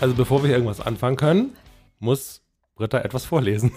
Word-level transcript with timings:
Also 0.00 0.14
bevor 0.14 0.42
wir 0.44 0.50
irgendwas 0.50 0.80
anfangen 0.80 1.16
können, 1.16 1.56
muss 1.98 2.42
Britta 2.74 2.98
etwas 3.00 3.24
vorlesen. 3.24 3.72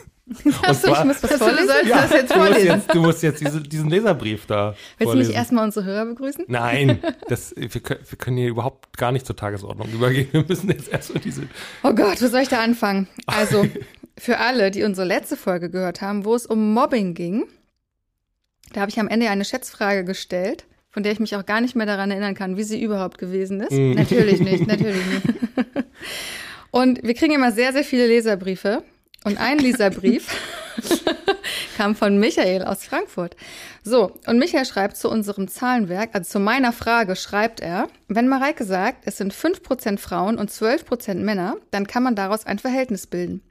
Achso, 0.62 0.94
ich 0.94 1.04
muss 1.04 1.24
was 1.24 1.34
vorlesen. 1.34 1.68
Du 1.68 1.74
sollst 1.74 1.86
Ja, 1.90 2.02
das 2.04 2.12
jetzt 2.12 2.32
du 2.34 2.38
musst 2.38 2.50
vorlesen. 2.52 2.68
jetzt, 2.68 2.94
du 2.96 3.02
musst 3.02 3.24
jetzt 3.24 3.42
diese, 3.42 3.62
diesen 3.62 3.90
Leserbrief 3.90 4.46
da 4.46 4.70
Willst 4.70 4.78
du 5.00 5.04
vorlesen. 5.06 5.28
nicht 5.30 5.38
erstmal 5.38 5.66
unsere 5.66 5.86
Hörer 5.86 6.06
begrüßen? 6.06 6.46
Nein, 6.48 7.00
das, 7.28 7.54
wir, 7.58 7.68
können, 7.82 8.00
wir 8.08 8.18
können 8.18 8.38
hier 8.38 8.48
überhaupt 8.50 8.96
gar 8.98 9.12
nicht 9.12 9.26
zur 9.26 9.36
Tagesordnung 9.36 9.90
übergehen. 9.90 10.30
Wir 10.32 10.46
müssen 10.48 10.70
jetzt 10.70 10.90
erst 10.90 11.10
so 11.10 11.20
diese. 11.20 11.44
Oh 11.84 11.94
Gott, 11.94 12.22
wo 12.22 12.28
soll 12.28 12.42
ich 12.42 12.50
da 12.50 12.62
anfangen? 12.62 13.08
Also, 13.26 13.66
für 14.18 14.38
alle, 14.38 14.70
die 14.72 14.84
unsere 14.84 15.08
letzte 15.08 15.36
Folge 15.36 15.70
gehört 15.72 16.02
haben, 16.02 16.24
wo 16.24 16.36
es 16.36 16.46
um 16.46 16.74
Mobbing 16.74 17.14
ging, 17.16 17.46
da 18.74 18.82
habe 18.82 18.92
ich 18.92 19.00
am 19.00 19.08
Ende 19.08 19.30
eine 19.30 19.44
Schätzfrage 19.44 20.06
gestellt, 20.06 20.66
von 20.92 21.04
der 21.04 21.12
ich 21.12 21.20
mich 21.20 21.36
auch 21.36 21.46
gar 21.46 21.62
nicht 21.62 21.76
mehr 21.76 21.86
daran 21.86 22.12
erinnern 22.12 22.36
kann, 22.36 22.58
wie 22.58 22.64
sie 22.64 22.82
überhaupt 22.82 23.18
gewesen 23.18 23.62
ist. 23.62 23.72
Mhm. 23.72 23.94
Natürlich 23.94 24.40
nicht, 24.42 24.68
natürlich 24.68 25.06
nicht. 25.06 25.26
Und 26.72 27.04
wir 27.04 27.14
kriegen 27.14 27.34
immer 27.34 27.52
sehr, 27.52 27.74
sehr 27.74 27.84
viele 27.84 28.08
Leserbriefe. 28.08 28.84
Und 29.24 29.40
ein 29.40 29.60
Leserbrief 29.60 30.28
kam 31.78 31.96
von 31.96 32.20
Michael 32.20 32.64
aus 32.64 32.84
Frankfurt. 32.84 33.36
So, 33.84 34.18
und 34.28 34.38
Michael 34.38 34.66
schreibt 34.66 34.98
zu 34.98 35.10
unserem 35.10 35.48
Zahlenwerk, 35.48 36.12
also 36.14 36.30
zu 36.30 36.40
meiner 36.40 36.74
Frage 36.74 37.16
schreibt 37.16 37.60
er, 37.60 37.88
wenn 38.08 38.28
Mareike 38.28 38.64
sagt, 38.64 39.04
es 39.06 39.18
sind 39.18 39.34
5% 39.34 39.98
Frauen 39.98 40.38
und 40.38 40.52
12% 40.52 41.16
Männer, 41.16 41.58
dann 41.72 41.88
kann 41.88 42.04
man 42.04 42.16
daraus 42.16 42.46
ein 42.46 42.60
Verhältnis 42.60 43.08
bilden. 43.08 43.42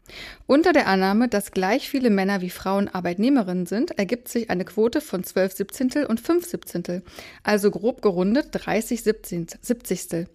Unter 0.47 0.73
der 0.73 0.87
Annahme, 0.87 1.29
dass 1.29 1.53
gleich 1.53 1.89
viele 1.89 2.11
Männer 2.11 2.41
wie 2.41 2.51
Frauen 2.51 2.89
Arbeitnehmerinnen 2.89 3.67
sind, 3.67 3.99
ergibt 3.99 4.29
sich 4.29 4.51
eine 4.51 4.65
Quote 4.65 5.01
von 5.01 5.25
12 5.25 5.53
Siebzehntel 5.53 6.07
und 6.07 6.21
5 6.21 6.47
Siebzehntel, 6.47 7.03
also 7.43 7.71
grob 7.71 8.03
gerundet 8.03 8.49
30 8.53 9.03
Siebzigstel. 9.03 10.29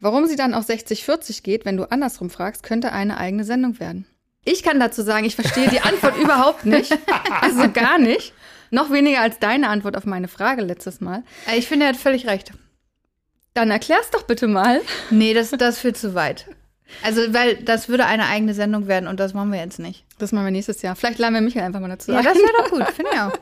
Warum 0.00 0.26
sie 0.26 0.36
dann 0.36 0.54
auf 0.54 0.68
60-40 0.68 1.42
geht, 1.42 1.64
wenn 1.64 1.76
du 1.76 1.90
andersrum 1.90 2.30
fragst, 2.30 2.62
könnte 2.62 2.92
eine 2.92 3.18
eigene 3.18 3.42
Sendung 3.42 3.80
werden. 3.80 4.06
Ich 4.44 4.62
kann 4.62 4.80
dazu 4.80 5.02
sagen, 5.02 5.24
ich 5.24 5.34
verstehe 5.34 5.68
die 5.68 5.80
Antwort 5.80 6.16
überhaupt 6.22 6.64
nicht. 6.64 6.96
Also 7.40 7.70
gar 7.70 7.98
nicht. 7.98 8.32
Noch 8.70 8.90
weniger 8.90 9.20
als 9.20 9.38
deine 9.38 9.68
Antwort 9.68 9.96
auf 9.96 10.04
meine 10.04 10.28
Frage 10.28 10.62
letztes 10.62 11.00
Mal. 11.00 11.22
Ich 11.56 11.68
finde, 11.68 11.86
er 11.86 11.90
hat 11.90 11.96
völlig 11.96 12.26
recht. 12.26 12.52
Dann 13.54 13.70
erklär's 13.70 14.10
doch 14.10 14.22
bitte 14.22 14.46
mal. 14.46 14.80
Nee, 15.10 15.34
das, 15.34 15.50
das 15.50 15.78
führt 15.78 15.96
zu 15.96 16.14
weit. 16.14 16.46
Also, 17.02 17.34
weil 17.34 17.56
das 17.56 17.88
würde 17.88 18.06
eine 18.06 18.26
eigene 18.26 18.54
Sendung 18.54 18.86
werden 18.86 19.08
und 19.08 19.20
das 19.20 19.34
machen 19.34 19.52
wir 19.52 19.58
jetzt 19.58 19.78
nicht. 19.78 20.04
Das 20.18 20.32
machen 20.32 20.44
wir 20.46 20.50
nächstes 20.50 20.80
Jahr. 20.82 20.96
Vielleicht 20.96 21.18
laden 21.18 21.34
wir 21.34 21.40
Michael 21.40 21.64
einfach 21.66 21.80
mal 21.80 21.88
dazu. 21.88 22.12
Ja, 22.12 22.18
ein. 22.18 22.24
das 22.24 22.36
wäre 22.36 22.52
doch 22.58 22.70
gut, 22.70 22.86
finde 22.94 23.10
ich 23.12 23.20
auch. 23.20 23.32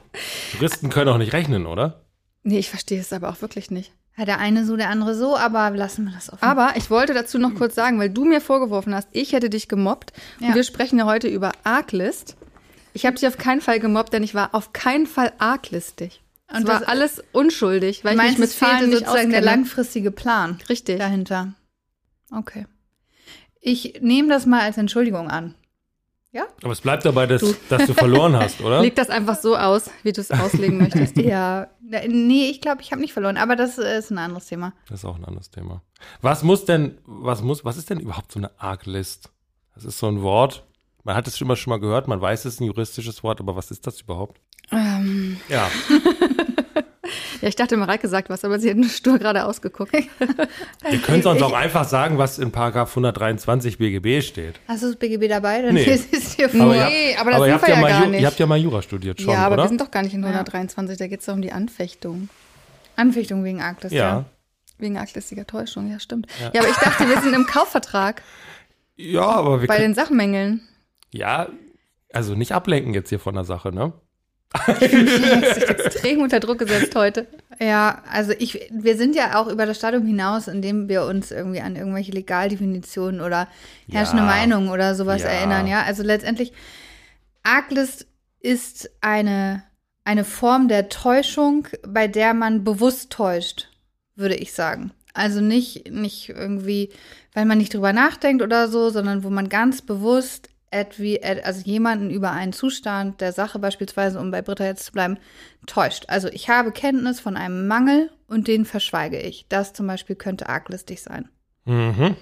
Juristen 0.55 0.91
können 0.91 1.11
auch 1.11 1.19
nicht 1.19 1.33
rechnen, 1.33 1.67
oder? 1.67 2.06
Nee, 2.47 2.59
ich 2.59 2.71
verstehe 2.71 3.01
es 3.01 3.13
aber 3.13 3.29
auch 3.29 3.43
wirklich 3.43 3.71
nicht. 3.71 3.93
Ja, 4.17 4.25
der 4.25 4.39
eine 4.39 4.65
so, 4.65 4.77
der 4.77 4.89
andere 4.89 5.15
so, 5.15 5.37
aber 5.37 5.69
lassen 5.71 6.07
wir 6.07 6.13
das 6.15 6.33
offen. 6.33 6.43
Aber 6.43 6.73
ich 6.77 6.89
wollte 6.89 7.13
dazu 7.13 7.39
noch 7.39 7.55
kurz 7.55 7.75
sagen, 7.75 7.99
weil 7.99 8.09
du 8.09 8.25
mir 8.25 8.41
vorgeworfen 8.41 8.95
hast, 8.95 9.09
ich 9.13 9.33
hätte 9.35 9.51
dich 9.51 9.69
gemobbt. 9.69 10.13
Und 10.41 10.49
Ja. 10.49 10.55
wir 10.55 10.63
sprechen 10.65 10.99
ja 10.99 11.05
heute 11.05 11.29
über 11.29 11.53
Arglist. 11.65 12.37
Ich 12.95 13.05
habe 13.05 13.17
dich 13.17 13.27
auf 13.29 13.37
keinen 13.37 13.61
Fall 13.61 13.79
gemobbt, 13.79 14.15
denn 14.15 14.23
ich 14.23 14.35
war 14.35 14.55
auf 14.55 14.73
keinen 14.73 15.07
Fall 15.07 15.35
arglistig. 15.37 16.23
Und 16.49 16.61
Und 16.61 16.69
das 16.69 16.81
war 16.83 16.89
alles 16.89 17.23
unschuldig, 17.33 18.05
weil 18.05 18.17
ich 18.17 18.23
mich 18.23 18.39
mit 18.39 18.49
es 18.51 18.55
fehlte 18.55 18.75
Zahlen 18.77 18.89
nicht 18.91 18.99
sozusagen 19.01 19.31
der 19.31 19.41
langfristige 19.43 20.11
Plan 20.11 20.59
Richtig. 20.69 20.99
dahinter. 20.99 21.53
Okay. 22.31 22.67
Ich 23.61 23.99
nehme 24.01 24.29
das 24.29 24.47
mal 24.47 24.61
als 24.61 24.79
Entschuldigung 24.79 25.29
an. 25.29 25.55
Aber 26.63 26.73
es 26.73 26.81
bleibt 26.81 27.05
dabei, 27.05 27.27
dass, 27.27 27.43
dass 27.69 27.87
du 27.87 27.95
verloren 27.95 28.37
hast, 28.37 28.61
oder? 28.61 28.81
Leg 28.83 28.95
das 28.97 29.09
einfach 29.11 29.37
so 29.37 29.57
aus, 29.57 29.91
wie 30.03 30.13
du 30.13 30.21
es 30.21 30.31
auslegen 30.31 30.79
möchtest. 30.79 31.17
Ja, 31.27 31.69
nee, 32.09 32.49
ich 32.51 32.61
glaube, 32.61 32.83
ich 32.83 32.91
habe 32.93 33.01
nicht 33.01 33.13
verloren, 33.13 33.37
aber 33.37 33.57
das 33.57 33.79
ist 33.79 34.11
ein 34.11 34.19
anderes 34.19 34.47
Thema. 34.47 34.73
Das 34.89 35.01
ist 35.01 35.05
auch 35.05 35.17
ein 35.17 35.25
anderes 35.25 35.51
Thema. 35.51 35.83
Was 36.21 36.43
muss 36.43 36.65
denn, 36.65 36.99
was 37.05 37.43
muss, 37.43 37.65
was 37.65 37.77
ist 37.77 37.91
denn 37.91 38.01
überhaupt 38.01 38.33
so 38.33 38.39
eine 38.39 38.51
Arglist? 38.61 39.31
Das 39.75 39.85
ist 39.85 39.99
so 39.99 40.07
ein 40.09 40.23
Wort. 40.23 40.65
Man 41.05 41.15
hat 41.15 41.27
es 41.29 41.39
schon 41.39 41.47
mal, 41.49 41.57
schon 41.57 41.71
mal 41.71 41.79
gehört, 41.81 42.09
man 42.09 42.21
weiß, 42.21 42.45
es 42.45 42.55
ist 42.55 42.61
ein 42.61 42.65
juristisches 42.65 43.23
Wort, 43.23 43.41
aber 43.41 43.55
was 43.57 43.71
ist 43.71 43.87
das 43.87 44.01
überhaupt? 44.01 44.41
Ähm, 44.73 45.37
Ja, 45.49 45.71
ja, 47.41 47.49
ich 47.49 47.57
dachte, 47.57 47.77
Mareike 47.77 48.09
sagt 48.09 48.29
was, 48.31 48.45
aber 48.45 48.59
sie 48.59 48.71
hat 48.71 48.77
nur 48.77 48.89
stur 48.89 49.19
gerade 49.19 49.45
ausgeguckt. 49.45 49.93
ihr 50.91 50.99
könnt 51.03 51.25
sonst 51.25 51.43
auch 51.43 51.53
einfach 51.53 51.85
sagen, 51.85 52.19
was 52.19 52.39
in 52.39 52.53
Paragraph 52.53 52.91
123 52.91 53.79
BGB 53.79 54.23
steht. 54.23 54.61
Hast 54.69 54.83
du 54.83 54.89
das 54.89 54.97
BGB 54.97 55.29
dabei? 55.29 55.63
Dann 55.63 55.75
Nee. 55.75 55.85
es 56.13 56.37
dir 56.37 56.49
vor. 56.49 56.61
Aber 56.63 56.75
Nee, 56.75 57.17
aber 57.19 57.31
das 57.33 57.41
ihr 57.41 57.45
sind 57.47 57.55
habt 57.55 57.67
wir 57.67 57.75
ja 57.75 57.81
mal 57.81 57.89
gar 57.91 58.03
Ju- 58.05 58.09
nicht. 58.11 58.21
Ihr 58.21 58.27
habt 58.27 58.39
ja 58.39 58.47
mal 58.47 58.59
Jura 58.59 58.83
studiert 58.83 59.21
schon, 59.21 59.33
ja, 59.33 59.47
aber 59.47 59.55
oder? 59.55 59.65
wir 59.65 59.69
sind 59.69 59.81
doch 59.81 59.91
gar 59.91 60.03
nicht 60.03 60.15
in 60.15 60.23
123, 60.25 60.97
da 60.99 61.07
geht 61.07 61.21
es 61.21 61.27
doch 61.27 61.35
um 61.35 61.43
die 61.43 61.53
Anfechtung. 61.53 62.29
Anfechtung 62.97 63.45
wegen 63.45 63.61
Arktis, 63.61 63.93
ja. 63.93 63.99
ja. 64.09 64.25
Wegen 64.79 64.99
arglistiger 64.99 65.47
Täuschung, 65.47 65.91
ja, 65.91 65.99
stimmt. 65.99 66.27
Ja. 66.53 66.61
aber 66.61 66.69
ich 66.69 66.77
dachte, 66.77 67.09
wir 67.09 67.21
sind 67.23 67.35
im 67.35 67.47
Kaufvertrag 67.47 68.23
Ja, 68.97 69.23
aber 69.27 69.61
wir 69.63 69.69
bei 69.69 69.79
den 69.79 69.95
Sachmängeln. 69.95 70.61
ja, 71.13 71.49
also 72.13 72.35
nicht 72.35 72.53
ablenken 72.53 72.93
jetzt 72.95 73.09
hier 73.09 73.19
von 73.19 73.35
der 73.35 73.45
Sache, 73.45 73.73
ne? 73.73 73.93
Extrem 74.67 76.21
unter 76.23 76.41
Druck 76.41 76.59
gesetzt 76.59 76.95
heute. 76.95 77.27
Ja, 77.61 78.03
also 78.11 78.33
ich, 78.39 78.69
wir 78.71 78.97
sind 78.97 79.15
ja 79.17 79.41
auch 79.41 79.49
über 79.49 79.67
das 79.67 79.79
Stadium 79.79 80.07
hinaus, 80.07 80.49
indem 80.49 80.89
wir 80.89 81.05
uns 81.05 81.31
irgendwie 81.31 81.61
an 81.61 81.77
irgendwelche 81.77 82.13
Legaldefinitionen 82.13 83.21
oder 83.21 83.49
herrschende 83.91 84.23
Ja. 84.23 84.29
Meinungen 84.29 84.69
oder 84.69 84.95
sowas 84.95 85.23
Ja. 85.23 85.29
erinnern, 85.29 85.67
ja. 85.67 85.83
Also 85.83 86.03
letztendlich, 86.03 86.53
Arglist 87.43 88.07
ist 88.41 88.91
eine, 89.01 89.63
eine 90.05 90.25
Form 90.25 90.69
der 90.69 90.89
Täuschung, 90.89 91.69
bei 91.87 92.09
der 92.09 92.35
man 92.35 92.65
bewusst 92.65 93.11
täuscht, 93.11 93.69
würde 94.15 94.35
ich 94.35 94.53
sagen. 94.53 94.93
Also 95.15 95.41
nicht, 95.41 95.91
nicht 95.91 96.29
irgendwie, 96.29 96.91
weil 97.33 97.47
man 97.47 97.57
nicht 97.59 97.73
drüber 97.73 97.93
nachdenkt 97.95 98.43
oder 98.43 98.69
so, 98.69 98.91
sondern 98.91 99.25
wo 99.25 99.31
man 99.31 99.49
ganz 99.49 99.81
bewusst 99.81 100.51
etwie, 100.77 101.21
also 101.23 101.63
jemanden 101.63 102.11
über 102.11 102.31
einen 102.33 102.53
Zustand 102.53 103.21
der 103.21 103.33
Sache 103.33 103.59
beispielsweise, 103.59 104.21
um 104.21 104.31
bei 104.31 104.43
Britta 104.43 104.65
jetzt 104.65 104.85
zu 104.85 104.93
bleiben, 104.93 105.19
täuscht. 105.67 106.05
Also 106.09 106.29
ich 106.29 106.49
habe 106.49 106.73
Kenntnis 106.73 107.21
von 107.21 107.37
einem 107.37 107.67
Mangel 107.67 108.11
und 108.29 108.49
den 108.49 108.65
verschweige 108.65 109.21
ich. 109.21 109.47
Das 109.49 109.73
zum 109.73 109.87
Beispiel 109.87 110.17
könnte 110.17 110.49
arglistig 110.49 111.03
sein. 111.03 111.29
Mhm. 111.65 112.17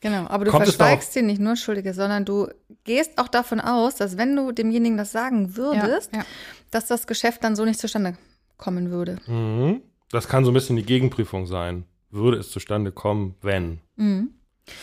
Genau, 0.00 0.26
aber 0.28 0.46
du 0.46 0.50
Kommt 0.50 0.64
verschweigst 0.64 1.14
dir 1.14 1.22
nicht 1.22 1.40
nur 1.40 1.56
Schuldige, 1.56 1.92
sondern 1.92 2.24
du 2.24 2.48
gehst 2.84 3.18
auch 3.18 3.28
davon 3.28 3.60
aus, 3.60 3.96
dass 3.96 4.16
wenn 4.16 4.34
du 4.34 4.50
demjenigen 4.50 4.96
das 4.96 5.12
sagen 5.12 5.56
würdest, 5.56 6.12
Ja, 6.12 6.20
ja. 6.20 6.24
dass 6.70 6.86
das 6.86 7.06
Geschäft 7.06 7.44
dann 7.44 7.54
so 7.54 7.64
nicht 7.64 7.78
zustande 7.78 8.16
kommen 8.56 8.90
würde. 8.90 9.16
Mhm. 9.26 9.82
Das 10.10 10.26
kann 10.26 10.44
so 10.44 10.50
ein 10.50 10.54
bisschen 10.54 10.76
die 10.76 10.84
Gegenprüfung 10.84 11.46
sein. 11.46 11.84
Würde 12.10 12.38
es 12.38 12.50
zustande 12.50 12.92
kommen, 12.92 13.36
wenn? 13.42 13.80
Mhm. 13.96 14.30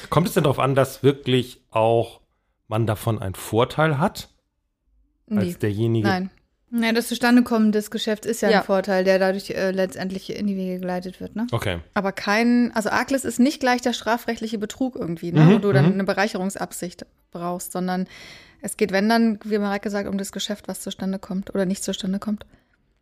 Kommt 0.09 0.28
es 0.28 0.34
denn 0.34 0.44
darauf 0.44 0.59
an, 0.59 0.76
dass 0.76 1.04
wirklich 1.04 1.62
auch 1.72 2.22
man 2.67 2.85
davon 2.85 3.19
einen 3.19 3.35
Vorteil 3.35 4.00
hat, 4.00 4.29
Nee. 5.28 5.39
als 5.39 5.57
derjenige? 5.59 6.07
Nein. 6.07 6.29
Ja, 6.69 6.91
das 6.91 7.07
Zustandekommen 7.07 7.72
des 7.72 7.91
Geschäfts 7.91 8.28
ist 8.28 8.41
ja, 8.41 8.50
Ja. 8.50 8.59
ein 8.59 8.66
Vorteil, 8.66 9.05
der 9.05 9.19
dadurch 9.19 9.52
äh, 9.52 9.72
letztendlich 9.72 10.37
in 10.37 10.47
die 10.47 10.58
Wege 10.58 10.79
geleitet 10.79 11.22
wird, 11.22 11.34
ne? 11.35 11.47
Okay. 11.53 11.79
Aber 11.93 12.11
kein, 12.11 12.72
also 12.75 12.90
Arglist 12.90 13.23
ist 13.23 13.40
nicht 13.40 13.61
gleich 13.61 13.81
der 13.81 13.93
strafrechtliche 13.93 14.58
Betrug 14.58 14.96
irgendwie, 14.97 15.31
ne, 15.31 15.41
Mhm, 15.46 15.53
wo 15.53 15.58
du 15.59 15.72
dann 15.72 15.85
mhm. 15.87 15.93
eine 15.93 16.03
Bereicherungsabsicht 16.03 17.05
brauchst, 17.31 17.72
sondern 17.72 18.05
es 18.61 18.75
geht, 18.75 18.91
wenn 18.91 19.08
dann, 19.08 19.40
wie 19.46 19.58
Mareike 19.59 19.90
sagt, 19.90 20.09
um 20.09 20.17
das 20.17 20.34
Geschäft, 20.34 20.67
was 20.67 20.81
zustande 20.81 21.20
kommt 21.20 21.53
oder 21.55 21.66
nicht 21.66 21.84
zustande 21.84 22.20
kommt. 22.20 22.46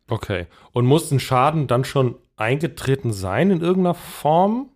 Okay. 0.10 0.46
Und 0.72 0.86
muss 0.86 1.10
ein 1.12 1.20
Schaden 1.20 1.66
dann 1.66 1.86
schon 1.86 2.16
eingetreten 2.38 3.14
sein 3.14 3.50
in 3.50 3.62
irgendeiner 3.62 3.96
Form, 3.96 4.70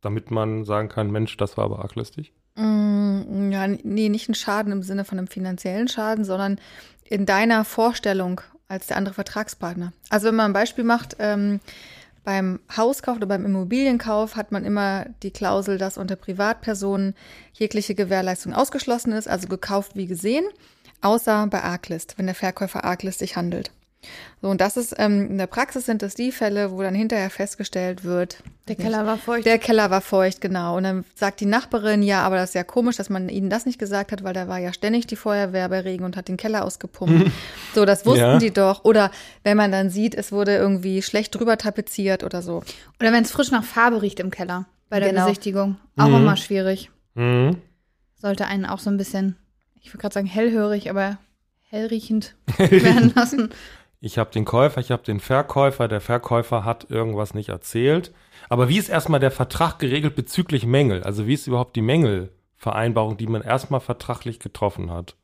damit 0.00 0.32
man 0.32 0.64
sagen 0.64 0.88
kann, 0.88 1.12
Mensch, 1.12 1.36
das 1.36 1.56
war 1.56 1.64
aber 1.66 1.80
arglistig? 1.80 2.32
Mm, 2.54 3.50
ja, 3.50 3.66
nee, 3.66 4.08
nicht 4.08 4.28
ein 4.28 4.34
Schaden 4.34 4.72
im 4.72 4.82
Sinne 4.82 5.04
von 5.04 5.18
einem 5.18 5.28
finanziellen 5.28 5.88
Schaden, 5.88 6.24
sondern 6.24 6.58
in 7.04 7.26
deiner 7.26 7.64
Vorstellung 7.64 8.40
als 8.68 8.86
der 8.86 8.96
andere 8.96 9.14
Vertragspartner. 9.14 9.92
Also 10.10 10.28
wenn 10.28 10.34
man 10.34 10.50
ein 10.50 10.54
Beispiel 10.54 10.84
macht, 10.84 11.16
ähm, 11.18 11.60
beim 12.24 12.60
Hauskauf 12.74 13.16
oder 13.16 13.26
beim 13.26 13.44
Immobilienkauf 13.44 14.36
hat 14.36 14.52
man 14.52 14.64
immer 14.64 15.06
die 15.22 15.32
Klausel, 15.32 15.76
dass 15.76 15.98
unter 15.98 16.16
Privatpersonen 16.16 17.14
jegliche 17.52 17.94
Gewährleistung 17.94 18.52
ausgeschlossen 18.54 19.12
ist, 19.12 19.28
also 19.28 19.48
gekauft 19.48 19.96
wie 19.96 20.06
gesehen, 20.06 20.44
außer 21.00 21.48
bei 21.48 21.62
Arglist, 21.62 22.16
wenn 22.18 22.26
der 22.26 22.34
Verkäufer 22.34 22.84
arglistig 22.84 23.36
handelt. 23.36 23.72
So, 24.40 24.48
und 24.48 24.60
das 24.60 24.76
ist, 24.76 24.94
ähm, 24.98 25.30
in 25.30 25.38
der 25.38 25.46
Praxis 25.46 25.86
sind 25.86 26.02
das 26.02 26.14
die 26.14 26.32
Fälle, 26.32 26.72
wo 26.72 26.82
dann 26.82 26.94
hinterher 26.94 27.30
festgestellt 27.30 28.02
wird, 28.02 28.42
Der 28.66 28.74
Keller 28.74 29.06
war 29.06 29.16
feucht. 29.16 29.46
der 29.46 29.58
Keller 29.58 29.90
war 29.90 30.00
feucht, 30.00 30.40
genau. 30.40 30.76
Und 30.76 30.82
dann 30.82 31.04
sagt 31.14 31.38
die 31.40 31.46
Nachbarin, 31.46 32.02
ja, 32.02 32.22
aber 32.22 32.36
das 32.36 32.50
ist 32.50 32.54
ja 32.54 32.64
komisch, 32.64 32.96
dass 32.96 33.08
man 33.10 33.28
ihnen 33.28 33.48
das 33.50 33.64
nicht 33.66 33.78
gesagt 33.78 34.10
hat, 34.10 34.24
weil 34.24 34.34
da 34.34 34.48
war 34.48 34.58
ja 34.58 34.72
ständig 34.72 35.06
die 35.06 35.14
Feuerwehr 35.16 35.68
bei 35.68 35.80
Regen 35.80 36.04
und 36.04 36.16
hat 36.16 36.26
den 36.28 36.36
Keller 36.36 36.64
ausgepumpt. 36.64 37.30
so, 37.74 37.84
das 37.84 38.04
wussten 38.04 38.20
Ja. 38.20 38.38
die 38.38 38.50
doch. 38.52 38.84
Oder 38.84 39.10
wenn 39.44 39.56
man 39.56 39.70
dann 39.70 39.88
sieht, 39.90 40.14
es 40.16 40.32
wurde 40.32 40.56
irgendwie 40.56 41.02
schlecht 41.02 41.34
drüber 41.38 41.56
tapeziert 41.56 42.24
oder 42.24 42.42
so. 42.42 42.64
Oder 43.00 43.12
wenn 43.12 43.22
es 43.22 43.30
frisch 43.30 43.50
nach 43.52 43.64
Farbe 43.64 44.02
riecht 44.02 44.18
im 44.18 44.30
Keller 44.32 44.66
bei 44.88 44.98
der 44.98 45.10
Genau. 45.10 45.24
Besichtigung. 45.26 45.76
Auch 45.96 46.08
Mhm. 46.08 46.16
immer 46.16 46.36
schwierig. 46.36 46.90
Mhm. 47.14 47.58
Sollte 48.16 48.46
einen 48.46 48.66
auch 48.66 48.78
so 48.80 48.90
ein 48.90 48.96
bisschen, 48.96 49.36
ich 49.80 49.88
würde 49.90 49.98
gerade 50.02 50.14
sagen 50.14 50.26
hellhörig, 50.26 50.90
aber 50.90 51.18
hellriechend 51.68 52.34
werden 52.58 53.12
lassen. 53.14 53.50
Ich 54.04 54.18
habe 54.18 54.32
den 54.32 54.44
Käufer, 54.44 54.80
ich 54.80 54.90
habe 54.90 55.04
den 55.04 55.20
Verkäufer. 55.20 55.86
Der 55.86 56.00
Verkäufer 56.00 56.64
hat 56.64 56.90
irgendwas 56.90 57.34
nicht 57.34 57.50
erzählt. 57.50 58.12
Aber 58.48 58.68
wie 58.68 58.76
ist 58.76 58.88
erstmal 58.88 59.20
der 59.20 59.30
Vertrag 59.30 59.78
geregelt 59.78 60.16
bezüglich 60.16 60.66
Mängel? 60.66 61.04
Also 61.04 61.28
wie 61.28 61.34
ist 61.34 61.46
überhaupt 61.46 61.76
die 61.76 61.82
Mängelvereinbarung, 61.82 63.16
die 63.16 63.28
man 63.28 63.42
erstmal 63.42 63.78
vertraglich 63.80 64.40
getroffen 64.40 64.90
hat? 64.90 65.14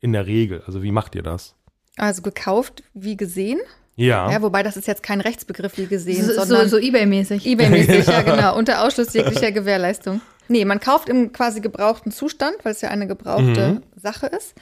In 0.00 0.12
der 0.12 0.26
Regel. 0.26 0.62
Also 0.66 0.82
wie 0.82 0.92
macht 0.92 1.14
ihr 1.14 1.22
das? 1.22 1.54
Also 1.96 2.20
gekauft 2.20 2.82
wie 2.92 3.16
gesehen. 3.16 3.58
Ja. 3.96 4.30
Ja, 4.30 4.42
wobei 4.42 4.62
das 4.62 4.76
ist 4.76 4.86
jetzt 4.86 5.02
kein 5.02 5.22
Rechtsbegriff 5.22 5.78
wie 5.78 5.86
gesehen, 5.86 6.22
So, 6.22 6.34
so, 6.34 6.44
sondern 6.44 6.68
so 6.68 6.76
Ebay-mäßig. 6.76 7.46
eBay-mäßig, 7.46 8.06
ja 8.06 8.20
genau, 8.34 8.54
unter 8.58 8.84
Ausschluss 8.84 9.14
jeglicher 9.14 9.50
Gewährleistung. 9.52 10.20
Nee, 10.48 10.66
man 10.66 10.78
kauft 10.80 11.08
im 11.08 11.32
quasi 11.32 11.62
gebrauchten 11.62 12.12
Zustand, 12.12 12.54
weil 12.62 12.72
es 12.72 12.82
ja 12.82 12.90
eine 12.90 13.06
gebrauchte 13.06 13.80
Mhm. 13.80 13.82
Sache 13.98 14.26
ist. 14.26 14.54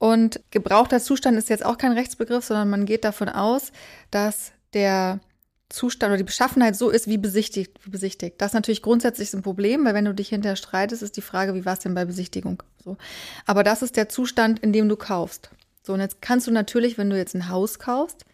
Und 0.00 0.40
gebrauchter 0.50 0.98
Zustand 0.98 1.36
ist 1.36 1.50
jetzt 1.50 1.62
auch 1.62 1.76
kein 1.76 1.92
Rechtsbegriff, 1.92 2.42
sondern 2.46 2.70
man 2.70 2.86
geht 2.86 3.04
davon 3.04 3.28
aus, 3.28 3.70
dass 4.10 4.52
der 4.72 5.20
Zustand 5.68 6.10
oder 6.10 6.16
die 6.16 6.24
Beschaffenheit 6.24 6.74
so 6.74 6.88
ist 6.88 7.06
wie 7.06 7.18
besichtigt. 7.18 7.78
Wie 7.84 7.90
besichtigt. 7.90 8.40
Das 8.40 8.48
ist 8.52 8.54
natürlich 8.54 8.80
grundsätzlich 8.80 9.34
ein 9.34 9.42
Problem, 9.42 9.84
weil 9.84 9.92
wenn 9.92 10.06
du 10.06 10.14
dich 10.14 10.30
hinterher 10.30 10.56
streitest, 10.56 11.02
ist 11.02 11.18
die 11.18 11.20
Frage, 11.20 11.54
wie 11.54 11.66
war 11.66 11.74
es 11.74 11.80
denn 11.80 11.92
bei 11.92 12.06
Besichtigung? 12.06 12.62
So. 12.82 12.96
Aber 13.44 13.62
das 13.62 13.82
ist 13.82 13.98
der 13.98 14.08
Zustand, 14.08 14.60
in 14.60 14.72
dem 14.72 14.88
du 14.88 14.96
kaufst. 14.96 15.50
So, 15.82 15.92
und 15.92 16.00
jetzt 16.00 16.22
kannst 16.22 16.46
du 16.46 16.50
natürlich, 16.50 16.96
wenn 16.96 17.10
du 17.10 17.18
jetzt 17.18 17.34
ein 17.34 17.50
Haus 17.50 17.78
kaufst, 17.78 18.24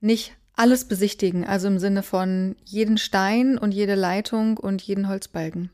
nicht 0.00 0.36
alles 0.56 0.86
besichtigen. 0.86 1.44
Also 1.46 1.68
im 1.68 1.78
Sinne 1.78 2.02
von 2.02 2.56
jeden 2.64 2.98
Stein 2.98 3.56
und 3.56 3.70
jede 3.70 3.94
Leitung 3.94 4.56
und 4.56 4.82
jeden 4.82 5.08
Holzbalken. 5.08 5.70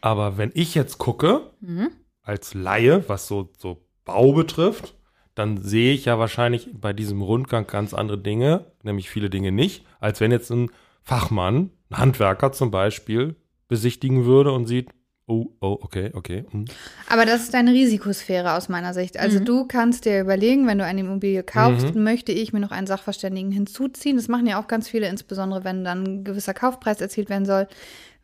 Aber 0.00 0.38
wenn 0.38 0.52
ich 0.54 0.76
jetzt 0.76 0.98
gucke, 0.98 1.50
Mhm. 1.60 1.90
als 2.22 2.54
Laie, 2.54 3.08
was 3.08 3.26
so, 3.26 3.50
so 3.58 3.84
Bau 4.08 4.32
betrifft, 4.32 4.94
dann 5.34 5.62
sehe 5.62 5.92
ich 5.94 6.06
ja 6.06 6.18
wahrscheinlich 6.18 6.68
bei 6.72 6.92
diesem 6.92 7.22
Rundgang 7.22 7.66
ganz 7.66 7.94
andere 7.94 8.18
Dinge, 8.18 8.64
nämlich 8.82 9.08
viele 9.08 9.30
Dinge 9.30 9.52
nicht, 9.52 9.84
als 10.00 10.20
wenn 10.20 10.32
jetzt 10.32 10.50
ein 10.50 10.70
Fachmann, 11.04 11.70
ein 11.90 11.98
Handwerker 11.98 12.50
zum 12.52 12.70
Beispiel, 12.72 13.36
besichtigen 13.68 14.24
würde 14.24 14.50
und 14.52 14.66
sieht, 14.66 14.88
oh, 15.26 15.48
oh, 15.60 15.78
okay, 15.82 16.10
okay. 16.14 16.44
hm. 16.50 16.64
Aber 17.08 17.26
das 17.26 17.42
ist 17.42 17.54
deine 17.54 17.72
Risikosphäre 17.72 18.54
aus 18.54 18.68
meiner 18.70 18.94
Sicht. 18.94 19.18
Also 19.18 19.38
Mhm. 19.40 19.44
du 19.44 19.64
kannst 19.66 20.06
dir 20.06 20.20
überlegen, 20.22 20.66
wenn 20.66 20.78
du 20.78 20.84
eine 20.86 21.00
Immobilie 21.00 21.42
kaufst, 21.42 21.94
möchte 21.94 22.32
ich 22.32 22.52
mir 22.54 22.60
noch 22.60 22.70
einen 22.70 22.86
Sachverständigen 22.86 23.52
hinzuziehen. 23.52 24.16
Das 24.16 24.28
machen 24.28 24.46
ja 24.46 24.60
auch 24.60 24.68
ganz 24.68 24.88
viele, 24.88 25.06
insbesondere 25.08 25.64
wenn 25.64 25.84
dann 25.84 26.02
ein 26.04 26.24
gewisser 26.24 26.54
Kaufpreis 26.54 27.00
erzielt 27.02 27.28
werden 27.28 27.44
soll. 27.46 27.68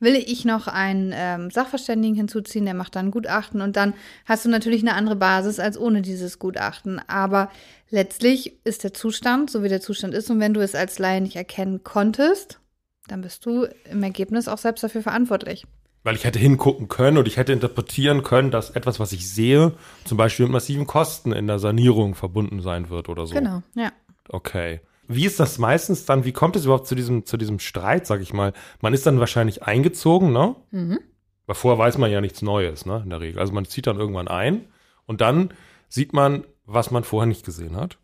Will 0.01 0.17
ich 0.17 0.45
noch 0.45 0.67
einen 0.67 1.13
ähm, 1.15 1.51
Sachverständigen 1.51 2.17
hinzuziehen, 2.17 2.65
der 2.65 2.75
macht 2.75 2.97
dann 2.97 3.07
ein 3.07 3.11
Gutachten 3.11 3.61
und 3.61 3.77
dann 3.77 3.95
hast 4.27 4.45
du 4.45 4.51
natürlich 4.51 4.83
eine 4.83 4.95
andere 4.95 5.17
Basis 5.17 5.59
als 5.59 5.79
ohne 5.79 6.03
dieses 6.03 6.39
Gutachten. 6.39 7.01
Aber 7.07 7.51
letztlich 7.91 8.59
ist 8.65 8.85
der 8.85 8.93
Zustand, 8.93 9.51
so 9.51 9.63
wie 9.63 9.69
der 9.69 9.81
Zustand 9.81 10.13
ist, 10.15 10.31
und 10.31 10.41
wenn 10.41 10.53
du 10.53 10.61
es 10.61 10.75
als 10.75 10.99
Laie 10.99 11.21
nicht 11.21 11.37
erkennen 11.37 11.85
konntest, 11.85 12.59
dann 13.07 13.23
bist 13.23 13.47
du 13.47 13.67
im 13.91 14.03
Ergebnis 14.03 14.49
auch 14.49 14.59
selbst 14.59 14.83
dafür 14.83 15.03
verantwortlich. 15.03 15.65
Weil 16.03 16.17
ich 16.17 16.25
hätte 16.25 16.39
hingucken 16.39 16.89
können 16.89 17.17
und 17.17 17.27
ich 17.27 17.39
hätte 17.39 17.53
interpretieren 17.53 18.23
können, 18.23 18.51
dass 18.51 18.71
etwas, 18.71 19.01
was 19.01 19.13
ich 19.13 19.31
sehe, 19.31 19.73
zum 20.05 20.19
Beispiel 20.19 20.45
mit 20.45 20.53
massiven 20.53 20.87
Kosten 20.87 21.33
in 21.33 21.47
der 21.47 21.59
Sanierung 21.59 22.15
verbunden 22.15 22.61
sein 22.61 22.91
wird 22.91 23.09
oder 23.09 23.27
so. 23.27 23.35
Genau. 23.35 23.63
Ja. 23.75 23.91
Okay. 24.29 24.81
Wie 25.09 25.27
ist 25.27 25.41
das 25.41 25.59
meistens 25.59 26.05
dann? 26.07 26.25
Wie 26.25 26.33
kommt 26.33 26.57
es 26.57 26.65
überhaupt 26.65 26.87
zu 26.87 26.95
diesem, 26.95 27.27
zu 27.27 27.37
diesem 27.37 27.59
Streit, 27.59 28.07
sag 28.07 28.21
ich 28.21 28.33
mal? 28.33 28.53
Man 28.81 28.95
ist 28.95 29.07
dann 29.07 29.21
wahrscheinlich 29.21 29.63
eingezogen, 29.63 30.33
ne? 30.33 30.57
Mhm. 30.71 30.99
Weil 31.47 31.55
vorher 31.57 31.79
weiß 31.79 31.99
man 31.99 32.11
ja 32.11 32.21
nichts 32.21 32.43
Neues, 32.43 32.87
ne? 32.87 33.01
In 33.05 33.11
der 33.11 33.21
Regel. 33.21 33.39
Also 33.41 33.53
man 33.53 33.65
zieht 33.67 33.87
dann 33.87 33.99
irgendwann 33.99 34.29
ein 34.29 34.67
und 35.07 35.21
dann 35.21 35.51
sieht 35.89 36.13
man, 36.13 36.45
was 36.67 36.91
man 36.91 37.05
vorher 37.05 37.27
nicht 37.27 37.45
gesehen 37.45 37.77
hat 37.77 37.99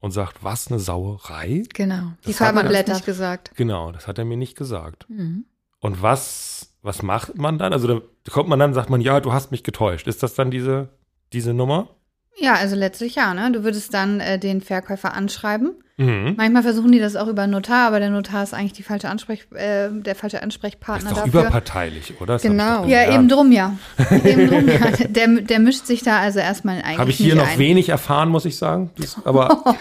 und 0.00 0.12
sagt, 0.12 0.42
was 0.42 0.68
eine 0.68 0.78
Sauerei. 0.78 1.64
Genau. 1.74 2.12
Die 2.24 2.28
Das 2.32 2.40
hat 2.40 2.54
man 2.54 2.64
hat 2.64 2.70
blättert. 2.70 2.96
nicht 2.96 3.06
gesagt. 3.06 3.52
Genau, 3.56 3.92
das 3.92 4.06
hat 4.06 4.18
er 4.18 4.24
mir 4.24 4.36
nicht 4.36 4.56
gesagt. 4.56 5.06
Mhm. 5.10 5.44
Und 5.80 6.02
was, 6.02 6.74
was 6.82 7.02
macht 7.02 7.36
man 7.36 7.58
dann? 7.58 7.72
Also 7.72 7.86
da 7.88 8.32
kommt 8.32 8.48
man 8.48 8.58
dann, 8.58 8.74
sagt 8.74 8.90
man, 8.90 9.00
ja, 9.00 9.20
du 9.20 9.32
hast 9.32 9.50
mich 9.50 9.62
getäuscht. 9.64 10.06
Ist 10.06 10.22
das 10.22 10.34
dann 10.34 10.50
diese, 10.50 10.88
diese 11.32 11.52
Nummer? 11.54 11.88
Ja, 12.40 12.54
also 12.54 12.76
letztlich 12.76 13.14
ja, 13.16 13.34
ne? 13.34 13.50
Du 13.52 13.64
würdest 13.64 13.92
dann 13.94 14.20
äh, 14.20 14.38
den 14.38 14.60
Verkäufer 14.60 15.14
anschreiben. 15.14 15.72
Mhm. 16.00 16.34
Manchmal 16.36 16.62
versuchen 16.62 16.92
die 16.92 17.00
das 17.00 17.16
auch 17.16 17.26
über 17.26 17.42
einen 17.42 17.50
Notar, 17.50 17.88
aber 17.88 17.98
der 17.98 18.10
Notar 18.10 18.44
ist 18.44 18.54
eigentlich 18.54 18.74
die 18.74 18.84
falsche 18.84 19.08
Ansprech, 19.08 19.48
äh, 19.52 19.88
der 19.90 20.14
falsche 20.14 20.36
Das 20.36 20.44
Ansprechpartner 20.44 21.10
ist 21.10 21.16
doch 21.16 21.24
dafür. 21.24 21.40
überparteilich, 21.40 22.14
oder? 22.20 22.34
Das 22.34 22.42
Genau. 22.42 22.84
Ja, 22.84 23.12
eben 23.12 23.28
drum, 23.28 23.50
ja. 23.50 23.76
eben 24.24 24.46
drum, 24.48 24.68
ja. 24.68 24.78
Der, 25.08 25.26
der 25.40 25.58
mischt 25.58 25.86
sich 25.86 26.04
da 26.04 26.20
also 26.20 26.38
erstmal 26.38 26.76
eigentlich 26.82 26.98
Habe 26.98 27.10
ich 27.10 27.16
hier 27.16 27.34
noch 27.34 27.48
ein. 27.48 27.58
wenig 27.58 27.88
erfahren, 27.88 28.28
muss 28.28 28.44
ich 28.44 28.56
sagen. 28.56 28.90
Dies, 28.96 29.16
aber, 29.24 29.48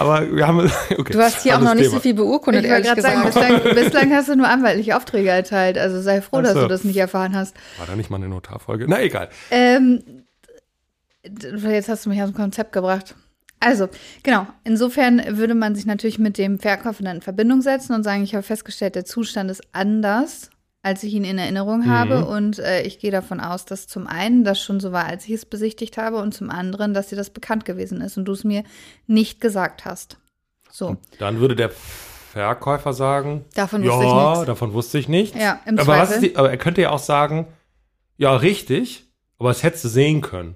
aber 0.00 0.34
wir 0.34 0.46
haben, 0.46 0.60
okay. 0.98 1.12
Du 1.12 1.20
hast 1.20 1.42
hier 1.42 1.56
auch 1.56 1.60
noch 1.60 1.74
nicht 1.74 1.84
Thema. 1.84 1.96
so 1.96 2.00
viel 2.00 2.14
beurkundet, 2.14 2.64
Ich 2.64 2.70
wollte 2.70 2.88
ehrlich 2.88 3.02
gerade 3.04 3.22
sagen, 3.22 3.60
bislang, 3.62 3.74
bislang 3.84 4.12
hast 4.14 4.28
du 4.28 4.36
nur 4.36 4.48
anwaltliche 4.48 4.96
Aufträge 4.96 5.28
erteilt. 5.28 5.76
Also 5.76 6.00
sei 6.00 6.22
froh, 6.22 6.38
Ach 6.38 6.42
dass 6.42 6.54
du 6.54 6.66
das 6.68 6.84
nicht 6.84 6.96
erfahren 6.96 7.36
hast. 7.36 7.54
War 7.78 7.86
da 7.86 7.94
nicht 7.96 8.08
mal 8.10 8.16
eine 8.16 8.28
Notarfolge? 8.28 8.86
Na, 8.88 9.00
egal. 9.02 9.28
Ähm, 9.50 10.02
jetzt 11.22 11.88
hast 11.88 12.06
du 12.06 12.10
mich 12.10 12.22
aus 12.22 12.30
dem 12.30 12.34
Konzept 12.36 12.72
gebracht. 12.72 13.14
Also, 13.60 13.88
genau. 14.22 14.46
Insofern 14.64 15.22
würde 15.36 15.54
man 15.54 15.74
sich 15.74 15.84
natürlich 15.84 16.18
mit 16.18 16.38
dem 16.38 16.58
Verkäufer 16.58 17.04
dann 17.04 17.16
in 17.16 17.22
Verbindung 17.22 17.60
setzen 17.60 17.92
und 17.94 18.02
sagen, 18.04 18.22
ich 18.22 18.34
habe 18.34 18.42
festgestellt, 18.42 18.94
der 18.94 19.04
Zustand 19.04 19.50
ist 19.50 19.62
anders, 19.72 20.50
als 20.82 21.02
ich 21.02 21.12
ihn 21.14 21.24
in 21.24 21.36
Erinnerung 21.38 21.86
habe. 21.88 22.24
Und 22.26 22.58
äh, 22.58 22.82
ich 22.82 22.98
gehe 22.98 23.10
davon 23.10 23.40
aus, 23.40 23.64
dass 23.66 23.86
zum 23.86 24.06
einen 24.06 24.44
das 24.44 24.60
schon 24.60 24.80
so 24.80 24.92
war, 24.92 25.04
als 25.04 25.24
ich 25.26 25.32
es 25.32 25.44
besichtigt 25.44 25.98
habe, 25.98 26.16
und 26.18 26.32
zum 26.34 26.50
anderen, 26.50 26.94
dass 26.94 27.08
dir 27.08 27.16
das 27.16 27.30
bekannt 27.30 27.64
gewesen 27.64 28.00
ist 28.00 28.16
und 28.16 28.24
du 28.24 28.32
es 28.32 28.44
mir 28.44 28.64
nicht 29.06 29.40
gesagt 29.40 29.84
hast. 29.84 30.18
So. 30.70 30.96
Dann 31.18 31.40
würde 31.40 31.56
der 31.56 31.70
Verkäufer 31.70 32.92
sagen, 32.92 33.44
Davon 33.54 33.82
wusste 33.82 34.04
ich 34.04 34.10
ja, 34.10 34.30
nichts. 34.32 34.46
davon 34.46 34.72
wusste 34.72 34.98
ich 34.98 35.08
nicht. 35.08 35.34
Ja, 35.34 35.60
im 35.66 35.78
aber, 35.78 35.84
Zweifel. 35.84 36.20
die, 36.20 36.36
aber 36.36 36.50
er 36.50 36.56
könnte 36.58 36.80
ja 36.80 36.90
auch 36.90 36.98
sagen, 37.00 37.46
ja, 38.16 38.34
richtig, 38.36 39.10
aber 39.38 39.48
das 39.50 39.62
hättest 39.62 39.84
du 39.84 39.88
sehen 39.88 40.20
können. 40.20 40.54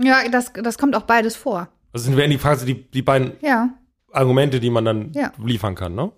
Ja, 0.00 0.26
das, 0.30 0.52
das 0.54 0.78
kommt 0.78 0.94
auch 0.96 1.02
beides 1.02 1.36
vor. 1.36 1.68
Das 1.92 2.04
sind 2.04 2.16
wären 2.16 2.30
die 2.30 2.38
quasi 2.38 2.64
die, 2.66 2.90
die 2.90 3.02
beiden 3.02 3.32
Ja, 3.42 3.70
Argumente, 4.12 4.60
die 4.60 4.70
man 4.70 4.84
dann 4.84 5.12
Ja. 5.12 5.32
liefern 5.44 5.74
kann, 5.74 5.94
ne? 5.94 6.12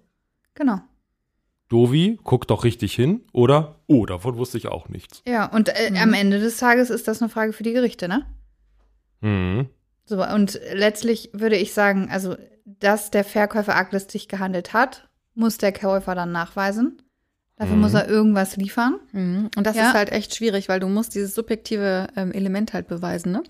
genau. 0.55 0.81
Dovi, 1.69 2.19
guck 2.23 2.47
doch 2.47 2.65
richtig 2.65 2.95
hin. 2.95 3.23
Oder, 3.33 3.81
oh, 3.87 4.07
davon 4.07 4.37
wusste 4.37 4.59
ich 4.59 4.69
auch 4.69 4.89
nichts. 4.89 5.23
Ja, 5.27 5.47
und 5.47 5.69
äh, 5.71 5.91
Mhm. 5.91 5.97
am 5.97 6.13
Ende 6.15 6.39
des 6.39 6.57
Tages 6.59 6.91
ist 6.91 7.09
das 7.09 7.23
eine 7.23 7.29
Frage 7.29 7.53
für 7.53 7.63
die 7.63 7.73
Gerichte, 7.73 8.09
ne? 8.09 8.27
Mhm. 9.21 9.69
So, 10.05 10.23
und 10.23 10.61
letztlich 10.73 11.31
würde 11.33 11.57
ich 11.57 11.73
sagen, 11.73 12.09
also, 12.11 12.37
dass 12.67 13.11
der 13.11 13.25
Verkäufer 13.25 13.75
arglistig 13.75 14.29
gehandelt 14.29 14.73
hat, 14.73 15.09
muss 15.35 15.59
der 15.59 15.73
Käufer 15.73 16.15
dann 16.15 16.33
nachweisen. 16.33 17.01
Dafür 17.57 17.77
Mhm. 17.77 17.83
muss 17.83 17.95
er 17.95 18.09
irgendwas 18.09 18.57
liefern. 18.57 18.97
Mhm. 19.13 19.49
Und 19.57 19.65
das 19.65 19.77
Ja. 19.77 19.89
ist 19.89 19.95
halt 19.95 20.11
echt 20.11 20.35
schwierig, 20.35 20.69
weil 20.69 20.81
du 20.81 20.89
musst 20.89 21.15
dieses 21.15 21.35
subjektive 21.37 22.09
ähm, 22.17 22.33
Element 22.33 22.73
halt 22.73 22.89
beweisen, 22.89 23.31
ne? 23.31 23.43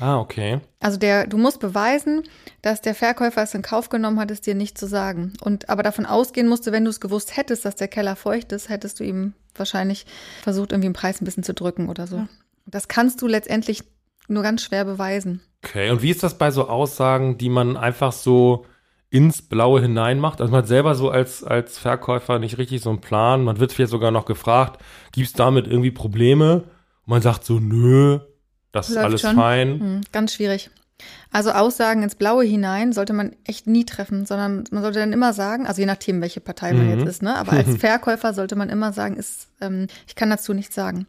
Ah, 0.00 0.18
okay. 0.18 0.60
Also 0.80 0.98
der, 0.98 1.28
du 1.28 1.38
musst 1.38 1.60
beweisen, 1.60 2.24
dass 2.60 2.80
der 2.80 2.94
Verkäufer 2.96 3.42
es 3.42 3.54
in 3.54 3.62
Kauf 3.62 3.88
genommen 3.88 4.18
hat, 4.18 4.32
es 4.32 4.40
dir 4.40 4.56
nicht 4.56 4.76
zu 4.78 4.86
sagen. 4.86 5.34
Und 5.42 5.68
aber 5.68 5.84
davon 5.84 6.06
ausgehen 6.06 6.48
musste, 6.48 6.72
wenn 6.72 6.84
du 6.84 6.90
es 6.90 7.00
gewusst 7.00 7.36
hättest, 7.36 7.64
dass 7.64 7.76
der 7.76 7.86
Keller 7.88 8.16
feucht 8.16 8.50
ist, 8.50 8.68
hättest 8.68 8.98
du 8.98 9.04
ihm 9.04 9.34
wahrscheinlich 9.54 10.06
versucht, 10.42 10.72
irgendwie 10.72 10.88
den 10.88 10.92
Preis 10.94 11.20
ein 11.20 11.24
bisschen 11.24 11.44
zu 11.44 11.54
drücken 11.54 11.88
oder 11.88 12.08
so. 12.08 12.16
Ja. 12.16 12.28
Das 12.66 12.88
kannst 12.88 13.22
du 13.22 13.28
letztendlich 13.28 13.84
nur 14.26 14.42
ganz 14.42 14.62
schwer 14.62 14.84
beweisen. 14.84 15.40
Okay, 15.64 15.90
und 15.90 16.02
wie 16.02 16.10
ist 16.10 16.24
das 16.24 16.36
bei 16.36 16.50
so 16.50 16.68
Aussagen, 16.68 17.38
die 17.38 17.48
man 17.48 17.76
einfach 17.76 18.10
so 18.12 18.66
ins 19.12 19.42
Blaue 19.42 19.82
hinein 19.82 20.18
macht? 20.18 20.40
Also 20.40 20.50
man 20.50 20.62
hat 20.62 20.68
selber 20.68 20.94
so 20.94 21.10
als, 21.10 21.44
als 21.44 21.78
Verkäufer 21.78 22.38
nicht 22.38 22.56
richtig 22.56 22.80
so 22.80 22.88
einen 22.88 23.02
Plan. 23.02 23.44
Man 23.44 23.60
wird 23.60 23.72
vielleicht 23.72 23.90
sogar 23.90 24.10
noch 24.10 24.24
gefragt, 24.24 24.82
gibt 25.12 25.26
es 25.26 25.32
damit 25.34 25.66
irgendwie 25.66 25.90
Probleme? 25.90 26.62
Und 27.04 27.08
man 27.08 27.20
sagt 27.22 27.44
so, 27.44 27.60
nö, 27.60 28.20
das 28.72 28.88
ist 28.88 28.94
Läuft 28.94 29.04
alles 29.04 29.20
schon. 29.20 29.36
fein. 29.36 29.80
Hm, 29.80 30.00
ganz 30.12 30.34
schwierig. 30.34 30.70
Also 31.32 31.52
Aussagen 31.52 32.02
ins 32.02 32.14
Blaue 32.14 32.44
hinein 32.44 32.92
sollte 32.92 33.12
man 33.14 33.32
echt 33.44 33.66
nie 33.66 33.84
treffen, 33.84 34.26
sondern 34.26 34.64
man 34.70 34.82
sollte 34.82 34.98
dann 34.98 35.12
immer 35.12 35.32
sagen, 35.32 35.66
also 35.66 35.80
je 35.80 35.86
nachdem, 35.86 36.20
welche 36.20 36.40
Partei 36.40 36.72
man 36.74 36.84
Mhm. 36.86 36.98
jetzt 37.00 37.08
ist, 37.08 37.22
ne? 37.22 37.34
Aber 37.36 37.52
als 37.52 37.76
Verkäufer 37.78 38.34
sollte 38.34 38.54
man 38.54 38.68
immer 38.68 38.92
sagen, 38.92 39.16
ist, 39.16 39.48
ähm, 39.60 39.86
ich 40.06 40.14
kann 40.14 40.28
dazu 40.30 40.52
nichts 40.52 40.74
sagen. 40.74 41.06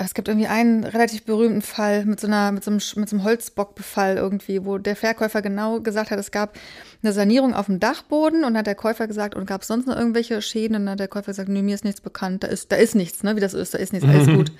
Es 0.00 0.14
gibt 0.14 0.28
irgendwie 0.28 0.46
einen 0.46 0.84
relativ 0.84 1.24
berühmten 1.24 1.60
Fall 1.62 2.04
mit 2.04 2.20
so 2.20 2.28
einer, 2.28 2.52
mit 2.52 2.62
so 2.62 2.70
einem, 2.70 2.80
mit 2.96 3.08
so 3.08 3.16
einem 3.16 3.24
Holzbockbefall 3.24 4.16
irgendwie, 4.16 4.64
wo 4.64 4.78
der 4.78 4.94
Verkäufer 4.94 5.42
genau 5.42 5.80
gesagt 5.80 6.12
hat, 6.12 6.20
es 6.20 6.30
gab 6.30 6.56
eine 7.02 7.12
Sanierung 7.12 7.52
auf 7.52 7.66
dem 7.66 7.80
Dachboden 7.80 8.44
und 8.44 8.56
hat 8.56 8.68
der 8.68 8.76
Käufer 8.76 9.08
gesagt, 9.08 9.34
und 9.34 9.46
gab 9.46 9.62
es 9.62 9.68
sonst 9.68 9.86
noch 9.88 9.96
irgendwelche 9.96 10.40
Schäden? 10.40 10.76
Und 10.76 10.82
dann 10.84 10.92
hat 10.92 11.00
der 11.00 11.08
Käufer 11.08 11.32
gesagt, 11.32 11.48
nee, 11.48 11.62
mir 11.62 11.74
ist 11.74 11.84
nichts 11.84 12.00
bekannt, 12.00 12.44
da 12.44 12.46
ist, 12.48 12.70
da 12.70 12.76
ist 12.76 12.94
nichts, 12.94 13.24
ne? 13.24 13.34
Wie 13.34 13.40
das 13.40 13.54
ist, 13.54 13.74
da 13.74 13.78
ist 13.78 13.92
nichts, 13.92 14.08
alles 14.08 14.28
gut. 14.28 14.52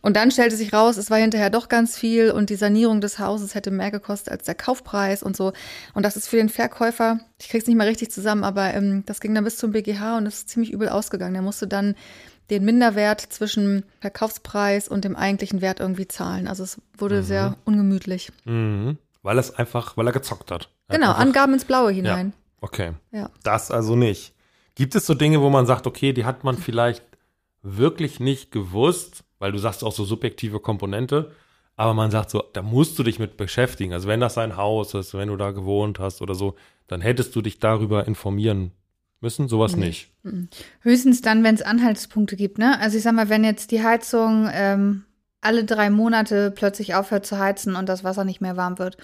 Und 0.00 0.16
dann 0.16 0.30
stellte 0.30 0.56
sich 0.56 0.72
raus, 0.72 0.96
es 0.96 1.10
war 1.10 1.18
hinterher 1.18 1.50
doch 1.50 1.68
ganz 1.68 1.98
viel 1.98 2.30
und 2.30 2.48
die 2.48 2.56
Sanierung 2.56 3.02
des 3.02 3.18
Hauses 3.18 3.54
hätte 3.54 3.70
mehr 3.70 3.90
gekostet 3.90 4.32
als 4.32 4.45
der 4.48 4.54
Kaufpreis 4.54 5.22
und 5.22 5.36
so. 5.36 5.52
Und 5.94 6.04
das 6.04 6.16
ist 6.16 6.28
für 6.28 6.36
den 6.36 6.48
Verkäufer, 6.48 7.20
ich 7.40 7.48
krieg's 7.48 7.66
nicht 7.66 7.76
mal 7.76 7.86
richtig 7.86 8.10
zusammen, 8.10 8.44
aber 8.44 8.74
ähm, 8.74 9.04
das 9.06 9.20
ging 9.20 9.34
dann 9.34 9.44
bis 9.44 9.56
zum 9.56 9.72
BGH 9.72 10.18
und 10.18 10.26
es 10.26 10.38
ist 10.38 10.48
ziemlich 10.48 10.72
übel 10.72 10.88
ausgegangen. 10.88 11.34
Der 11.34 11.42
musste 11.42 11.66
dann 11.66 11.94
den 12.50 12.64
Minderwert 12.64 13.20
zwischen 13.20 13.84
Verkaufspreis 14.00 14.88
und 14.88 15.04
dem 15.04 15.16
eigentlichen 15.16 15.60
Wert 15.60 15.80
irgendwie 15.80 16.06
zahlen. 16.08 16.46
Also 16.46 16.62
es 16.62 16.80
wurde 16.96 17.22
sehr 17.22 17.56
ungemütlich. 17.64 18.30
Mhm. 18.44 18.98
Weil 19.22 19.38
es 19.38 19.54
einfach, 19.54 19.96
weil 19.96 20.06
er 20.06 20.12
gezockt 20.12 20.52
hat. 20.52 20.70
Er 20.86 20.94
hat 20.94 21.00
Genau, 21.00 21.10
einfach, 21.10 21.22
Angaben 21.22 21.54
ins 21.54 21.64
Blaue 21.64 21.90
hinein. 21.90 22.32
Okay. 22.60 22.92
Ja. 23.10 23.30
Das 23.42 23.70
also 23.70 23.96
nicht. 23.96 24.34
Gibt 24.76 24.94
es 24.94 25.06
so 25.06 25.14
Dinge, 25.14 25.40
wo 25.40 25.50
man 25.50 25.66
sagt, 25.66 25.86
okay, 25.86 26.12
die 26.12 26.24
hat 26.24 26.44
man 26.44 26.56
vielleicht 26.56 27.02
wirklich 27.62 28.20
nicht 28.20 28.52
gewusst, 28.52 29.24
weil 29.38 29.52
du 29.52 29.58
sagst 29.58 29.82
auch 29.82 29.92
so 29.92 30.04
subjektive 30.04 30.60
Komponente, 30.60 31.32
aber 31.76 31.94
man 31.94 32.10
sagt 32.10 32.30
so, 32.30 32.42
da 32.52 32.62
musst 32.62 32.98
du 32.98 33.02
dich 33.02 33.18
mit 33.18 33.36
beschäftigen. 33.36 33.92
Also 33.92 34.08
wenn 34.08 34.20
das 34.20 34.34
sein 34.34 34.56
Haus 34.56 34.94
ist, 34.94 35.14
wenn 35.14 35.28
du 35.28 35.36
da 35.36 35.50
gewohnt 35.50 35.98
hast 35.98 36.22
oder 36.22 36.34
so, 36.34 36.56
dann 36.86 37.00
hättest 37.00 37.36
du 37.36 37.42
dich 37.42 37.58
darüber 37.58 38.06
informieren 38.06 38.72
müssen. 39.20 39.48
Sowas 39.48 39.76
nicht. 39.76 40.10
Höchstens 40.80 41.20
dann, 41.20 41.44
wenn 41.44 41.54
es 41.54 41.62
Anhaltspunkte 41.62 42.36
gibt, 42.36 42.58
ne? 42.58 42.78
Also 42.80 42.96
ich 42.96 43.02
sag 43.02 43.14
mal, 43.14 43.28
wenn 43.28 43.44
jetzt 43.44 43.70
die 43.70 43.82
Heizung 43.82 44.48
ähm, 44.52 45.04
alle 45.40 45.64
drei 45.64 45.90
Monate 45.90 46.50
plötzlich 46.50 46.94
aufhört 46.94 47.26
zu 47.26 47.38
heizen 47.38 47.76
und 47.76 47.88
das 47.88 48.04
Wasser 48.04 48.24
nicht 48.24 48.40
mehr 48.40 48.56
warm 48.56 48.78
wird 48.78 48.96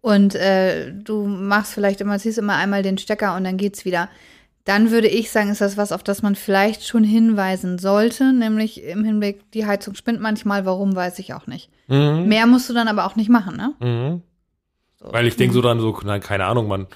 und 0.00 0.34
äh, 0.34 0.92
du 0.92 1.26
machst 1.26 1.72
vielleicht 1.72 2.00
immer, 2.00 2.18
ziehst 2.18 2.38
immer 2.38 2.56
einmal 2.56 2.82
den 2.82 2.98
Stecker 2.98 3.36
und 3.36 3.44
dann 3.44 3.56
geht's 3.56 3.84
wieder, 3.84 4.08
dann 4.64 4.90
würde 4.90 5.08
ich 5.08 5.30
sagen, 5.30 5.50
ist 5.50 5.60
das 5.60 5.76
was, 5.76 5.92
auf 5.92 6.02
das 6.02 6.22
man 6.22 6.34
vielleicht 6.34 6.86
schon 6.86 7.04
hinweisen 7.04 7.78
sollte, 7.78 8.32
nämlich 8.32 8.82
im 8.82 9.04
Hinblick, 9.04 9.50
die 9.52 9.66
Heizung 9.66 9.94
spinnt 9.94 10.20
manchmal, 10.20 10.64
warum, 10.64 10.96
weiß 10.96 11.18
ich 11.18 11.34
auch 11.34 11.46
nicht. 11.46 11.70
Mhm. 11.88 12.26
Mehr 12.28 12.46
musst 12.46 12.68
du 12.68 12.74
dann 12.74 12.88
aber 12.88 13.04
auch 13.06 13.16
nicht 13.16 13.28
machen, 13.30 13.56
ne? 13.56 13.74
Mhm. 13.80 14.22
So. 15.00 15.12
Weil 15.12 15.26
ich 15.26 15.36
denke 15.36 15.54
so 15.54 15.60
dann 15.62 15.80
so, 15.80 15.98
nein, 16.04 16.20
keine 16.20 16.46
Ahnung, 16.46 16.66
man, 16.68 16.86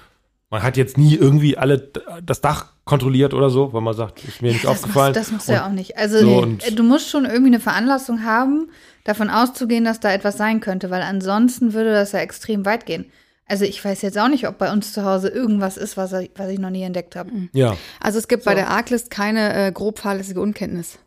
man 0.49 0.63
hat 0.63 0.77
jetzt 0.77 0.97
nie 0.97 1.15
irgendwie 1.15 1.57
alle 1.57 1.91
das 2.23 2.41
Dach 2.41 2.67
kontrolliert 2.85 3.33
oder 3.35 3.49
so, 3.51 3.71
weil 3.73 3.81
man 3.81 3.93
sagt, 3.93 4.23
ist 4.23 4.41
mir 4.41 4.51
nicht 4.51 4.63
das 4.63 4.71
aufgefallen. 4.71 5.13
Machst, 5.13 5.27
das 5.27 5.31
machst 5.31 5.47
du 5.47 5.51
Und- 5.51 5.57
ja 5.59 5.67
auch 5.67 5.71
nicht. 5.71 5.97
Also 5.97 6.17
so 6.19 6.37
und- 6.41 6.79
du 6.79 6.83
musst 6.83 7.09
schon 7.09 7.25
irgendwie 7.25 7.47
eine 7.51 7.59
Veranlassung 7.59 8.23
haben, 8.23 8.69
davon 9.03 9.29
auszugehen, 9.29 9.85
dass 9.85 9.99
da 9.99 10.11
etwas 10.11 10.37
sein 10.37 10.59
könnte, 10.59 10.89
weil 10.89 11.03
ansonsten 11.03 11.73
würde 11.73 11.91
das 11.91 12.11
ja 12.13 12.19
extrem 12.19 12.65
weit 12.65 12.85
gehen. 12.87 13.05
Also 13.47 13.65
ich 13.65 13.83
weiß 13.83 14.01
jetzt 14.03 14.17
auch 14.19 14.27
nicht, 14.27 14.47
ob 14.47 14.57
bei 14.59 14.71
uns 14.71 14.93
zu 14.93 15.03
Hause 15.05 15.29
irgendwas 15.29 15.77
ist, 15.77 15.97
was, 15.97 16.13
ich- 16.13 16.31
was 16.35 16.49
ich 16.49 16.59
noch 16.59 16.69
nie 16.71 16.83
entdeckt 16.83 17.15
habe. 17.15 17.31
Ja. 17.53 17.75
Also 17.99 18.17
es 18.19 18.27
gibt 18.27 18.43
bei 18.45 18.51
So. 18.51 18.57
der 18.57 18.69
Arglist 18.69 19.11
keine 19.11 19.53
äh, 19.67 19.71
grob 19.71 19.99
fahrlässige 19.99 20.41
Unkenntnis. 20.41 20.97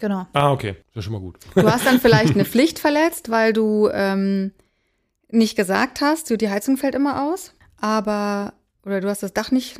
Genau. 0.00 0.26
Ah, 0.32 0.50
okay. 0.52 0.76
Das 0.88 1.00
ist 1.00 1.04
schon 1.04 1.12
mal 1.12 1.20
gut. 1.20 1.38
Du 1.54 1.70
hast 1.70 1.86
dann 1.86 2.00
vielleicht 2.00 2.34
eine 2.34 2.44
Pflicht 2.46 2.78
verletzt, 2.78 3.30
weil 3.30 3.52
du 3.52 3.88
ähm, 3.92 4.52
nicht 5.28 5.56
gesagt 5.56 6.00
hast, 6.00 6.30
du, 6.30 6.36
die 6.36 6.50
Heizung 6.50 6.76
fällt 6.76 6.94
immer 6.94 7.22
aus, 7.22 7.54
aber 7.76 8.54
oder 8.84 9.00
du 9.00 9.08
hast 9.08 9.22
das 9.22 9.34
Dach 9.34 9.50
nicht 9.50 9.78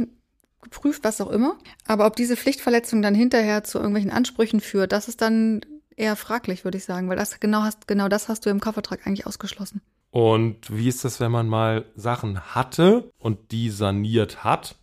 geprüft, 0.63 1.05
was 1.05 1.21
auch 1.21 1.31
immer. 1.31 1.57
Aber 1.87 2.07
ob 2.07 2.17
diese 2.17 2.37
Pflichtverletzung 2.37 3.03
dann 3.03 3.15
hinterher 3.15 3.65
zu 3.65 3.79
irgendwelchen 3.79 4.11
Ansprüchen 4.11 4.61
führt, 4.61 4.93
das 4.93 5.09
ist 5.09 5.23
dann 5.23 5.63
eher 5.97 6.17
fraglich, 6.17 6.65
würde 6.65 6.79
ich 6.79 6.85
sagen, 6.85 7.09
weil 7.09 7.17
das 7.17 7.41
genau 7.41 7.63
hast, 7.63 7.89
genau 7.89 8.09
das 8.09 8.29
hast 8.29 8.47
du 8.47 8.51
im 8.51 8.61
Kaufvertrag 8.61 9.07
eigentlich 9.07 9.27
ausgeschlossen. 9.27 9.81
Und 10.11 10.77
wie 10.77 10.89
ist 10.89 11.05
das, 11.05 11.21
wenn 11.21 11.31
man 11.31 11.47
mal 11.47 11.85
Sachen 11.95 12.55
hatte 12.55 13.13
und 13.19 13.53
die 13.53 13.71
saniert 13.71 14.45
hat? 14.45 14.77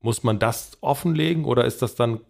Muss 0.00 0.22
man 0.22 0.38
das 0.38 0.76
offenlegen 0.82 1.46
oder 1.46 1.64
ist 1.64 1.80
das 1.80 1.94
dann 1.94 2.20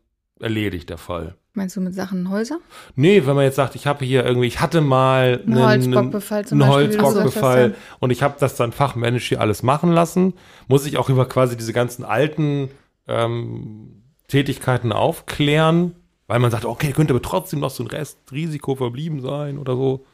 erledigt, 0.40 0.90
der 0.90 0.98
Fall? 0.98 1.36
Meinst 1.56 1.76
du 1.76 1.80
mit 1.80 1.94
Sachen 1.94 2.30
Häuser? 2.30 2.58
Nee, 2.96 3.26
wenn 3.26 3.36
man 3.36 3.44
jetzt 3.44 3.54
sagt, 3.54 3.76
ich 3.76 3.86
habe 3.86 4.04
hier 4.04 4.24
irgendwie, 4.24 4.48
ich 4.48 4.60
hatte 4.60 4.80
mal 4.80 5.40
Ein 5.46 5.56
Holzbockbefall 5.56 6.44
zum 6.44 6.60
einen 6.60 6.70
Beispiel, 6.70 7.02
Holzbockbefall 7.02 7.74
und 8.00 8.10
ich 8.10 8.22
habe 8.24 8.34
das 8.40 8.56
dann 8.56 8.72
fachmännisch 8.72 9.28
hier 9.28 9.40
alles 9.40 9.62
machen 9.62 9.92
lassen, 9.92 10.34
muss 10.66 10.84
ich 10.84 10.98
auch 10.98 11.08
über 11.08 11.26
quasi 11.26 11.56
diese 11.56 11.72
ganzen 11.72 12.04
alten 12.04 12.70
ähm, 13.06 14.02
Tätigkeiten 14.26 14.90
aufklären, 14.92 15.94
weil 16.26 16.40
man 16.40 16.50
sagt, 16.50 16.64
okay, 16.64 16.90
könnte 16.90 17.12
aber 17.12 17.22
trotzdem 17.22 17.60
noch 17.60 17.70
so 17.70 17.84
ein 17.84 17.88
Restrisiko 17.88 18.74
verblieben 18.74 19.20
sein 19.20 19.58
oder 19.58 19.76
so. 19.76 20.04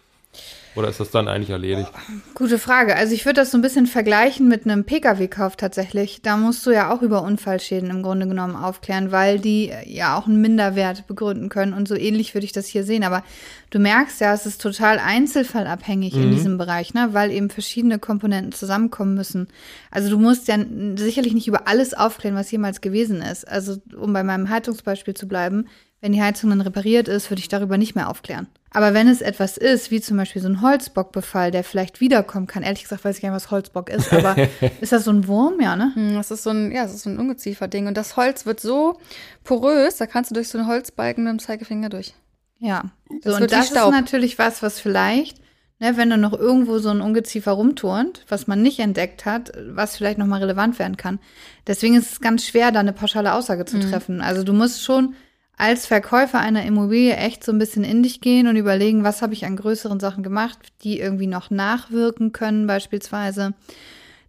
Oder 0.77 0.89
ist 0.89 1.01
das 1.01 1.11
dann 1.11 1.27
eigentlich 1.27 1.51
erledigt? 1.51 1.91
Gute 2.35 2.59
Frage. 2.59 2.95
Also 2.95 3.13
ich 3.13 3.27
würde 3.27 3.41
das 3.41 3.51
so 3.51 3.59
ein 3.59 3.63
bisschen 3.63 3.89
vergleichen 3.89 4.47
mit 4.47 4.65
einem 4.65 4.85
Pkw-Kauf 4.85 5.57
tatsächlich. 5.57 6.23
Da 6.23 6.37
musst 6.37 6.65
du 6.65 6.71
ja 6.71 6.95
auch 6.95 7.03
über 7.03 7.23
Unfallschäden 7.23 7.91
im 7.91 8.05
Grunde 8.05 8.29
genommen 8.29 8.55
aufklären, 8.55 9.11
weil 9.11 9.41
die 9.41 9.73
ja 9.85 10.17
auch 10.17 10.27
einen 10.27 10.41
Minderwert 10.41 11.09
begründen 11.09 11.49
können. 11.49 11.73
Und 11.73 11.89
so 11.89 11.97
ähnlich 11.97 12.35
würde 12.35 12.45
ich 12.45 12.53
das 12.53 12.69
hier 12.69 12.85
sehen. 12.85 13.03
Aber 13.03 13.25
du 13.71 13.81
merkst 13.81 14.21
ja, 14.21 14.33
es 14.33 14.47
ist 14.47 14.63
total 14.63 15.01
einzelfallabhängig 15.01 16.15
in 16.15 16.31
diesem 16.31 16.57
Bereich, 16.57 16.95
ne? 16.95 17.09
weil 17.13 17.33
eben 17.33 17.51
verschiedene 17.51 17.99
Komponenten 17.99 18.53
zusammenkommen 18.53 19.15
müssen. 19.15 19.49
Also 19.91 20.09
du 20.09 20.19
musst 20.19 20.47
ja 20.47 20.57
sicherlich 20.97 21.35
nicht 21.35 21.49
über 21.49 21.67
alles 21.67 21.95
aufklären, 21.95 22.37
was 22.37 22.51
jemals 22.51 22.81
gewesen 22.81 23.23
ist. 23.23 23.47
Also 23.47 23.79
um 23.99 24.13
bei 24.13 24.23
meinem 24.23 24.49
Heizungsbeispiel 24.49 25.15
zu 25.15 25.27
bleiben, 25.27 25.67
wenn 26.01 26.13
die 26.13 26.23
Heizung 26.23 26.51
dann 26.51 26.61
repariert 26.61 27.09
ist, 27.09 27.29
würde 27.31 27.41
ich 27.41 27.49
darüber 27.49 27.77
nicht 27.77 27.97
mehr 27.97 28.09
aufklären. 28.09 28.47
Aber 28.73 28.95
wenn 28.95 29.09
es 29.09 29.21
etwas 29.21 29.57
ist, 29.57 29.91
wie 29.91 30.00
zum 30.00 30.17
Beispiel 30.17 30.41
so 30.41 30.49
ein 30.49 30.62
Holzbockbefall, 30.62 31.50
der 31.50 31.65
vielleicht 31.65 32.00
wiederkommen 32.00 32.47
kann, 32.47 32.62
ehrlich 32.62 32.85
gesagt 32.85 33.05
weiß 33.05 33.17
ich 33.17 33.23
gar 33.23 33.31
nicht, 33.31 33.37
was 33.37 33.50
Holzbock 33.50 33.91
ist, 33.91 34.12
aber 34.12 34.37
ist 34.81 34.93
das 34.93 35.05
so 35.05 35.11
ein 35.11 35.27
Wurm, 35.27 35.61
ja, 35.61 35.75
ne? 35.75 35.91
Hm, 35.95 36.15
Das 36.15 36.31
ist 36.31 36.45
so 36.45 36.50
ein, 36.50 36.71
ja, 36.71 36.85
das 36.85 36.95
ist 36.95 37.03
so 37.03 37.11
ein 37.11 37.19
Ungezieferding. 37.19 37.89
Und 37.89 37.97
das 37.97 38.17
Holz 38.17 38.47
wird 38.47 38.61
so 38.61 38.99
porös, 39.43 39.97
da 39.97 40.07
kannst 40.07 40.31
du 40.31 40.35
durch 40.35 40.49
so 40.49 40.59
einen 40.59 40.69
Holzbalken 40.69 41.25
mit 41.25 41.33
dem 41.33 41.39
Zeigefinger 41.41 41.89
durch. 41.89 42.15
Ja. 42.59 42.85
Das 43.23 43.35
So, 43.35 43.41
und 43.43 43.50
das 43.50 43.69
Staub. 43.69 43.93
ist 43.93 44.00
natürlich 44.00 44.39
was, 44.39 44.62
was 44.62 44.79
vielleicht, 44.79 45.39
ne, 45.81 45.97
wenn 45.97 46.11
da 46.11 46.17
noch 46.17 46.33
irgendwo 46.35 46.79
so 46.79 46.91
ein 46.91 47.00
Ungeziefer 47.00 47.53
rumturnt, 47.53 48.25
was 48.29 48.47
man 48.47 48.62
nicht 48.62 48.79
entdeckt 48.79 49.25
hat, 49.25 49.50
was 49.71 49.97
vielleicht 49.97 50.19
nochmal 50.19 50.41
relevant 50.41 50.79
werden 50.79 50.97
kann. 50.97 51.19
Deswegen 51.67 51.97
ist 51.97 52.12
es 52.12 52.21
ganz 52.21 52.47
schwer, 52.47 52.71
da 52.71 52.79
eine 52.81 52.93
pauschale 52.93 53.35
Aussage 53.35 53.65
zu 53.65 53.81
treffen. 53.81 54.21
Also 54.21 54.45
du 54.45 54.53
musst 54.53 54.85
schon 54.85 55.15
als 55.61 55.85
Verkäufer 55.85 56.40
einer 56.40 56.64
Immobilie 56.64 57.14
echt 57.14 57.45
so 57.45 57.52
ein 57.52 57.59
bisschen 57.59 57.85
in 57.85 58.02
dich 58.02 58.23
gehen 58.23 58.47
und 58.47 58.57
überlegen, 58.57 59.05
was 59.05 59.21
habe 59.21 59.35
ich 59.35 59.45
an 59.45 59.57
größeren 59.57 60.00
Sachen 60.00 60.23
gemacht, 60.23 60.59
die 60.83 60.99
irgendwie 60.99 61.26
noch 61.26 61.50
nachwirken 61.50 62.33
können 62.33 62.67
beispielsweise. 62.67 63.52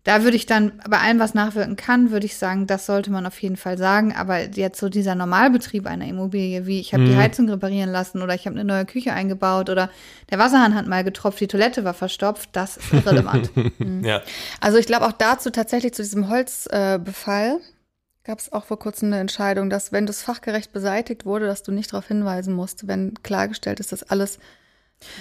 Da 0.03 0.23
würde 0.23 0.35
ich 0.35 0.45
dann, 0.45 0.73
bei 0.89 0.97
allem, 0.97 1.19
was 1.19 1.33
nachwirken 1.33 1.77
kann, 1.77 2.11
würde 2.11 2.25
ich 2.25 2.35
sagen, 2.35 2.67
das 2.67 2.85
sollte 2.85 3.11
man 3.11 3.25
auf 3.25 3.39
jeden 3.41 3.55
Fall 3.55 3.77
sagen. 3.77 4.13
Aber 4.13 4.41
jetzt 4.49 4.79
so 4.79 4.89
dieser 4.89 5.15
Normalbetrieb 5.15 5.85
einer 5.85 6.05
Immobilie, 6.05 6.65
wie 6.65 6.79
ich 6.81 6.93
habe 6.93 7.05
die 7.05 7.15
Heizung 7.15 7.47
reparieren 7.47 7.91
lassen 7.91 8.21
oder 8.21 8.33
ich 8.33 8.45
habe 8.45 8.55
eine 8.55 8.65
neue 8.65 8.85
Küche 8.85 9.13
eingebaut 9.13 9.69
oder 9.69 9.89
der 10.31 10.39
Wasserhahn 10.39 10.75
hat 10.75 10.87
mal 10.87 11.03
getropft, 11.03 11.39
die 11.39 11.47
Toilette 11.47 11.85
war 11.85 11.93
verstopft, 11.93 12.49
das 12.53 12.77
ist 12.77 12.91
irrelevant. 12.91 13.51
Ja. 14.03 14.21
Also 14.59 14.77
ich 14.77 14.87
glaube 14.87 15.05
auch 15.05 15.11
dazu 15.11 15.49
tatsächlich 15.49 15.93
zu 15.93 16.01
diesem 16.01 16.29
Holzbefall 16.29 17.59
äh, 17.59 17.80
gab 18.23 18.39
es 18.39 18.51
auch 18.51 18.65
vor 18.65 18.77
kurzem 18.79 19.07
eine 19.07 19.19
Entscheidung, 19.19 19.69
dass 19.69 19.91
wenn 19.91 20.05
das 20.05 20.21
fachgerecht 20.21 20.71
beseitigt 20.73 21.25
wurde, 21.25 21.47
dass 21.47 21.63
du 21.63 21.71
nicht 21.71 21.91
darauf 21.93 22.07
hinweisen 22.07 22.53
musst, 22.53 22.87
wenn 22.87 23.15
klargestellt 23.23 23.79
ist, 23.79 23.91
dass 23.91 24.03
alles 24.03 24.39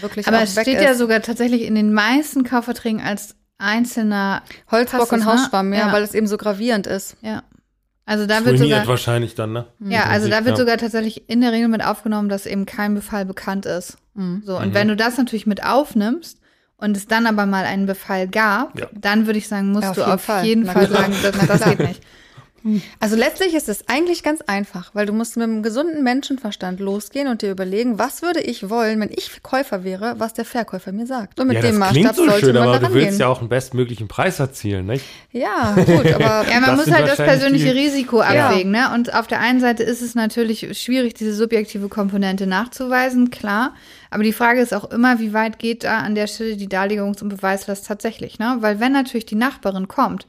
wirklich 0.01 0.27
Aber 0.29 0.39
auch 0.39 0.43
es 0.43 0.53
steht 0.53 0.77
ist. 0.79 0.83
ja 0.85 0.95
sogar 0.95 1.23
tatsächlich 1.23 1.63
in 1.63 1.75
den 1.75 1.93
meisten 1.93 2.45
Kaufverträgen 2.45 3.01
als 3.01 3.35
einzelner 3.59 4.43
Holzbock 4.71 5.09
Passus, 5.09 5.13
und 5.13 5.19
ne? 5.21 5.27
Hausschwamm, 5.27 5.73
ja, 5.73 5.87
Ja. 5.89 5.93
weil 5.93 6.03
es 6.03 6.15
eben 6.15 6.27
so 6.27 6.37
gravierend 6.37 6.87
ist. 6.87 7.17
Ja. 7.23 7.43
Also 8.07 8.27
da 8.27 8.45
wird 8.45 8.59
sogar, 8.59 8.87
wahrscheinlich 8.89 9.35
dann, 9.37 9.53
ne? 9.53 9.67
ja, 9.79 10.05
also 10.07 10.29
da 10.29 10.39
wird 10.45 10.57
Ja. 10.59 10.65
sogar 10.65 10.77
tatsächlich 10.79 11.29
in 11.31 11.41
der 11.43 11.53
Regel 11.53 11.69
mit 11.69 11.85
aufgenommen, 11.85 12.29
dass 12.29 12.45
eben 12.45 12.67
kein 12.67 12.95
Befall 12.95 13.25
bekannt 13.25 13.67
ist. 13.67 13.99
So, 14.45 14.59
und 14.59 14.75
wenn 14.75 14.89
du 14.89 14.97
das 14.97 15.17
natürlich 15.17 15.47
mit 15.47 15.65
aufnimmst 15.65 16.41
und 16.77 16.95
es 16.97 17.07
dann 17.07 17.27
aber 17.27 17.47
mal 17.47 17.65
einen 17.65 17.87
Befall 17.87 18.27
gab, 18.29 18.79
Ja. 18.79 18.87
dann 18.93 19.27
würde 19.27 19.39
ich 19.39 19.49
sagen, 19.49 19.71
musst 19.71 19.85
Ja, 19.85 19.91
auf 19.91 19.95
du 19.97 20.01
jeden 20.03 20.13
auf 20.13 20.23
Fall. 20.23 20.45
jeden 20.45 20.67
Fall 20.67 20.89
sagen, 20.91 21.15
das, 21.23 21.47
das 21.47 21.65
geht 21.65 21.79
nicht. 21.79 22.03
Also 23.01 23.17
letztlich 23.17 23.55
ist 23.55 23.69
es 23.69 23.89
eigentlich 23.89 24.23
ganz 24.23 24.43
einfach, 24.43 24.91
weil 24.95 25.07
du 25.07 25.13
musst 25.13 25.37
mit 25.37 25.45
einem 25.45 25.63
gesunden 25.63 26.03
Menschenverstand 26.03 26.79
losgehen 26.81 27.29
und 27.29 27.43
dir 27.43 27.51
überlegen, 27.51 27.99
was 27.99 28.23
würde 28.23 28.41
ich 28.41 28.69
wollen, 28.69 29.01
wenn 29.01 29.11
ich 29.11 29.43
Käufer 29.43 29.83
wäre, 29.85 30.17
was 30.19 30.35
der 30.35 30.45
Verkäufer 30.45 30.93
mir 30.93 31.07
sagt. 31.07 31.41
Und 31.41 31.47
mit 31.49 31.57
ja, 31.57 31.63
dem 31.63 31.71
das 31.71 31.79
Maßstab 31.79 31.95
klingt 31.95 32.17
so 32.17 32.25
sollte 32.27 32.47
schön, 32.47 32.55
man 32.55 32.69
aber 32.69 32.79
du 32.89 32.95
willst 32.95 33.11
gehen. 33.11 33.19
ja 33.21 33.29
auch 33.29 33.41
einen 33.41 33.49
bestmöglichen 33.49 34.09
Preis 34.09 34.39
erzielen, 34.41 34.87
nicht? 34.87 35.05
Ja, 35.33 35.75
gut, 35.75 35.89
aber 36.15 36.45
Ja, 36.51 36.61
man 36.61 36.77
muss 36.77 36.91
halt 36.91 37.09
das 37.09 37.17
persönliche 37.17 37.73
die- 37.73 37.81
Risiko 37.81 38.21
abwägen, 38.21 38.71
ne? 38.73 38.93
Und 38.95 39.15
auf 39.15 39.27
der 39.27 39.41
einen 39.41 39.61
Seite 39.61 39.83
ist 39.83 40.03
es 40.03 40.15
natürlich 40.15 40.67
schwierig, 40.81 41.15
diese 41.15 41.35
subjektive 41.35 41.89
Komponente 41.89 42.47
nachzuweisen, 42.47 43.31
klar. 43.31 43.75
Aber 44.11 44.23
die 44.23 44.33
Frage 44.33 44.61
ist 44.61 44.75
auch 44.75 44.91
immer, 44.91 45.19
wie 45.21 45.33
weit 45.33 45.59
geht 45.59 45.85
da 45.85 45.99
an 45.99 46.15
der 46.15 46.27
Stelle 46.27 46.57
die 46.57 46.69
Darlegungs- 46.69 47.23
und 47.23 47.29
Beweislast 47.31 47.87
tatsächlich, 47.87 48.39
ne? 48.39 48.57
Weil 48.61 48.81
wenn 48.81 48.93
natürlich 48.93 49.27
die 49.27 49.35
Nachbarin 49.37 49.89
kommt 49.89 50.27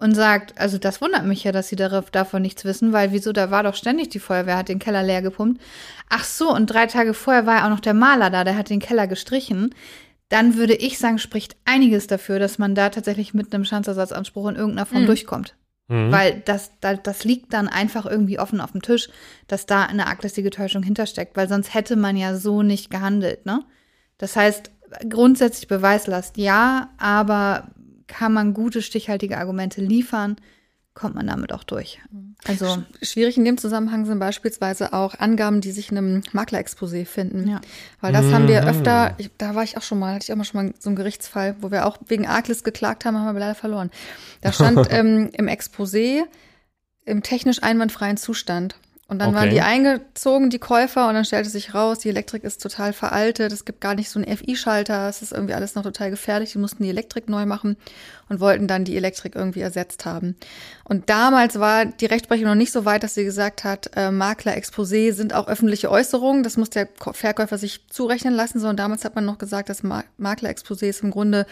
und 0.00 0.14
sagt, 0.14 0.58
also 0.58 0.78
das 0.78 1.00
wundert 1.00 1.24
mich 1.26 1.44
ja, 1.44 1.52
dass 1.52 1.68
sie 1.68 1.76
darauf, 1.76 2.10
davon 2.10 2.42
nichts 2.42 2.64
wissen, 2.64 2.92
weil 2.92 3.12
wieso, 3.12 3.32
da 3.32 3.50
war 3.50 3.62
doch 3.62 3.74
ständig 3.74 4.08
die 4.08 4.18
Feuerwehr, 4.18 4.56
hat 4.56 4.68
den 4.68 4.78
Keller 4.78 5.02
leer 5.02 5.22
gepumpt. 5.22 5.60
Ach 6.08 6.24
so, 6.24 6.52
und 6.52 6.66
drei 6.66 6.86
Tage 6.86 7.14
vorher 7.14 7.46
war 7.46 7.58
ja 7.58 7.66
auch 7.66 7.70
noch 7.70 7.80
der 7.80 7.94
Maler 7.94 8.30
da, 8.30 8.42
der 8.44 8.56
hat 8.56 8.70
den 8.70 8.80
Keller 8.80 9.06
gestrichen. 9.06 9.74
Dann 10.30 10.56
würde 10.56 10.74
ich 10.74 10.98
sagen, 10.98 11.18
spricht 11.18 11.56
einiges 11.64 12.06
dafür, 12.06 12.38
dass 12.38 12.58
man 12.58 12.74
da 12.74 12.88
tatsächlich 12.88 13.34
mit 13.34 13.52
einem 13.52 13.64
Schadensersatzanspruch 13.64 14.48
in 14.48 14.56
irgendeiner 14.56 14.86
Form 14.86 15.02
Mhm. 15.02 15.06
durchkommt. 15.06 15.54
Mhm. 15.88 16.12
Weil 16.12 16.42
das, 16.44 16.70
da, 16.80 16.94
das 16.94 17.24
liegt 17.24 17.52
dann 17.52 17.68
einfach 17.68 18.06
irgendwie 18.06 18.38
offen 18.38 18.60
auf 18.60 18.72
dem 18.72 18.80
Tisch, 18.80 19.08
dass 19.48 19.66
da 19.66 19.84
eine 19.84 20.06
arglistige 20.06 20.50
Täuschung 20.50 20.82
hintersteckt, 20.82 21.36
weil 21.36 21.48
sonst 21.48 21.74
hätte 21.74 21.96
man 21.96 22.16
ja 22.16 22.36
so 22.36 22.62
nicht 22.62 22.90
gehandelt, 22.90 23.44
ne? 23.44 23.64
Das 24.18 24.36
heißt, 24.36 24.70
grundsätzlich 25.08 25.66
Beweislast 25.68 26.36
ja, 26.36 26.90
aber 26.98 27.68
kann 28.10 28.32
man 28.32 28.52
gute, 28.54 28.82
stichhaltige 28.82 29.38
Argumente 29.38 29.80
liefern, 29.80 30.36
kommt 30.94 31.14
man 31.14 31.28
damit 31.28 31.52
auch 31.52 31.62
durch. 31.62 32.00
Also, 32.46 32.82
schwierig 33.00 33.38
in 33.38 33.44
dem 33.44 33.56
Zusammenhang 33.56 34.04
sind 34.04 34.18
beispielsweise 34.18 34.92
auch 34.92 35.14
Angaben, 35.14 35.60
die 35.60 35.70
sich 35.70 35.90
in 35.92 35.96
einem 35.96 36.20
Maklerexposé 36.32 37.06
finden. 37.06 37.48
Ja. 37.48 37.60
Weil 38.00 38.12
das 38.12 38.32
haben 38.32 38.48
wir 38.48 38.62
Mhm. 38.62 38.68
öfter, 38.68 39.14
ich, 39.18 39.30
da 39.38 39.54
war 39.54 39.62
ich 39.62 39.76
auch 39.76 39.82
schon 39.82 40.00
mal, 40.00 40.14
hatte 40.14 40.24
ich 40.24 40.32
auch 40.32 40.36
mal 40.36 40.44
schon 40.44 40.66
mal 40.66 40.74
so 40.78 40.90
einen 40.90 40.96
Gerichtsfall, 40.96 41.54
wo 41.60 41.70
wir 41.70 41.86
auch 41.86 41.98
wegen 42.08 42.26
Arglist 42.26 42.64
geklagt 42.64 43.04
haben, 43.04 43.16
haben 43.16 43.34
wir 43.36 43.40
leider 43.40 43.54
verloren. 43.54 43.90
Da 44.40 44.52
stand 44.52 44.88
ähm, 44.90 45.30
im 45.32 45.46
Exposé 45.46 46.24
im 47.06 47.22
technisch 47.22 47.62
einwandfreien 47.62 48.16
Zustand. 48.16 48.74
Und 49.10 49.18
dann 49.18 49.34
waren 49.34 49.46
Okay. 49.48 49.54
die 49.54 49.60
eingezogen, 49.60 50.50
die 50.50 50.60
Käufer, 50.60 51.08
und 51.08 51.14
dann 51.14 51.24
stellte 51.24 51.50
sich 51.50 51.74
raus, 51.74 51.98
die 51.98 52.10
Elektrik 52.10 52.44
ist 52.44 52.62
total 52.62 52.92
veraltet, 52.92 53.52
es 53.52 53.64
gibt 53.64 53.80
gar 53.80 53.96
nicht 53.96 54.08
so 54.08 54.20
einen 54.20 54.36
FI-Schalter, 54.36 55.08
es 55.08 55.20
ist 55.20 55.32
irgendwie 55.32 55.54
alles 55.54 55.74
noch 55.74 55.82
total 55.82 56.10
gefährlich, 56.10 56.52
die 56.52 56.58
mussten 56.58 56.84
die 56.84 56.90
Elektrik 56.90 57.28
neu 57.28 57.44
machen 57.44 57.76
und 58.28 58.38
wollten 58.38 58.68
dann 58.68 58.84
die 58.84 58.96
Elektrik 58.96 59.34
irgendwie 59.34 59.62
ersetzt 59.62 60.06
haben. 60.06 60.36
Und 60.84 61.10
damals 61.10 61.58
war 61.58 61.86
die 61.86 62.06
Rechtsprechung 62.06 62.46
noch 62.46 62.54
nicht 62.54 62.70
so 62.70 62.84
weit, 62.84 63.02
dass 63.02 63.14
sie 63.14 63.24
gesagt 63.24 63.64
hat, 63.64 63.90
äh, 63.96 64.12
Makler-Exposé 64.12 65.12
sind 65.12 65.34
auch 65.34 65.48
öffentliche 65.48 65.90
Äußerungen, 65.90 66.44
das 66.44 66.56
muss 66.56 66.70
der 66.70 66.86
Verkäufer 67.12 67.58
sich 67.58 67.88
zurechnen 67.88 68.34
lassen, 68.34 68.60
sondern 68.60 68.76
damals 68.76 69.04
hat 69.04 69.16
man 69.16 69.24
noch 69.24 69.38
gesagt, 69.38 69.70
das 69.70 69.82
Ma 69.82 70.04
Makler-Exposé 70.18 70.84
ist 70.84 71.02
im 71.02 71.10
Grunde 71.10 71.46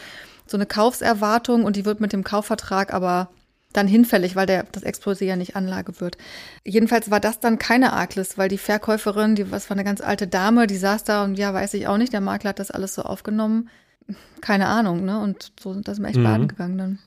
so 0.46 0.56
eine 0.56 0.66
Kaufserwartung 0.66 1.64
und 1.64 1.74
die 1.74 1.84
wird 1.84 2.00
mit 2.00 2.12
dem 2.12 2.22
Kaufvertrag 2.22 2.94
aber 2.94 3.30
dann 3.72 3.86
hinfällig, 3.86 4.34
weil 4.34 4.46
der, 4.46 4.64
das 4.72 4.84
Exposé 4.84 5.24
ja 5.24 5.36
nicht 5.36 5.54
Anlage 5.56 6.00
wird. 6.00 6.16
Jedenfalls 6.64 7.10
war 7.10 7.20
das 7.20 7.40
dann 7.40 7.58
keine 7.58 7.92
Arglist, 7.92 8.38
weil 8.38 8.48
die 8.48 8.58
Verkäuferin, 8.58 9.34
die 9.34 9.50
was 9.50 9.68
war 9.68 9.76
eine 9.76 9.84
ganz 9.84 10.00
alte 10.00 10.26
Dame, 10.26 10.66
die 10.66 10.76
saß 10.76 11.04
da 11.04 11.24
und 11.24 11.36
ja, 11.38 11.52
weiß 11.52 11.74
ich 11.74 11.86
auch 11.86 11.98
nicht, 11.98 12.12
der 12.12 12.20
Makler 12.20 12.50
hat 12.50 12.58
das 12.58 12.70
alles 12.70 12.94
so 12.94 13.02
aufgenommen. 13.02 13.68
Keine 14.40 14.68
Ahnung, 14.68 15.04
ne? 15.04 15.20
Und 15.20 15.52
so 15.60 15.74
sind 15.74 15.86
das 15.86 15.98
mir 15.98 16.08
echt 16.08 16.16
Mhm. 16.18 16.24
baden 16.24 16.48
gegangen 16.48 16.78
dann. 16.78 16.98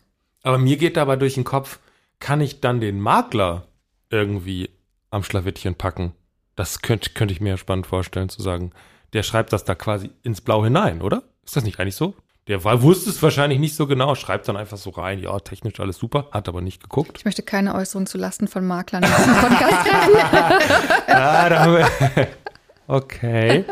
Aber 0.43 0.57
mir 0.59 0.77
geht 0.77 0.97
dabei 0.97 1.15
durch 1.15 1.33
den 1.33 1.43
Kopf, 1.43 1.79
kann 2.19 2.41
ich 2.41 2.61
dann 2.61 2.79
den 2.79 2.99
Makler 2.99 3.65
irgendwie 4.11 4.69
am 5.09 5.23
Schlawittchen 5.23 5.75
packen? 5.75 6.13
Das 6.55 6.81
könnte 6.81 7.09
könnte 7.11 7.33
ich 7.33 7.41
mir 7.41 7.49
ja 7.49 7.57
spannend 7.57 7.87
vorstellen 7.87 8.29
zu 8.29 8.41
sagen. 8.43 8.71
Der 9.13 9.23
schreibt 9.23 9.51
das 9.51 9.65
da 9.65 9.73
quasi 9.73 10.11
ins 10.21 10.41
Blau 10.41 10.63
hinein, 10.63 11.01
oder? 11.01 11.23
Ist 11.43 11.55
das 11.55 11.63
nicht 11.63 11.79
eigentlich 11.79 11.95
so? 11.95 12.13
Der 12.47 12.63
war, 12.63 12.81
wusste 12.81 13.11
es 13.11 13.21
wahrscheinlich 13.21 13.59
nicht 13.59 13.75
so 13.75 13.85
genau, 13.85 14.15
schreibt 14.15 14.47
dann 14.47 14.57
einfach 14.57 14.77
so 14.77 14.89
rein, 14.89 15.19
ja, 15.19 15.39
technisch 15.39 15.79
alles 15.79 15.97
super, 15.97 16.27
hat 16.31 16.49
aber 16.49 16.61
nicht 16.61 16.81
geguckt. 16.81 17.17
Ich 17.17 17.25
möchte 17.25 17.43
keine 17.43 17.75
Äußerung 17.75 18.07
zu 18.07 18.17
Lasten 18.17 18.47
von 18.47 18.65
Maklern 18.65 19.03
in 19.03 19.09
diesem 19.09 19.35
Podcast 19.35 19.87
treffen. 19.87 20.11
Ah, 21.07 21.49
da 21.49 21.59
haben 21.59 21.73
wir. 21.77 22.27
Okay. 22.87 23.63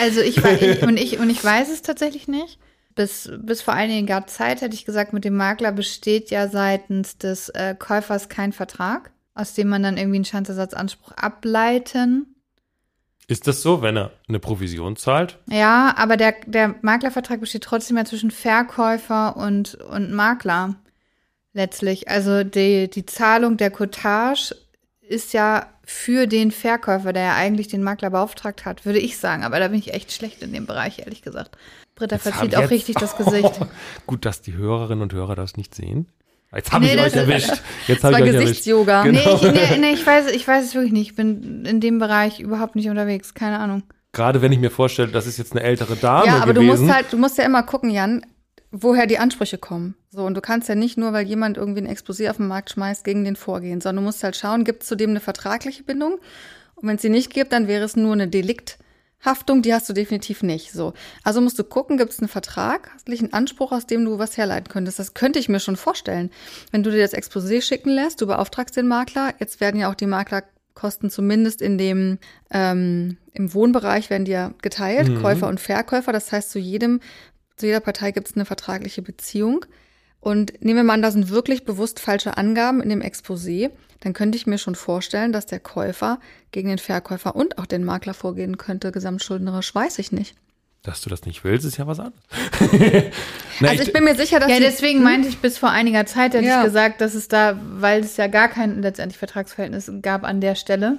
also 0.00 0.22
ich, 0.22 0.38
ich, 0.38 0.82
und, 0.82 0.96
ich, 0.98 1.18
und 1.18 1.28
ich 1.28 1.44
weiß 1.44 1.70
es 1.70 1.82
tatsächlich 1.82 2.26
nicht. 2.26 2.58
Bis, 2.94 3.30
bis 3.38 3.60
vor 3.60 3.74
einiger 3.74 4.26
Zeit 4.26 4.62
hätte 4.62 4.74
ich 4.74 4.86
gesagt, 4.86 5.12
mit 5.12 5.26
dem 5.26 5.36
Makler 5.36 5.72
besteht 5.72 6.30
ja 6.30 6.48
seitens 6.48 7.18
des 7.18 7.50
äh, 7.50 7.74
Käufers 7.78 8.30
kein 8.30 8.54
Vertrag, 8.54 9.10
aus 9.34 9.52
dem 9.52 9.68
man 9.68 9.82
dann 9.82 9.98
irgendwie 9.98 10.16
einen 10.16 10.24
Schadensersatzanspruch 10.24 11.12
ableiten 11.12 12.35
Ist 13.28 13.46
das 13.48 13.60
so, 13.62 13.82
wenn 13.82 13.96
er 13.96 14.12
eine 14.28 14.38
Provision 14.38 14.96
zahlt? 14.96 15.38
Ja, 15.50 15.94
aber 15.96 16.16
der, 16.16 16.34
der 16.46 16.76
Maklervertrag 16.82 17.40
besteht 17.40 17.64
trotzdem 17.64 17.96
ja 17.96 18.04
zwischen 18.04 18.30
Verkäufer 18.30 19.36
und, 19.36 19.74
und 19.74 20.12
Makler 20.12 20.76
letztlich. 21.52 22.08
Also 22.08 22.44
die, 22.44 22.88
die 22.88 23.04
Zahlung 23.06 23.56
der 23.56 23.70
Cottage 23.70 24.54
ist 25.00 25.32
ja 25.32 25.66
für 25.84 26.26
den 26.26 26.50
Verkäufer, 26.50 27.12
der 27.12 27.22
ja 27.24 27.34
eigentlich 27.36 27.68
den 27.68 27.82
Makler 27.82 28.10
beauftragt 28.10 28.64
hat, 28.64 28.84
würde 28.86 28.98
ich 28.98 29.18
sagen. 29.18 29.44
Aber 29.44 29.58
da 29.58 29.68
bin 29.68 29.78
ich 29.78 29.92
echt 29.94 30.12
schlecht 30.12 30.42
in 30.42 30.52
dem 30.52 30.66
Bereich, 30.66 31.00
ehrlich 31.00 31.22
gesagt. 31.22 31.56
Britta 31.94 32.16
Jetzt 32.16 32.22
verzieht 32.28 32.54
auch 32.56 32.60
jetzt- 32.62 32.70
richtig 32.70 32.96
das 32.96 33.16
Gesicht. 33.18 33.58
Oh, 33.60 33.66
gut, 34.06 34.24
dass 34.24 34.40
die 34.42 34.54
Hörerinnen 34.54 35.02
und 35.02 35.12
Hörer 35.12 35.34
das 35.34 35.56
nicht 35.56 35.74
sehen. 35.74 36.06
Jetzt 36.54 36.72
habe 36.72 36.84
Nee, 36.84 36.94
ich 36.94 37.00
euch 37.00 37.14
erwischt. 37.14 37.48
Jetzt 37.86 38.02
Das 38.02 38.04
habe 38.04 38.14
war 38.14 38.26
ich 38.26 38.34
euch. 38.34 38.40
Gesichtsyoga. 38.40 39.02
Genau. 39.02 39.20
Nee, 39.20 39.34
ich, 39.34 39.42
nee, 39.70 39.78
nee, 39.80 39.90
ich, 39.92 40.06
weiß, 40.06 40.30
ich 40.30 40.46
weiß 40.46 40.64
es 40.64 40.74
wirklich 40.74 40.92
nicht. 40.92 41.10
Ich 41.10 41.16
bin 41.16 41.64
in 41.66 41.80
dem 41.80 41.98
Bereich 41.98 42.40
überhaupt 42.40 42.76
nicht 42.76 42.88
unterwegs. 42.88 43.34
Keine 43.34 43.58
Ahnung. 43.58 43.82
Gerade 44.12 44.40
wenn 44.40 44.52
ich 44.52 44.58
mir 44.58 44.70
vorstelle, 44.70 45.08
das 45.08 45.26
ist 45.26 45.36
jetzt 45.36 45.52
eine 45.52 45.62
ältere 45.62 45.96
Dame 45.96 46.26
Ja, 46.26 46.36
aber 46.38 46.54
du 46.54 46.62
gewesen. 46.62 46.84
musst 46.84 46.94
halt, 46.94 47.12
du 47.12 47.18
musst 47.18 47.36
ja 47.36 47.44
immer 47.44 47.62
gucken, 47.64 47.90
Jan, 47.90 48.24
woher 48.70 49.06
die 49.06 49.18
Ansprüche 49.18 49.58
kommen. 49.58 49.94
So, 50.10 50.24
und 50.24 50.34
du 50.34 50.40
kannst 50.40 50.68
ja 50.70 50.74
nicht 50.74 50.96
nur, 50.96 51.12
weil 51.12 51.26
jemand 51.26 51.58
irgendwie 51.58 51.82
ein 51.82 51.88
Exposé 51.94 52.30
auf 52.30 52.38
den 52.38 52.46
Markt 52.48 52.70
schmeißt, 52.70 53.04
gegen 53.04 53.24
den 53.24 53.36
vorgehen, 53.36 53.82
sondern 53.82 54.04
du 54.04 54.06
musst 54.08 54.24
halt 54.24 54.36
schauen, 54.36 54.64
gibt 54.64 54.82
es 54.82 54.88
zudem 54.88 55.10
eine 55.10 55.20
vertragliche 55.20 55.82
Bindung? 55.82 56.14
Und 56.76 56.88
wenn 56.88 56.96
es 56.96 57.02
sie 57.02 57.10
nicht 57.10 57.32
gibt, 57.34 57.52
dann 57.52 57.68
wäre 57.68 57.84
es 57.84 57.96
nur 57.96 58.12
eine 58.14 58.28
Delikthaftung, 59.26 59.62
die 59.62 59.74
hast 59.74 59.88
du 59.88 59.92
definitiv 59.92 60.42
nicht. 60.42 60.72
So. 60.72 60.92
Also 61.24 61.40
musst 61.40 61.58
du 61.58 61.64
gucken, 61.64 61.98
gibt 61.98 62.12
es 62.12 62.20
einen 62.20 62.28
vertraglichen 62.28 63.32
Anspruch, 63.32 63.72
aus 63.72 63.86
dem 63.86 64.04
du 64.04 64.18
was 64.18 64.36
herleiten 64.36 64.68
könntest. 64.68 64.98
Das 64.98 65.14
könnte 65.14 65.38
ich 65.38 65.48
mir 65.48 65.60
schon 65.60 65.76
vorstellen. 65.76 66.30
Wenn 66.70 66.82
du 66.82 66.90
dir 66.90 67.02
das 67.02 67.14
Exposé 67.14 67.60
schicken 67.60 67.90
lässt, 67.90 68.20
du 68.20 68.26
beauftragst 68.26 68.76
den 68.76 68.86
Makler, 68.86 69.34
jetzt 69.40 69.60
werden 69.60 69.80
ja 69.80 69.90
auch 69.90 69.94
die 69.94 70.06
Maklerkosten 70.06 71.10
zumindest 71.10 71.60
in 71.60 71.76
dem 71.76 72.18
ähm, 72.50 73.16
im 73.32 73.52
Wohnbereich 73.52 74.10
werden 74.10 74.24
die 74.24 74.32
ja 74.32 74.52
geteilt, 74.62 75.08
Mhm. 75.08 75.22
Käufer 75.22 75.48
und 75.48 75.60
Verkäufer. 75.60 76.12
Das 76.12 76.30
heißt, 76.30 76.50
zu 76.50 76.58
jedem, 76.58 77.00
zu 77.56 77.66
jeder 77.66 77.80
Partei 77.80 78.12
gibt 78.12 78.28
es 78.28 78.36
eine 78.36 78.44
vertragliche 78.44 79.02
Beziehung. 79.02 79.66
Und 80.20 80.62
nehmen 80.64 80.78
wir 80.78 80.84
mal 80.84 80.94
an, 80.94 81.02
da 81.02 81.10
sind 81.10 81.30
wirklich 81.30 81.64
bewusst 81.64 82.00
falsche 82.00 82.36
Angaben 82.36 82.80
in 82.80 82.88
dem 82.88 83.00
Exposé, 83.02 83.70
dann 84.00 84.12
könnte 84.12 84.36
ich 84.36 84.46
mir 84.46 84.58
schon 84.58 84.74
vorstellen, 84.74 85.32
dass 85.32 85.46
der 85.46 85.60
Käufer 85.60 86.18
gegen 86.50 86.68
den 86.68 86.78
Verkäufer 86.78 87.34
und 87.36 87.58
auch 87.58 87.66
den 87.66 87.84
Makler 87.84 88.14
vorgehen 88.14 88.58
könnte, 88.58 88.92
gesamtschuldnerisch, 88.92 89.74
weiß 89.74 89.98
ich 89.98 90.12
nicht. 90.12 90.34
Dass 90.82 91.00
du 91.00 91.10
das 91.10 91.24
nicht 91.24 91.42
willst, 91.42 91.64
ist 91.66 91.78
ja 91.78 91.86
was 91.86 91.98
anderes. 91.98 92.20
Na, 93.60 93.68
also 93.70 93.82
ich 93.82 93.92
bin 93.92 94.04
mir 94.04 94.14
sicher, 94.14 94.38
dass 94.38 94.50
Ja, 94.50 94.60
deswegen 94.60 95.02
meinte 95.02 95.28
ich, 95.28 95.38
bis 95.38 95.58
vor 95.58 95.70
einiger 95.70 96.06
Zeit 96.06 96.34
hätte 96.34 96.44
Ja. 96.46 96.60
ich 96.60 96.66
gesagt, 96.66 97.00
dass 97.00 97.14
es 97.14 97.28
da, 97.28 97.58
weil 97.78 98.00
es 98.02 98.16
ja 98.16 98.26
gar 98.28 98.48
kein 98.48 98.82
letztendlich 98.82 99.18
Vertragsverhältnis 99.18 99.90
gab 100.02 100.22
an 100.24 100.40
der 100.40 100.54
Stelle. 100.54 100.98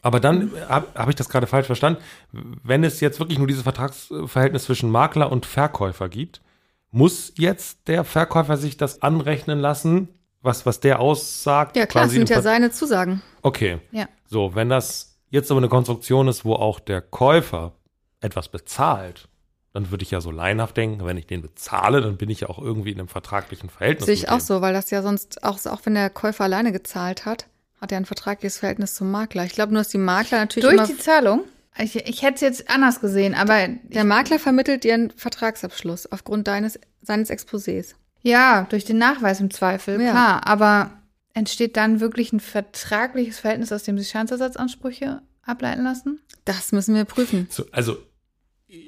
aber 0.00 0.18
dann 0.20 0.50
habe 0.68 0.86
hab 0.94 1.08
ich 1.08 1.14
das 1.14 1.28
gerade 1.28 1.46
falsch 1.46 1.66
verstanden. 1.66 2.00
Wenn 2.32 2.84
es 2.84 3.00
jetzt 3.00 3.18
wirklich 3.18 3.38
nur 3.38 3.46
dieses 3.48 3.62
Vertragsverhältnis 3.64 4.64
zwischen 4.64 4.90
Makler 4.90 5.30
und 5.30 5.44
Verkäufer 5.46 6.08
gibt, 6.08 6.40
muss 6.92 7.32
jetzt 7.36 7.88
der 7.88 8.04
Verkäufer 8.04 8.56
sich 8.56 8.76
das 8.76 9.02
anrechnen 9.02 9.58
lassen, 9.58 10.08
was, 10.42 10.66
was 10.66 10.80
der 10.80 11.00
aussagt? 11.00 11.76
ja 11.76 11.86
klar, 11.86 12.04
das 12.04 12.12
sind 12.12 12.28
ja 12.28 12.36
Ver- 12.36 12.42
seine 12.42 12.70
Zusagen. 12.70 13.22
Okay. 13.42 13.78
Ja. 13.90 14.08
So, 14.26 14.54
wenn 14.54 14.68
das 14.68 15.18
jetzt 15.30 15.50
aber 15.50 15.58
eine 15.58 15.68
Konstruktion 15.68 16.28
ist, 16.28 16.44
wo 16.44 16.54
auch 16.54 16.78
der 16.80 17.00
Käufer 17.00 17.72
etwas 18.20 18.48
bezahlt, 18.48 19.28
dann 19.72 19.90
würde 19.90 20.02
ich 20.02 20.10
ja 20.10 20.20
so 20.20 20.30
laienhaft 20.30 20.76
denken, 20.76 21.04
wenn 21.06 21.16
ich 21.16 21.26
den 21.26 21.40
bezahle, 21.40 22.02
dann 22.02 22.18
bin 22.18 22.28
ich 22.28 22.40
ja 22.40 22.50
auch 22.50 22.58
irgendwie 22.58 22.92
in 22.92 22.98
einem 22.98 23.08
vertraglichen 23.08 23.70
Verhältnis. 23.70 24.06
Sehe 24.06 24.14
ich 24.14 24.28
auch 24.28 24.40
so, 24.40 24.60
weil 24.60 24.74
das 24.74 24.90
ja 24.90 25.00
sonst, 25.02 25.42
auch, 25.44 25.64
auch 25.66 25.80
wenn 25.84 25.94
der 25.94 26.10
Käufer 26.10 26.44
alleine 26.44 26.72
gezahlt 26.72 27.24
hat, 27.24 27.46
hat 27.80 27.90
er 27.90 27.98
ein 27.98 28.04
vertragliches 28.04 28.58
Verhältnis 28.58 28.94
zum 28.94 29.10
Makler. 29.10 29.44
Ich 29.44 29.52
glaube 29.52 29.72
nur, 29.72 29.80
dass 29.80 29.88
die 29.88 29.98
Makler 29.98 30.38
natürlich 30.40 30.68
Durch 30.68 30.74
immer, 30.74 30.86
die 30.86 30.98
Zahlung? 30.98 31.44
Ich, 31.78 31.96
ich 31.96 32.22
hätte 32.22 32.34
es 32.34 32.40
jetzt 32.42 32.70
anders 32.70 33.00
gesehen, 33.00 33.34
aber 33.34 33.68
der 33.84 34.04
Makler 34.04 34.38
vermittelt 34.38 34.84
dir 34.84 34.94
einen 34.94 35.10
Vertragsabschluss 35.10 36.10
aufgrund 36.12 36.46
deines, 36.46 36.78
seines 37.02 37.30
Exposés. 37.30 37.94
ja, 38.22 38.66
durch 38.68 38.84
den 38.84 38.98
Nachweis 38.98 39.40
im 39.40 39.50
Zweifel, 39.50 40.00
Ja. 40.00 40.10
klar. 40.10 40.46
Aber 40.46 40.90
entsteht 41.34 41.76
dann 41.78 42.00
wirklich 42.00 42.32
ein 42.32 42.40
vertragliches 42.40 43.38
Verhältnis, 43.40 43.72
aus 43.72 43.84
dem 43.84 43.98
sich 43.98 44.10
Schadensersatzansprüche 44.10 45.22
ableiten 45.44 45.82
lassen? 45.84 46.20
Das 46.44 46.72
müssen 46.72 46.94
wir 46.94 47.04
prüfen. 47.04 47.46
So, 47.50 47.64
also 47.72 47.96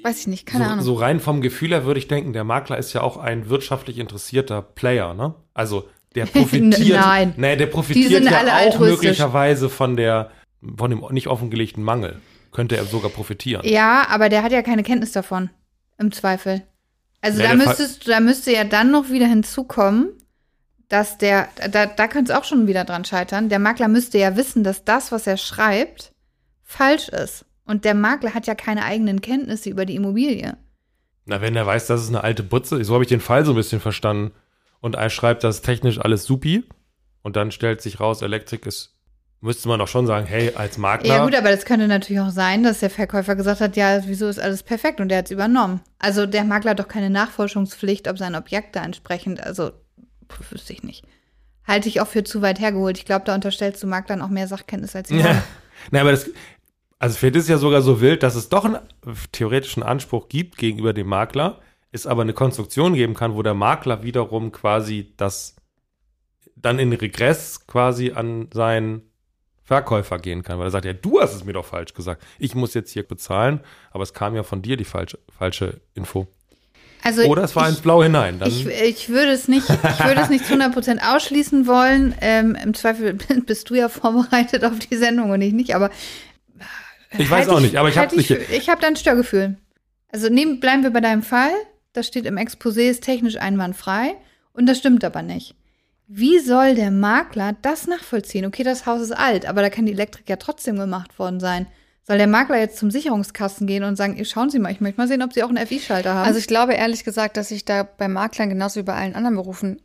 Weiß 0.03 0.19
ich 0.21 0.27
nicht, 0.27 0.45
keine 0.47 0.65
so, 0.65 0.69
Ahnung. 0.71 0.85
so 0.85 0.93
rein 0.95 1.19
vom 1.19 1.41
Gefühl 1.41 1.69
her 1.69 1.85
würde 1.85 1.99
ich 1.99 2.07
denken, 2.07 2.33
der 2.33 2.43
Makler 2.43 2.77
ist 2.79 2.93
ja 2.93 3.01
auch 3.01 3.17
ein 3.17 3.49
wirtschaftlich 3.49 3.99
interessierter 3.99 4.61
Player, 4.63 5.13
ne? 5.13 5.35
Also 5.53 5.87
der 6.15 6.25
profitiert. 6.25 6.99
Nein. 7.01 7.33
Nee, 7.37 7.55
der 7.55 7.67
profitiert 7.67 8.09
sind 8.11 8.23
ja 8.31 8.39
alle 8.39 8.51
auch 8.53 8.57
altruistisch. 8.57 9.01
möglicherweise 9.03 9.69
von 9.69 9.95
der, 9.95 10.31
von 10.77 10.89
dem 10.89 11.03
nicht 11.11 11.27
offengelegten 11.27 11.83
Mangel. 11.83 12.19
Könnte 12.55 12.77
er 12.77 12.85
sogar 12.85 13.11
profitieren. 13.11 13.67
Ja, 13.67 14.07
aber 14.07 14.29
der 14.29 14.41
hat 14.41 14.53
ja 14.53 14.61
keine 14.61 14.81
Kenntnis 14.81 15.11
davon. 15.11 15.49
Im 15.97 16.13
Zweifel. 16.13 16.61
Also 17.19 17.41
Ja, 17.41 17.49
da 17.49 17.55
müsstest 17.55 18.07
da 18.07 18.21
müsste 18.21 18.53
ja 18.53 18.63
dann 18.63 18.91
noch 18.91 19.09
wieder 19.09 19.27
hinzukommen, 19.27 20.13
dass 20.87 21.17
der, 21.17 21.49
da, 21.69 21.85
da 21.85 22.07
könnte 22.07 22.31
es 22.31 22.37
auch 22.37 22.45
schon 22.45 22.67
wieder 22.67 22.85
dran 22.85 23.03
scheitern. 23.03 23.49
Der 23.49 23.59
Makler 23.59 23.89
müsste 23.89 24.19
ja 24.19 24.37
wissen, 24.37 24.63
dass 24.63 24.85
das, 24.85 25.11
was 25.11 25.27
er 25.27 25.35
schreibt, 25.35 26.13
falsch 26.63 27.09
ist. 27.09 27.43
Und 27.65 27.83
der 27.83 27.93
Makler 27.93 28.33
hat 28.33 28.47
ja 28.47 28.55
keine 28.55 28.85
eigenen 28.85 29.19
Kenntnisse 29.19 29.69
über 29.69 29.85
die 29.85 29.95
Immobilie. 29.95 30.55
Na, 31.25 31.41
wenn 31.41 31.57
er 31.57 31.65
weiß, 31.65 31.87
dass 31.87 32.03
es 32.03 32.07
eine 32.07 32.23
alte 32.23 32.43
Butze 32.43 32.79
ist, 32.79 32.87
so 32.87 32.93
habe 32.93 33.03
ich 33.03 33.09
den 33.09 33.19
Fall 33.19 33.43
so 33.43 33.51
ein 33.51 33.57
bisschen 33.57 33.81
verstanden. 33.81 34.31
Und 34.79 34.95
er 34.95 35.09
schreibt, 35.09 35.43
das 35.43 35.57
ist 35.57 35.65
technisch 35.65 35.99
alles 35.99 36.23
supi. 36.23 36.63
Und 37.21 37.35
dann 37.35 37.51
stellt 37.51 37.81
sich 37.81 37.99
raus, 37.99 38.21
Elektrik 38.21 38.65
ist, 38.65 38.94
müsste 39.45 39.67
man 39.69 39.79
doch 39.79 39.87
schon 39.87 40.07
sagen, 40.07 40.25
hey, 40.25 40.51
als 40.55 40.77
Makler. 40.77 41.07
Ja 41.07 41.23
gut, 41.23 41.35
aber 41.35 41.51
das 41.51 41.65
könnte 41.65 41.87
natürlich 41.87 42.21
auch 42.21 42.31
sein, 42.31 42.63
dass 42.63 42.79
der 42.79 42.89
Verkäufer 42.89 43.35
gesagt 43.35 43.61
hat, 43.61 43.77
ja, 43.77 44.01
wieso 44.05 44.27
ist 44.27 44.39
alles 44.39 44.63
perfekt 44.63 44.99
und 44.99 45.09
der 45.09 45.19
hat 45.19 45.25
es 45.25 45.31
übernommen. 45.31 45.81
Also 45.99 46.25
der 46.25 46.43
Makler 46.43 46.71
hat 46.71 46.79
doch 46.79 46.87
keine 46.87 47.09
Nachforschungspflicht, 47.09 48.07
ob 48.09 48.17
sein 48.17 48.35
Objekt 48.35 48.75
da 48.75 48.83
entsprechend, 48.83 49.41
also 49.41 49.71
pf, 50.29 50.51
wüsste 50.51 50.73
ich 50.73 50.83
nicht. 50.83 51.05
Halte 51.65 51.87
ich 51.87 52.01
auch 52.01 52.07
für 52.07 52.23
zu 52.23 52.41
weit 52.41 52.59
hergeholt. 52.59 52.97
Ich 52.97 53.05
glaube, 53.05 53.25
da 53.25 53.33
unterstellst 53.33 53.81
du 53.81 53.87
Maklern 53.87 54.21
auch 54.21 54.29
mehr 54.29 54.47
Sachkenntnis 54.47 54.95
als 54.95 55.09
sie 55.09 55.19
Ja. 55.19 55.43
Na, 55.91 56.01
aber 56.01 56.11
das, 56.11 56.29
also 56.99 57.15
vielleicht 57.17 57.35
ist 57.35 57.43
es 57.43 57.49
ja 57.49 57.57
sogar 57.57 57.81
so 57.81 58.01
wild, 58.01 58.23
dass 58.23 58.35
es 58.35 58.49
doch 58.49 58.65
einen 58.65 58.79
theoretischen 59.31 59.83
Anspruch 59.83 60.27
gibt 60.27 60.57
gegenüber 60.57 60.93
dem 60.93 61.07
Makler, 61.07 61.61
es 61.91 62.07
aber 62.07 62.23
eine 62.23 62.33
Konstruktion 62.33 62.93
geben 62.93 63.13
kann, 63.13 63.35
wo 63.35 63.43
der 63.43 63.53
Makler 63.53 64.03
wiederum 64.03 64.51
quasi 64.51 65.13
das 65.17 65.55
dann 66.55 66.79
in 66.79 66.93
Regress 66.93 67.67
quasi 67.67 68.11
an 68.11 68.49
seinen 68.51 69.03
Verkäufer 69.65 70.19
gehen 70.19 70.43
kann, 70.43 70.59
weil 70.59 70.67
er 70.67 70.71
sagt, 70.71 70.85
ja, 70.85 70.93
du 70.93 71.19
hast 71.19 71.33
es 71.33 71.43
mir 71.43 71.53
doch 71.53 71.65
falsch 71.65 71.93
gesagt. 71.93 72.23
Ich 72.37 72.53
muss 72.53 72.73
jetzt 72.75 72.91
hier 72.91 73.03
bezahlen, 73.03 73.61
aber 73.91 74.03
es 74.03 74.13
kam 74.13 74.35
ja 74.35 74.43
von 74.43 74.61
dir 74.61 74.77
die 74.77 74.85
falsche, 74.85 75.17
falsche 75.37 75.81
Info. 75.95 76.27
Also 77.03 77.23
Oder 77.23 77.43
es 77.43 77.55
war 77.55 77.63
ich, 77.63 77.69
ins 77.69 77.81
Blaue 77.81 78.05
hinein. 78.05 78.41
Ich, 78.45 78.67
ich 78.67 79.09
würde 79.09 79.31
es 79.31 79.47
nicht, 79.47 79.69
ich 79.69 80.05
würde 80.05 80.21
es 80.21 80.29
nicht 80.29 80.45
zu 80.45 80.53
100% 80.55 81.15
ausschließen 81.15 81.67
wollen. 81.67 82.15
Ähm, 82.21 82.55
Im 82.55 82.73
Zweifel 82.73 83.13
bist 83.45 83.69
du 83.69 83.75
ja 83.75 83.89
vorbereitet 83.89 84.63
auf 84.63 84.79
die 84.79 84.95
Sendung 84.95 85.31
und 85.31 85.41
ich 85.41 85.53
nicht, 85.53 85.75
aber 85.75 85.89
ich 87.17 87.29
weiß 87.29 87.47
Halt 87.47 87.49
auch 87.49 87.59
nicht, 87.59 87.77
aber 87.77 87.89
ich 87.89 87.97
halt 87.97 88.09
habe 88.09 88.17
nicht. 88.17 88.31
Ich, 88.31 88.49
ich 88.49 88.69
habe 88.69 88.81
da 88.81 88.87
ein 88.87 88.95
Störgefühl. 88.95 89.57
Also 90.11 90.29
nehmen, 90.29 90.59
bleiben 90.59 90.83
wir 90.83 90.91
bei 90.91 91.01
deinem 91.01 91.23
Fall. 91.23 91.51
Das 91.93 92.07
steht 92.07 92.25
im 92.25 92.37
Exposé, 92.37 92.89
ist 92.89 93.03
technisch 93.03 93.37
einwandfrei. 93.37 94.15
Und 94.53 94.65
das 94.67 94.77
stimmt 94.77 95.03
aber 95.03 95.21
nicht. 95.21 95.55
Wie 96.07 96.39
soll 96.39 96.75
der 96.75 96.91
Makler 96.91 97.55
das 97.61 97.87
nachvollziehen? 97.87 98.45
Okay, 98.45 98.63
das 98.63 98.85
Haus 98.85 99.01
ist 99.01 99.11
alt, 99.11 99.45
aber 99.45 99.61
da 99.61 99.69
kann 99.69 99.85
die 99.85 99.93
Elektrik 99.93 100.29
ja 100.29 100.35
trotzdem 100.35 100.77
gemacht 100.77 101.17
worden 101.17 101.39
sein. 101.39 101.67
Soll 102.03 102.19
der 102.19 102.27
Makler 102.27 102.59
jetzt 102.59 102.77
zum 102.77 102.91
Sicherungskasten 102.91 103.65
gehen 103.65 103.83
und 103.83 103.95
sagen, 103.95 104.23
schauen 104.25 104.51
Sie 104.51 104.59
mal, 104.59 104.71
ich 104.71 104.79
möchte 104.79 105.01
mal 105.01 105.07
sehen, 105.07 105.23
ob 105.23 105.33
Sie 105.33 105.41
auch 105.41 105.49
einen 105.49 105.65
FI-Schalter 105.65 106.13
haben? 106.13 106.27
Also 106.27 106.37
ich 106.37 106.45
glaube 106.45 106.73
ehrlich 106.73 107.03
gesagt, 107.03 107.35
dass 107.35 107.49
sich 107.49 107.65
da 107.65 107.81
bei 107.81 108.07
Maklern 108.07 108.49
genauso 108.49 108.79
wie 108.79 108.83
bei 108.83 108.93
allen 108.93 109.15
anderen 109.15 109.35
Berufen 109.35 109.81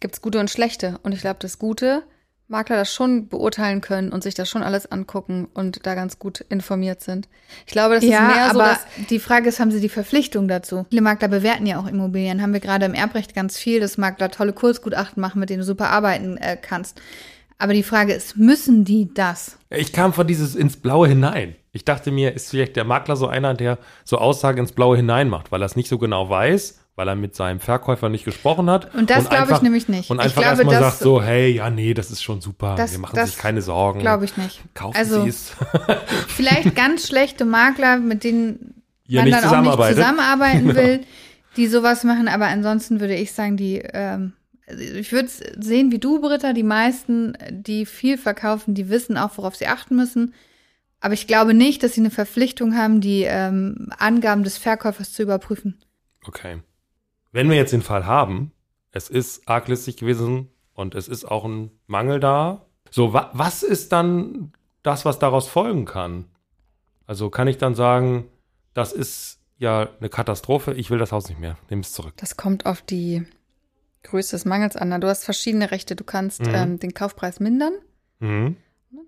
gibt 0.00 0.14
es 0.14 0.20
gute 0.20 0.40
und 0.40 0.50
schlechte. 0.50 0.98
Und 1.02 1.12
ich 1.12 1.20
glaube, 1.20 1.38
das 1.40 1.58
Gute, 1.58 2.02
Makler 2.48 2.76
das 2.76 2.92
schon 2.92 3.28
beurteilen 3.28 3.82
können 3.82 4.10
und 4.10 4.22
sich 4.22 4.34
das 4.34 4.48
schon 4.48 4.62
alles 4.62 4.90
angucken 4.90 5.48
und 5.52 5.86
da 5.86 5.94
ganz 5.94 6.18
gut 6.18 6.40
informiert 6.48 7.02
sind. 7.02 7.28
Ich 7.66 7.72
glaube, 7.72 7.96
das 7.96 8.04
ja, 8.04 8.26
ist 8.26 8.34
mehr 8.34 8.44
so, 8.46 8.60
aber 8.60 8.70
dass 8.70 9.06
die 9.10 9.18
Frage 9.18 9.50
ist, 9.50 9.60
haben 9.60 9.70
sie 9.70 9.80
die 9.80 9.90
Verpflichtung 9.90 10.48
dazu? 10.48 10.86
Viele 10.88 11.02
Makler 11.02 11.28
bewerten 11.28 11.66
ja 11.66 11.78
auch 11.78 11.86
Immobilien. 11.86 12.40
Haben 12.40 12.54
wir 12.54 12.60
gerade 12.60 12.86
im 12.86 12.94
Erbrecht 12.94 13.34
ganz 13.34 13.58
viel, 13.58 13.80
dass 13.80 13.98
Makler 13.98 14.30
tolle 14.30 14.54
Kurzgutachten 14.54 15.20
machen, 15.20 15.40
mit 15.40 15.50
denen 15.50 15.60
du 15.60 15.66
super 15.66 15.90
arbeiten 15.90 16.38
äh, 16.38 16.56
kannst. 16.60 17.00
Aber 17.58 17.74
die 17.74 17.82
Frage 17.82 18.14
ist, 18.14 18.36
müssen 18.36 18.84
die 18.84 19.12
das? 19.12 19.58
Ich 19.68 19.92
kam 19.92 20.12
von 20.14 20.26
dieses 20.26 20.54
ins 20.54 20.76
Blaue 20.76 21.08
hinein. 21.08 21.56
Ich 21.72 21.84
dachte 21.84 22.10
mir, 22.10 22.32
ist 22.32 22.50
vielleicht 22.50 22.76
der 22.76 22.84
Makler 22.84 23.16
so 23.16 23.26
einer, 23.26 23.52
der 23.54 23.78
so 24.04 24.16
Aussagen 24.16 24.58
ins 24.58 24.72
Blaue 24.72 24.96
hinein 24.96 25.28
macht, 25.28 25.52
weil 25.52 25.60
er 25.62 25.66
es 25.66 25.76
nicht 25.76 25.88
so 25.88 25.98
genau 25.98 26.30
weiß, 26.30 26.78
weil 26.98 27.06
er 27.06 27.14
mit 27.14 27.36
seinem 27.36 27.60
Verkäufer 27.60 28.08
nicht 28.08 28.24
gesprochen 28.24 28.68
hat. 28.68 28.92
Und 28.92 29.08
das 29.08 29.30
glaube 29.30 29.52
ich 29.52 29.62
nämlich 29.62 29.86
nicht. 29.88 30.10
Und 30.10 30.18
Ich 30.18 30.24
einfach 30.24 30.42
erstmal 30.42 30.80
sagt 30.80 30.98
so, 30.98 31.22
hey, 31.22 31.48
ja, 31.48 31.70
nee, 31.70 31.94
das 31.94 32.10
ist 32.10 32.24
schon 32.24 32.40
super. 32.40 32.74
Das- 32.74 32.90
Wir 32.90 32.98
machen 32.98 33.14
das 33.14 33.30
sich 33.30 33.38
keine 33.38 33.62
Sorgen. 33.62 34.00
Glaube 34.00 34.24
ich 34.24 34.36
nicht. 34.36 34.60
Kaufen 34.74 34.96
also 34.96 35.22
Sie 35.22 35.28
es. 35.28 35.52
vielleicht 36.26 36.74
ganz 36.74 37.06
schlechte 37.06 37.44
Makler, 37.44 37.98
mit 37.98 38.24
denen 38.24 38.82
Ihr 39.06 39.20
man 39.22 39.30
dann 39.30 39.44
auch 39.44 39.60
nicht 39.60 39.94
zusammenarbeiten 39.94 40.74
will, 40.74 41.02
die 41.56 41.68
sowas 41.68 42.02
machen. 42.02 42.26
Aber 42.26 42.46
ansonsten 42.48 42.98
würde 42.98 43.14
ich 43.14 43.30
sagen, 43.30 43.56
die, 43.56 43.76
ähm, 43.92 44.32
ich 44.66 45.12
würde 45.12 45.28
sehen 45.28 45.92
wie 45.92 46.00
du, 46.00 46.20
Britta, 46.20 46.52
die 46.52 46.64
meisten, 46.64 47.38
die 47.52 47.86
viel 47.86 48.18
verkaufen, 48.18 48.74
die 48.74 48.88
wissen 48.88 49.16
auch, 49.16 49.38
worauf 49.38 49.54
sie 49.54 49.68
achten 49.68 49.94
müssen. 49.94 50.34
Aber 50.98 51.14
ich 51.14 51.28
glaube 51.28 51.54
nicht, 51.54 51.84
dass 51.84 51.92
sie 51.92 52.00
eine 52.00 52.10
Verpflichtung 52.10 52.76
haben, 52.76 53.00
die 53.00 53.22
ähm, 53.22 53.88
Angaben 53.98 54.42
des 54.42 54.58
Verkäufers 54.58 55.12
zu 55.12 55.22
überprüfen. 55.22 55.78
Okay. 56.26 56.58
Wenn 57.38 57.50
wir 57.50 57.56
jetzt 57.56 57.72
den 57.72 57.82
Fall 57.82 58.04
haben, 58.04 58.50
es 58.90 59.08
ist 59.08 59.48
arglistig 59.48 59.96
gewesen 59.96 60.48
und 60.74 60.96
es 60.96 61.06
ist 61.06 61.24
auch 61.24 61.44
ein 61.44 61.70
Mangel 61.86 62.18
da. 62.18 62.66
So, 62.90 63.12
wa 63.12 63.30
was 63.32 63.62
ist 63.62 63.92
dann 63.92 64.50
das, 64.82 65.04
was 65.04 65.20
daraus 65.20 65.46
folgen 65.46 65.84
kann? 65.84 66.24
Also 67.06 67.30
kann 67.30 67.46
ich 67.46 67.56
dann 67.58 67.76
sagen, 67.76 68.24
das 68.74 68.92
ist 68.92 69.38
ja 69.56 69.88
eine 70.00 70.08
Katastrophe, 70.08 70.74
ich 70.74 70.90
will 70.90 70.98
das 70.98 71.12
Haus 71.12 71.28
nicht 71.28 71.38
mehr, 71.38 71.56
nimm 71.70 71.78
es 71.80 71.92
zurück. 71.92 72.14
das 72.16 72.36
kommt 72.36 72.66
auf 72.66 72.82
die 72.82 73.24
Größe 74.02 74.34
des 74.34 74.44
Mangels 74.44 74.74
an. 74.76 75.00
Du 75.00 75.06
hast 75.08 75.24
verschiedene 75.24 75.70
Rechte. 75.70 75.94
Du 75.94 76.02
kannst 76.04 76.40
Mhm. 76.40 76.54
ähm, 76.54 76.78
den 76.80 76.92
Kaufpreis 76.94 77.38
mindern. 77.38 77.74
Mhm. 78.18 78.56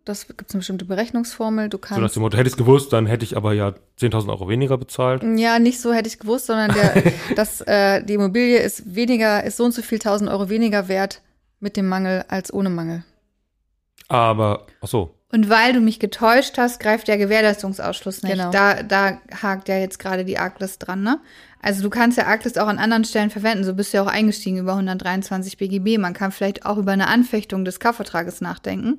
Das 0.05 0.27
gibt 0.27 0.43
es 0.43 0.55
eine 0.55 0.61
bestimmte 0.61 0.85
Berechnungsformel. 0.85 1.69
Du 1.69 1.79
So 1.79 1.95
nach 1.95 2.01
kannst 2.01 2.16
dem 2.16 2.23
Motto, 2.23 2.37
hätte 2.37 2.49
ich 2.49 2.55
es 2.55 2.59
gewusst, 2.59 2.93
dann 2.93 3.07
hätte 3.07 3.25
ich 3.25 3.37
aber 3.37 3.55
ja 3.55 3.75
10.000 3.99 4.29
Euro 4.29 4.49
weniger 4.49 4.77
bezahlt. 4.77 5.23
Ja, 5.23 5.59
nicht 5.59 5.81
so 5.81 5.93
hätte 5.93 6.09
ich 6.09 6.19
gewusst, 6.19 6.47
sondern 6.47 6.73
der, 6.75 7.12
dass 7.37 7.62
äh, 7.62 8.03
die 8.05 8.14
Immobilie 8.14 8.59
ist 8.59 8.95
weniger, 8.95 9.43
ist 9.45 9.57
so 9.57 9.64
und 9.64 9.73
so 9.73 9.83
viel 9.83 9.99
tausend 9.99 10.29
Euro 10.31 10.49
weniger 10.51 10.88
wert 10.88 11.23
mit 11.61 11.77
dem 11.77 11.88
Mangel 11.88 12.25
als 12.29 12.53
ohne 12.53 12.71
Mangel. 12.71 13.05
Aber, 14.09 14.66
ach 14.81 14.88
so, 14.88 15.14
Und 15.33 15.49
weil 15.49 15.73
du 15.73 15.81
mich 15.81 16.01
getäuscht 16.01 16.59
hast, 16.59 16.81
greift 16.81 17.07
der 17.07 17.16
Gewährleistungsausschluss 17.16 18.23
nicht. 18.23 18.33
Genau. 18.33 18.51
Da, 18.51 18.83
da 18.83 19.21
hakt 19.43 19.69
ja 19.69 19.79
jetzt 19.79 19.99
gerade 19.99 20.25
die 20.25 20.38
Arglist 20.38 20.87
dran, 20.87 21.03
ne? 21.03 21.21
Also 21.62 21.83
du 21.83 21.90
kannst 21.90 22.16
ja 22.16 22.27
Arglist 22.27 22.59
auch 22.59 22.69
an 22.69 22.79
anderen 22.79 23.05
Stellen 23.05 23.31
verwenden. 23.31 23.64
So 23.64 23.75
bist 23.75 23.93
du 23.93 23.99
ja 23.99 24.03
auch 24.03 24.09
eingestiegen 24.09 24.57
über 24.57 24.73
123 24.73 25.59
BGB. 25.59 25.99
Man 25.99 26.14
kann 26.14 26.33
vielleicht 26.33 26.64
auch 26.64 26.79
über 26.79 26.93
eine 26.93 27.07
Anfechtung 27.07 27.64
des 27.64 27.81
Kaufvertrages 27.81 28.40
nachdenken. 28.40 28.99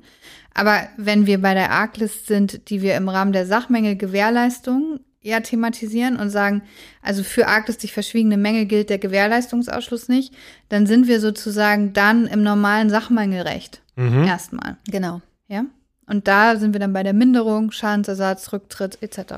Aber 0.54 0.82
wenn 0.96 1.26
wir 1.26 1.40
bei 1.40 1.54
der 1.54 1.72
Arglist 1.72 2.26
sind, 2.26 2.70
die 2.70 2.82
wir 2.82 2.96
im 2.96 3.08
Rahmen 3.08 3.32
der 3.32 3.46
Sachmängel 3.46 3.96
Gewährleistung 3.96 5.00
ja 5.22 5.40
thematisieren 5.40 6.16
und 6.16 6.30
sagen, 6.30 6.62
also 7.02 7.24
für 7.24 7.48
arglistig 7.48 7.92
verschwiegene 7.92 8.36
Mängel 8.36 8.66
gilt 8.66 8.90
der 8.90 8.98
Gewährleistungsausschluss 8.98 10.08
nicht, 10.08 10.32
dann 10.68 10.86
sind 10.86 11.08
wir 11.08 11.20
sozusagen 11.20 11.92
dann 11.92 12.26
im 12.26 12.42
normalen 12.42 12.90
Sachmängelrecht. 12.90 13.82
Mhm. 13.96 14.24
Erstmal. 14.24 14.76
Genau. 14.88 15.20
Ja. 15.48 15.64
Und 16.06 16.26
da 16.28 16.56
sind 16.56 16.72
wir 16.72 16.80
dann 16.80 16.92
bei 16.92 17.02
der 17.02 17.12
Minderung, 17.12 17.70
Schadensersatz, 17.70 18.52
Rücktritt 18.52 18.98
etc. 19.02 19.34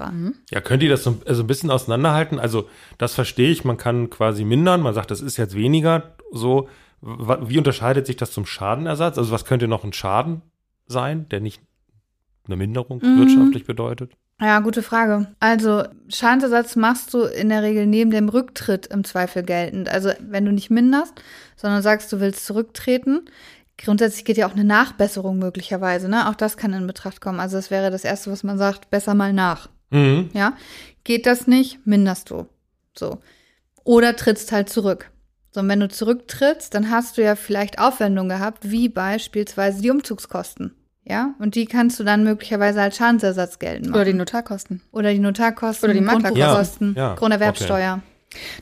Ja, 0.51 0.61
könnt 0.61 0.83
ihr 0.83 0.89
das 0.91 1.05
so 1.05 1.19
also 1.27 1.43
ein 1.43 1.47
bisschen 1.47 1.71
auseinanderhalten? 1.71 2.39
Also, 2.41 2.69
das 2.99 3.15
verstehe 3.15 3.51
ich, 3.51 3.65
man 3.65 3.77
kann 3.77 4.09
quasi 4.11 4.45
mindern, 4.45 4.81
man 4.81 4.95
sagt, 4.95 5.11
das 5.11 5.21
ist 5.21 5.37
jetzt 5.37 5.55
weniger 5.55 6.15
so. 6.33 6.69
Wie 7.01 7.59
unterscheidet 7.59 8.07
sich 8.07 8.17
das 8.17 8.33
zum 8.33 8.47
Schadenersatz? 8.47 9.19
Also, 9.19 9.31
was 9.31 9.45
könnte 9.45 9.69
noch 9.69 9.85
ein 9.85 9.93
Schaden 9.93 10.41
sein, 10.87 11.29
der 11.29 11.41
nicht 11.41 11.61
eine 12.47 12.57
Minderung 12.57 13.01
Mhm. 13.03 13.19
wirtschaftlich 13.21 13.67
bedeutet? 13.67 14.13
Ja, 14.41 14.59
gute 14.61 14.83
Frage. 14.83 15.29
Also 15.39 15.85
Schadensersatz 16.09 16.75
machst 16.75 17.15
du 17.15 17.23
in 17.23 17.51
der 17.51 17.63
Regel 17.63 17.87
neben 17.87 18.11
dem 18.11 18.29
Rücktritt 18.29 18.89
im 18.89 19.05
Zweifel 19.05 19.45
geltend. 19.45 19.89
Also 19.89 20.11
wenn 20.21 20.45
du 20.45 20.51
nicht 20.53 20.71
minderst, 20.71 21.15
sondern 21.57 21.83
sagst, 21.83 22.13
du 22.13 22.19
willst 22.21 22.45
zurücktreten. 22.45 23.27
Grundsätzlich 23.77 24.25
geht 24.25 24.37
ja 24.37 24.47
auch 24.47 24.53
eine 24.53 24.65
Nachbesserung 24.65 25.39
möglicherweise, 25.39 26.09
ne? 26.09 26.29
Auch 26.29 26.35
das 26.35 26.57
kann 26.57 26.73
in 26.73 26.87
Betracht 26.87 27.21
kommen. 27.21 27.41
Also 27.41 27.57
das 27.57 27.71
wäre 27.71 27.91
das 27.91 28.05
Erste, 28.05 28.31
was 28.31 28.45
man 28.45 28.57
sagt, 28.57 28.91
besser 28.91 29.15
mal 29.15 29.33
nach. 29.33 29.69
Mhm. 29.91 30.31
Ja, 30.33 30.55
geht 31.03 31.27
das 31.27 31.47
nicht, 31.47 31.87
minderst 31.87 32.31
du. 32.31 32.47
So. 32.97 33.19
Oder 33.83 34.17
trittst 34.17 34.53
halt 34.53 34.69
zurück. 34.69 35.11
So, 35.51 35.61
und 35.61 35.69
wenn 35.69 35.81
du 35.81 35.89
zurücktrittst, 35.89 36.75
dann 36.75 36.91
hast 36.91 37.17
du 37.17 37.23
ja 37.23 37.37
vielleicht 37.37 37.79
Aufwendungen 37.79 38.29
gehabt, 38.29 38.71
wie 38.71 38.89
beispielsweise 38.89 39.83
die 39.83 39.91
Umzugskosten. 39.91 40.75
Ja, 41.05 41.35
und 41.39 41.55
die 41.55 41.67
kannst 41.67 42.01
du 42.01 42.05
dann 42.05 42.25
möglicherweise 42.25 42.81
als 42.81 42.97
Schadensersatz 42.97 43.59
geltend 43.59 43.91
machen. 43.91 43.97
Oder 43.97 44.05
die 44.07 44.15
Notarkosten. 44.15 44.81
Oder 44.91 45.13
die 45.13 45.19
Notarkosten, 45.19 45.91
Oder 45.91 45.95
die 45.95 46.05
Maklerkosten. 46.05 46.95
Ja, 46.97 47.11
ja, 47.11 47.15
Grunderwerbsteuer. 47.15 48.01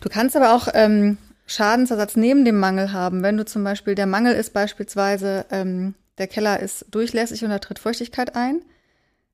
Du 0.01 0.09
kannst 0.09 0.37
aber 0.37 0.53
auch 0.53 0.69
ähm, 0.75 1.19
Schadensersatz 1.47 2.17
neben 2.17 2.45
dem 2.45 2.59
Mangel 2.59 2.93
haben. 2.93 3.23
Wenn 3.23 3.37
du 3.37 3.45
zum 3.45 3.65
Beispiel, 3.65 3.95
der 3.95 4.07
Mangel 4.07 4.35
ist 4.35 4.53
beispielsweise, 4.53 5.45
ähm, 5.51 5.95
der 6.19 6.27
Keller 6.29 6.61
ist 6.61 6.87
durchlässig 6.91 7.43
und 7.45 7.51
da 7.51 7.59
tritt 7.59 7.79
Feuchtigkeit 7.79 8.37
ein, 8.37 8.63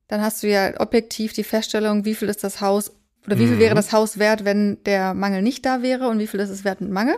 dann 0.09 0.23
hast 0.23 0.43
du 0.43 0.49
ja 0.49 0.81
objektiv 0.81 1.33
die 1.35 1.45
Feststellung, 1.45 2.05
wie 2.05 2.15
viel 2.15 2.29
ist 2.29 2.45
das 2.45 2.61
Haus 2.61 2.93
Oder 3.27 3.37
wie 3.39 3.47
viel 3.47 3.57
Mhm. 3.57 3.61
wäre 3.61 3.75
das 3.75 3.93
Haus 3.93 4.19
wert, 4.19 4.47
wenn 4.47 4.83
der 4.85 5.13
Mangel 5.13 5.43
nicht 5.43 5.67
da 5.67 5.83
wäre 5.83 6.09
und 6.09 6.19
wie 6.19 6.27
viel 6.27 6.41
ist 6.41 6.49
es 6.49 6.65
wert 6.65 6.81
mit 6.81 6.91
Mangel? 6.91 7.17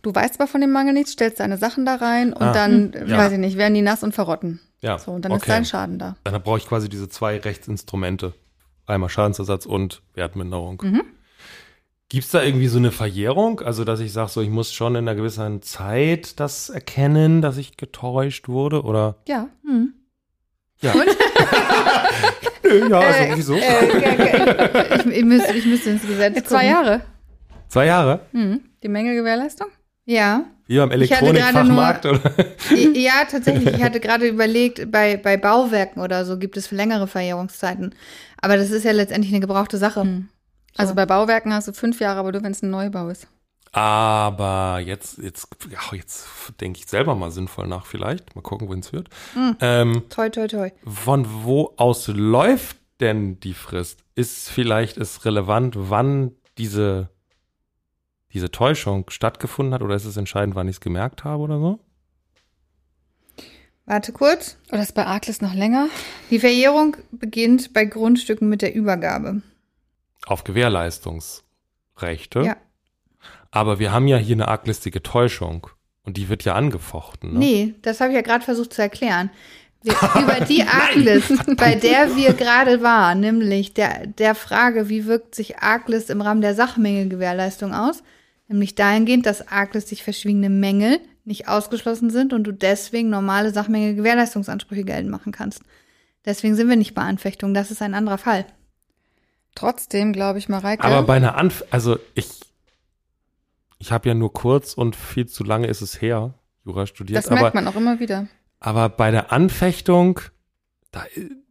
Du 0.00 0.14
weißt 0.14 0.40
aber 0.40 0.46
von 0.46 0.62
dem 0.62 0.70
Mangel 0.70 0.94
nichts, 0.94 1.12
stellst 1.12 1.38
deine 1.38 1.58
Sachen 1.58 1.84
da 1.84 1.96
rein 1.96 2.32
und 2.32 2.40
Ah. 2.40 2.52
dann, 2.52 2.94
äh, 2.94 3.04
Ja. 3.04 3.18
weiß 3.18 3.32
ich 3.32 3.38
nicht, 3.38 3.58
werden 3.58 3.74
die 3.74 3.82
nass 3.82 4.02
und 4.02 4.14
verrotten. 4.14 4.60
Ja, 4.80 4.96
So, 4.98 5.10
und 5.12 5.22
dann 5.22 5.32
ist 5.32 5.42
okay. 5.42 5.50
dein 5.50 5.66
Schaden 5.66 5.98
da. 5.98 6.16
Dann 6.24 6.40
brauche 6.42 6.56
ich 6.56 6.66
quasi 6.66 6.88
diese 6.88 7.10
zwei 7.10 7.36
Rechtsinstrumente. 7.36 8.32
Einmal 8.86 9.10
Schadensersatz 9.10 9.66
und 9.66 10.00
Wertminderung. 10.14 10.80
Mhm. 10.82 11.02
Gibt 12.10 12.24
es 12.24 12.32
da 12.32 12.42
irgendwie 12.42 12.66
so 12.66 12.78
eine 12.78 12.90
Verjährung? 12.90 13.60
Also, 13.60 13.84
dass 13.84 14.00
ich 14.00 14.12
sage, 14.12 14.30
so, 14.30 14.40
ich 14.42 14.50
muss 14.50 14.72
schon 14.72 14.96
in 14.96 15.06
einer 15.06 15.14
gewissen 15.14 15.62
Zeit 15.62 16.40
das 16.40 16.68
erkennen, 16.68 17.40
dass 17.40 17.56
ich 17.56 17.76
getäuscht 17.76 18.48
wurde? 18.48 18.82
Oder? 18.82 19.14
Ja. 19.28 19.46
Hm. 19.64 19.94
Ja. 20.82 20.92
Nö, 22.64 22.88
ja, 22.90 22.98
also, 22.98 23.22
Äh, 23.22 23.36
wieso? 23.36 23.54
ich, 23.54 25.16
ich, 25.18 25.24
müsste, 25.24 25.52
ich 25.52 25.66
müsste 25.66 25.90
ins 25.90 26.02
Gesetz 26.02 26.34
gucken. 26.34 26.48
Zwei 26.50 26.66
Jahre. 26.66 27.00
Zwei 27.68 27.86
Jahre? 27.86 28.20
Mhm. 28.32 28.60
Die 28.82 28.88
Mängelgewährleistung? 28.88 29.68
Ja. 30.04 30.46
Wie 30.66 30.78
beim 30.78 30.90
Ich 30.90 31.12
hatte 31.12 31.26
gerade 31.26 31.38
Elektronikfachmarkt? 31.38 32.06
Oder? 32.06 32.20
Ja, 32.94 33.24
tatsächlich. 33.30 33.74
Ich 33.76 33.82
hatte 33.84 34.00
gerade 34.00 34.26
überlegt, 34.26 34.90
bei, 34.90 35.16
bei 35.16 35.36
Bauwerken 35.36 36.02
oder 36.02 36.24
so 36.24 36.38
gibt 36.38 36.56
es 36.56 36.72
längere 36.72 37.06
Verjährungszeiten. 37.06 37.94
Aber 38.42 38.56
das 38.56 38.70
ist 38.72 38.84
ja 38.84 38.90
letztendlich 38.90 39.32
eine 39.32 39.40
gebrauchte 39.40 39.78
Sache. 39.78 40.04
Mhm. 40.04 40.28
Also 40.76 40.94
bei 40.94 41.06
Bauwerken 41.06 41.52
hast 41.52 41.68
du 41.68 41.72
fünf 41.72 42.00
Jahre, 42.00 42.20
aber 42.20 42.32
nur 42.32 42.42
wenn 42.42 42.52
es 42.52 42.62
ein 42.62 42.70
Neubau 42.70 43.08
ist. 43.08 43.26
Aber 43.72 44.80
jetzt, 44.84 45.18
jetzt, 45.18 45.46
ja, 45.70 45.96
jetzt 45.96 46.26
denke 46.60 46.80
ich 46.80 46.86
selber 46.86 47.14
mal 47.14 47.30
sinnvoll 47.30 47.68
nach 47.68 47.86
vielleicht. 47.86 48.34
Mal 48.34 48.42
gucken, 48.42 48.68
wohin 48.68 48.80
es 48.80 48.88
führt. 48.88 49.08
Mhm. 49.34 49.56
Ähm, 49.60 50.02
Toi, 50.10 50.28
toi, 50.28 50.48
toi. 50.48 50.70
von 50.84 51.44
wo 51.44 51.74
aus 51.76 52.08
läuft 52.08 52.78
denn 52.98 53.38
die 53.40 53.54
Frist? 53.54 54.02
Ist 54.14 54.50
vielleicht 54.50 54.96
es 54.96 55.24
relevant, 55.24 55.74
wann 55.76 56.32
diese, 56.58 57.10
diese 58.32 58.50
Täuschung 58.50 59.08
stattgefunden 59.08 59.72
hat? 59.74 59.82
Oder 59.82 59.94
ist 59.94 60.04
es 60.04 60.16
entscheidend, 60.16 60.56
wann 60.56 60.68
ich 60.68 60.76
es 60.76 60.80
gemerkt 60.80 61.22
habe 61.24 61.42
oder 61.42 61.58
so? 61.60 61.78
Warte 63.86 64.12
kurz. 64.12 64.56
Oder 64.70 64.82
ist 64.82 64.94
bei 64.94 65.06
Arklis 65.06 65.40
noch 65.40 65.54
länger? 65.54 65.88
Die 66.30 66.38
Verjährung 66.38 66.96
beginnt 67.12 67.72
bei 67.72 67.84
Grundstücken 67.84 68.48
mit 68.48 68.62
der 68.62 68.74
Übergabe. 68.74 69.42
Auf 70.26 70.44
Gewährleistungsrechte. 70.44 72.42
Ja. 72.42 72.56
Aber 73.50 73.78
wir 73.78 73.92
haben 73.92 74.06
ja 74.06 74.16
hier 74.16 74.36
eine 74.36 74.48
arglistige 74.48 75.02
Täuschung. 75.02 75.66
Und 76.02 76.16
die 76.16 76.28
wird 76.28 76.44
ja 76.44 76.54
angefochten. 76.54 77.34
Ne? 77.34 77.38
Nee, 77.38 77.74
das 77.82 78.00
habe 78.00 78.10
ich 78.10 78.16
ja 78.16 78.22
gerade 78.22 78.44
versucht 78.44 78.72
zu 78.72 78.82
erklären. 78.82 79.30
Wir, 79.82 79.92
über 80.22 80.44
die 80.44 80.62
Arglist, 80.62 81.56
bei 81.56 81.74
der 81.74 82.16
wir 82.16 82.32
gerade 82.34 82.82
waren, 82.82 83.20
nämlich 83.20 83.74
der, 83.74 84.06
der 84.06 84.34
Frage, 84.34 84.88
wie 84.88 85.06
wirkt 85.06 85.34
sich 85.34 85.58
Arglist 85.58 86.10
im 86.10 86.20
Rahmen 86.20 86.42
der 86.42 86.54
Sachmängelgewährleistung 86.54 87.74
aus, 87.74 88.02
nämlich 88.48 88.74
dahingehend, 88.74 89.24
dass 89.26 89.48
Arglist 89.48 89.88
sich 89.88 90.02
verschwiegene 90.02 90.50
Mängel 90.50 91.00
nicht 91.24 91.48
ausgeschlossen 91.48 92.10
sind 92.10 92.32
und 92.32 92.44
du 92.44 92.52
deswegen 92.52 93.08
normale 93.08 93.52
Sachmängelgewährleistungsansprüche 93.52 94.84
geltend 94.84 95.10
machen 95.10 95.32
kannst. 95.32 95.62
Deswegen 96.26 96.56
sind 96.56 96.68
wir 96.68 96.76
nicht 96.76 96.94
bei 96.94 97.02
Anfechtung, 97.02 97.54
das 97.54 97.70
ist 97.70 97.80
ein 97.80 97.94
anderer 97.94 98.18
Fall. 98.18 98.44
Trotzdem, 99.54 100.12
glaube 100.12 100.38
ich, 100.38 100.48
Mareike. 100.48 100.84
Aber 100.84 101.02
bei 101.02 101.16
einer 101.16 101.36
Anf 101.36 101.64
also 101.70 101.98
ich, 102.14 102.28
ich 103.78 103.92
habe 103.92 104.08
ja 104.08 104.14
nur 104.14 104.32
kurz 104.32 104.74
und 104.74 104.96
viel 104.96 105.26
zu 105.26 105.44
lange 105.44 105.66
ist 105.66 105.80
es 105.80 106.00
her, 106.00 106.34
Jura 106.64 106.86
studiert, 106.86 107.18
das 107.24 107.30
merkt 107.30 107.46
aber, 107.46 107.54
man 107.54 107.68
auch 107.68 107.76
immer 107.76 107.98
wieder. 108.00 108.26
aber 108.60 108.88
bei 108.88 109.10
der 109.10 109.32
Anfechtung, 109.32 110.20
da, 110.92 111.04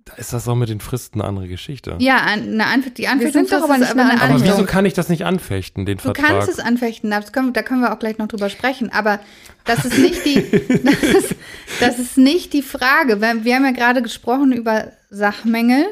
da 0.05 0.13
ist 0.15 0.33
das 0.33 0.47
auch 0.47 0.55
mit 0.55 0.69
den 0.69 0.79
Fristen 0.79 1.19
eine 1.21 1.27
andere 1.27 1.47
Geschichte. 1.47 1.95
Ja, 1.99 2.17
eine 2.17 2.65
Anfe 2.67 2.91
die 2.91 3.07
Anfechtung 3.07 3.45
sind 3.45 3.51
doch 3.51 3.63
aber 3.63 3.73
ist 3.75 3.79
nicht 3.81 3.91
aber 3.91 4.01
eine 4.01 4.11
eine 4.11 4.21
aber 4.21 4.33
Anfechtung. 4.35 4.57
wieso 4.59 4.65
kann 4.67 4.85
ich 4.85 4.93
das 4.93 5.09
nicht 5.09 5.25
anfechten, 5.25 5.85
den 5.85 5.97
Du 5.97 6.03
Vertrag? 6.03 6.27
kannst 6.27 6.49
es 6.49 6.59
anfechten, 6.59 7.11
das 7.11 7.31
können, 7.31 7.53
da 7.53 7.61
können 7.63 7.81
wir 7.81 7.93
auch 7.93 7.99
gleich 7.99 8.17
noch 8.17 8.27
drüber 8.27 8.49
sprechen. 8.49 8.91
Aber 8.91 9.19
das 9.65 9.85
ist 9.85 9.97
nicht 9.97 10.25
die, 10.25 10.41
das 10.83 11.03
ist, 11.03 11.35
das 11.79 11.99
ist 11.99 12.17
nicht 12.17 12.53
die 12.53 12.61
Frage. 12.63 13.19
Wir, 13.21 13.43
wir 13.43 13.55
haben 13.55 13.65
ja 13.65 13.71
gerade 13.71 14.01
gesprochen 14.01 14.51
über 14.51 14.91
Sachmängel 15.09 15.85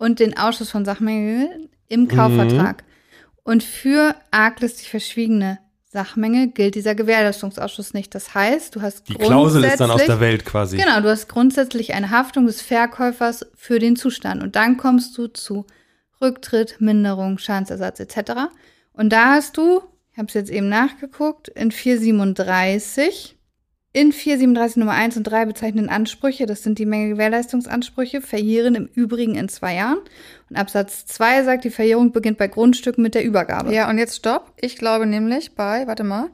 und 0.00 0.18
den 0.18 0.36
Ausschuss 0.36 0.70
von 0.70 0.84
Sachmängeln 0.86 1.68
im 1.88 2.08
Kaufvertrag. 2.08 2.84
Und 3.44 3.62
für 3.62 4.16
arglistig 4.30 4.88
verschwiegene 4.88 5.58
Sachmängel 5.92 6.48
gilt 6.48 6.74
dieser 6.74 6.94
Gewährleistungsausschuss 6.94 7.92
nicht. 7.92 8.14
Das 8.14 8.34
heißt, 8.34 8.74
du 8.74 8.80
hast 8.80 9.08
Die 9.08 9.14
Klausel 9.14 9.62
ist 9.62 9.78
dann 9.78 9.90
aus 9.90 10.06
der 10.06 10.20
Welt 10.20 10.46
quasi. 10.46 10.78
Genau, 10.78 11.00
du 11.02 11.10
hast 11.10 11.28
grundsätzlich 11.28 11.92
eine 11.92 12.10
Haftung 12.10 12.46
des 12.46 12.62
Verkäufers 12.62 13.44
für 13.54 13.78
den 13.78 13.94
Zustand. 13.94 14.42
Und 14.42 14.56
dann 14.56 14.78
kommst 14.78 15.18
du 15.18 15.26
zu 15.26 15.66
Rücktritt, 16.22 16.80
Minderung, 16.80 17.36
Schadensersatz 17.36 18.00
etc. 18.00 18.32
Und 18.94 19.12
da 19.12 19.32
hast 19.32 19.58
du, 19.58 19.82
ich 20.12 20.18
habe 20.18 20.28
es 20.28 20.34
jetzt 20.34 20.50
eben 20.50 20.70
nachgeguckt, 20.70 21.48
in 21.48 21.72
437, 21.72 23.36
in 23.92 24.12
437 24.12 24.76
Nummer 24.76 24.92
1 24.92 25.16
und 25.16 25.24
3 25.24 25.46
bezeichneten 25.46 25.88
Ansprüche, 25.88 26.46
das 26.46 26.62
sind 26.62 26.78
die 26.78 26.86
Menge-Gewährleistungsansprüche, 26.86 28.20
verjähren 28.20 28.76
im 28.76 28.86
Übrigen 28.94 29.34
in 29.34 29.48
zwei 29.48 29.74
Jahren. 29.74 29.98
Und 30.48 30.56
Absatz 30.56 31.06
2 31.06 31.42
sagt, 31.42 31.64
die 31.64 31.70
Verjährung 31.70 32.12
beginnt 32.12 32.38
bei 32.38 32.46
Grundstücken 32.46 33.02
mit 33.02 33.16
der 33.16 33.24
Übergabe. 33.24 33.74
Ja, 33.74 33.90
und 33.90 33.98
jetzt 33.98 34.16
stopp. 34.16 34.52
Ich 34.60 34.76
glaube 34.76 35.06
nämlich 35.06 35.56
bei, 35.56 35.88
warte 35.88 36.04
mal. 36.04 36.30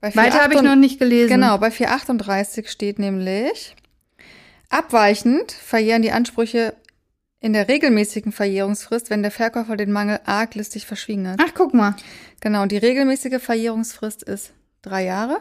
Bei 0.00 0.14
Weiter 0.14 0.44
habe 0.44 0.54
ich 0.54 0.60
438 0.60 0.62
noch 0.62 0.76
nicht 0.76 1.00
gelesen. 1.00 1.28
Genau, 1.28 1.58
bei 1.58 1.72
438 1.72 2.70
steht 2.70 3.00
nämlich, 3.00 3.74
abweichend 4.68 5.50
verjähren 5.50 6.02
die 6.02 6.12
Ansprüche 6.12 6.74
in 7.40 7.52
der 7.52 7.66
regelmäßigen 7.66 8.30
Verjährungsfrist, 8.30 9.10
wenn 9.10 9.22
der 9.22 9.32
Verkäufer 9.32 9.76
den 9.76 9.90
Mangel 9.90 10.20
arglistig 10.24 10.86
verschwiegen 10.86 11.26
hat. 11.26 11.40
Ach, 11.42 11.52
guck 11.54 11.74
mal. 11.74 11.96
Genau, 12.40 12.62
und 12.62 12.70
die 12.70 12.78
regelmäßige 12.78 13.42
Verjährungsfrist 13.42 14.22
ist 14.22 14.52
drei 14.82 15.04
Jahre 15.04 15.38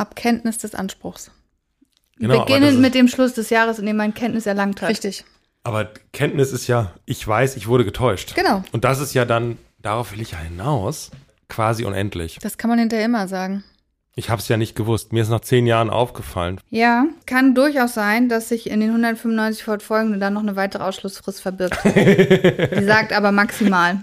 ab 0.00 0.16
Kenntnis 0.16 0.58
des 0.58 0.74
Anspruchs. 0.74 1.30
Genau, 2.16 2.44
Beginnend 2.44 2.80
mit 2.80 2.94
dem 2.94 3.08
Schluss 3.08 3.34
des 3.34 3.50
Jahres, 3.50 3.78
in 3.78 3.86
dem 3.86 3.96
man 3.96 4.14
Kenntnis 4.14 4.46
erlangt 4.46 4.82
hat. 4.82 4.90
Richtig. 4.90 5.24
Aber 5.62 5.90
Kenntnis 6.12 6.52
ist 6.52 6.66
ja, 6.66 6.92
ich 7.04 7.26
weiß, 7.26 7.56
ich 7.56 7.68
wurde 7.68 7.84
getäuscht. 7.84 8.34
Genau. 8.34 8.62
Und 8.72 8.84
das 8.84 9.00
ist 9.00 9.14
ja 9.14 9.24
dann, 9.24 9.58
darauf 9.78 10.12
will 10.12 10.20
ich 10.20 10.32
ja 10.32 10.38
hinaus, 10.38 11.10
quasi 11.48 11.84
unendlich. 11.84 12.38
Das 12.40 12.58
kann 12.58 12.70
man 12.70 12.78
hinterher 12.78 13.04
immer 13.06 13.28
sagen. 13.28 13.64
Ich 14.16 14.28
habe 14.28 14.40
es 14.40 14.48
ja 14.48 14.56
nicht 14.56 14.74
gewusst. 14.74 15.12
Mir 15.12 15.22
ist 15.22 15.28
nach 15.28 15.40
zehn 15.40 15.66
Jahren 15.66 15.88
aufgefallen. 15.88 16.60
Ja, 16.68 17.06
kann 17.26 17.54
durchaus 17.54 17.94
sein, 17.94 18.28
dass 18.28 18.48
sich 18.48 18.68
in 18.68 18.80
den 18.80 18.90
195 18.90 19.64
fortfolgenden 19.64 20.20
dann 20.20 20.34
noch 20.34 20.42
eine 20.42 20.56
weitere 20.56 20.82
Ausschlussfrist 20.82 21.40
verbirgt. 21.40 21.78
Die 21.84 22.84
sagt 22.84 23.12
aber 23.12 23.32
maximal. 23.32 24.02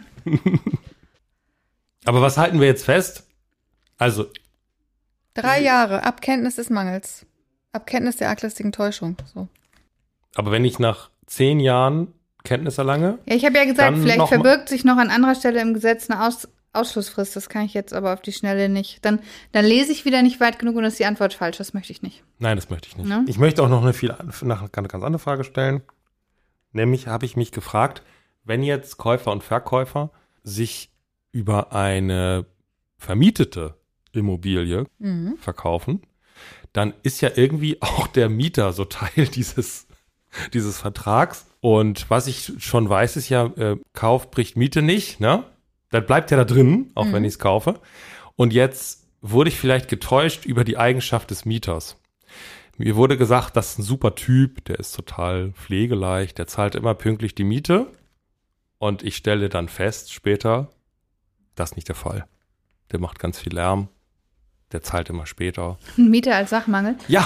Aber 2.06 2.22
was 2.22 2.38
halten 2.38 2.60
wir 2.60 2.68
jetzt 2.68 2.86
fest? 2.86 3.24
Also, 3.98 4.28
Drei 5.41 5.62
Jahre 5.62 6.04
ab 6.04 6.21
Kenntnis 6.21 6.56
des 6.56 6.69
Mangels. 6.69 7.26
Ab 7.71 7.86
Kenntnis 7.86 8.17
der 8.17 8.30
arglistigen 8.30 8.71
Täuschung. 8.71 9.17
So. 9.34 9.47
aber 10.36 10.52
wenn 10.52 10.65
ich 10.65 10.80
nach 10.80 11.10
zehn 11.26 11.60
Jahren 11.60 12.13
Kenntnis 12.43 12.78
erlange, 12.78 13.19
Ja, 13.26 13.36
ich 13.36 13.45
habe 13.45 13.58
ja 13.58 13.65
gesagt, 13.65 13.97
vielleicht 13.97 14.28
verbirgt 14.28 14.69
sich 14.69 14.84
noch 14.84 14.97
an 14.97 15.10
anderer 15.10 15.36
Stelle 15.36 15.62
im 15.62 15.73
Gesetz 15.73 16.10
eine 16.10 16.26
Aus 16.26 16.47
Ausschlussfrist. 16.73 17.36
Das 17.36 17.50
kann 17.50 17.65
ich 17.65 17.73
jetzt 17.73 17.93
aber 17.93 18.13
auf 18.13 18.21
die 18.21 18.32
Schnelle 18.32 18.69
nicht. 18.69 19.04
Dann, 19.04 19.19
dann 19.52 19.65
lese 19.65 19.91
ich 19.91 20.06
wieder 20.06 20.21
nicht 20.21 20.39
weit 20.39 20.60
genug 20.60 20.76
und 20.76 20.84
ist 20.84 21.00
die 21.00 21.06
Antwort 21.06 21.34
falsch. 21.34 21.58
Das 21.58 21.73
möchte 21.73 21.91
ich 21.91 22.02
nicht. 22.02 22.23
nein, 22.39 22.56
das 22.56 22.69
möchte 22.69 22.88
ich 22.88 22.97
nicht. 22.97 23.08
Ne? 23.08 23.26
Ich 23.28 23.39
möchte 23.39 23.63
auch 23.63 23.69
noch 23.69 23.82
eine, 23.82 23.93
viel, 23.93 24.15
nach, 24.43 24.62
eine 24.71 24.88
ganz 24.88 25.04
andere 25.04 25.19
Frage 25.19 25.43
stellen. 25.43 25.82
Nämlich 26.71 27.08
habe 27.08 27.26
ich 27.26 27.36
mich 27.36 27.52
gefragt, 27.52 28.04
wenn 28.43 28.63
jetzt 28.63 28.97
Käufer 28.97 29.32
und 29.32 29.43
Verkäufer 29.43 30.12
sich 30.43 30.91
über 31.32 31.73
eine 31.73 32.45
vermietete 32.97 33.77
Immobilie 34.17 34.86
Mhm. 34.99 35.38
verkaufen, 35.38 36.01
dann 36.73 36.93
ist 37.03 37.21
ja 37.21 37.32
irgendwie 37.36 37.82
auch 37.82 38.08
der 38.08 38.30
Mieter 38.30 38.73
so 38.73 38.86
Teil 38.86 39.27
dieses, 39.27 39.88
dieses 40.53 40.80
Vertrags. 40.80 41.47
Und 41.62 42.10
was 42.10 42.27
ich 42.27 42.53
schon 42.60 42.88
weiß, 42.89 43.17
ist 43.17 43.30
ja, 43.30 43.45
äh, 43.58 43.77
Kauf 43.93 44.30
bricht 44.32 44.58
Miete 44.58 44.82
nicht, 44.82 45.19
ne? 45.19 45.43
Das 45.89 46.06
bleibt 46.06 46.32
ja 46.32 46.38
da 46.38 46.43
drin, 46.43 46.91
auch 46.95 47.12
wenn 47.13 47.23
ich 47.23 47.34
es 47.34 47.39
kaufe. 47.39 47.80
Und 48.36 48.51
jetzt 48.53 49.08
wurde 49.21 49.49
ich 49.49 49.58
vielleicht 49.58 49.88
getäuscht 49.89 50.45
über 50.45 50.63
die 50.65 50.77
Eigenschaft 50.77 51.32
des 51.32 51.45
Mieters. 51.45 51.95
Mir 52.77 52.95
wurde 52.97 53.17
gesagt, 53.17 53.56
das 53.56 53.71
ist 53.71 53.80
ein 53.80 53.84
super 53.84 54.13
Typ, 54.13 54.65
der 54.65 54.80
ist 54.80 54.91
total 54.95 55.51
pflegeleicht, 55.53 56.38
der 56.38 56.45
zahlt 56.45 56.75
immer 56.75 56.93
pünktlich 56.93 57.36
die 57.36 57.45
Miete. 57.45 57.88
Und 58.80 59.01
ich 59.01 59.15
stelle 59.15 59.49
dann 59.49 59.69
fest 59.69 60.13
später, 60.13 60.69
das 61.56 61.71
ist 61.71 61.75
nicht 61.77 61.88
der 61.88 61.95
Fall. 61.95 62.27
Der 62.91 62.99
macht 62.99 63.17
ganz 63.17 63.39
viel 63.39 63.56
Lärm, 63.56 63.88
der 64.71 64.82
zahlt 64.82 65.10
immer 65.10 65.25
später. 65.25 65.77
Ein 65.97 66.10
Mieter 66.10 66.36
als 66.36 66.49
Sachmangel. 66.49 66.95
Ja, 67.08 67.25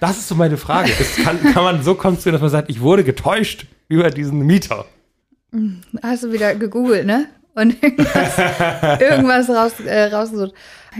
das 0.00 0.18
ist 0.18 0.28
so 0.28 0.34
meine 0.34 0.56
Frage. 0.56 0.92
Es 0.98 1.16
kann, 1.16 1.42
kann 1.42 1.64
man 1.64 1.82
so 1.82 1.94
konstruieren, 1.94 2.34
dass 2.34 2.42
man 2.42 2.50
sagt, 2.50 2.70
ich 2.70 2.80
wurde 2.80 3.04
getäuscht 3.04 3.66
über 3.88 4.10
diesen 4.10 4.40
Mieter. 4.40 4.86
Hast 6.02 6.24
du 6.24 6.32
wieder 6.32 6.54
gegoogelt, 6.54 7.06
ne? 7.06 7.26
Und 7.58 7.82
irgendwas, 7.82 8.38
irgendwas 9.00 9.48
raus, 9.50 9.80
äh, 9.84 10.04
rausgesucht. 10.04 10.54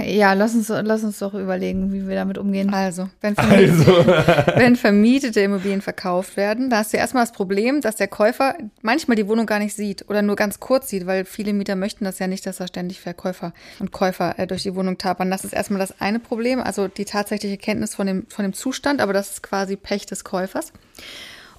Ja, 0.05 0.35
lass 0.35 0.55
uns, 0.55 0.69
lass 0.69 1.03
uns 1.03 1.19
doch 1.19 1.35
überlegen, 1.35 1.93
wie 1.93 2.07
wir 2.07 2.15
damit 2.15 2.37
umgehen. 2.37 2.73
Also, 2.73 3.09
wenn, 3.21 3.35
vermietete, 3.35 3.97
Also, 3.97 4.07
wenn 4.57 4.77
vermietete 4.77 5.41
Immobilien 5.41 5.81
verkauft 5.81 6.37
werden, 6.37 6.69
da 6.69 6.79
hast 6.79 6.93
du 6.93 6.99
erstmal 6.99 7.23
das 7.23 7.33
Problem, 7.33 7.81
dass 7.81 7.97
der 7.97 8.09
Käufer 8.09 8.55
manchmal 8.83 9.17
die 9.17 9.27
Wohnung 9.27 9.47
gar 9.47 9.59
nicht 9.59 9.75
sieht 9.75 10.09
oder 10.09 10.23
nur 10.23 10.37
ganz 10.37 10.61
kurz 10.61 10.89
sieht, 10.89 11.07
weil 11.07 11.25
viele 11.25 11.53
Mieter 11.53 11.75
möchten 11.75 12.05
das 12.05 12.19
ja 12.19 12.27
nicht, 12.27 12.45
dass 12.45 12.59
da 12.59 12.67
ständig 12.67 13.01
Verkäufer 13.01 13.53
und 13.79 13.93
Käufer 13.93 14.39
äh, 14.39 14.47
durch 14.47 14.63
die 14.63 14.75
Wohnung 14.75 14.99
tapern. 14.99 15.31
Das 15.31 15.45
ist 15.45 15.55
erstmal 15.55 15.81
das 15.81 16.01
eine 16.01 16.19
Problem, 16.19 16.61
also 16.61 16.89
die 16.89 17.05
tatsächliche 17.05 17.57
Kenntnis 17.57 17.95
von 17.95 18.07
dem, 18.07 18.27
von 18.29 18.45
dem 18.45 18.53
Zustand, 18.53 19.01
aber 19.01 19.13
das 19.13 19.31
ist 19.31 19.43
quasi 19.43 19.77
Pech 19.77 20.07
des 20.07 20.23
Käufers. 20.23 20.73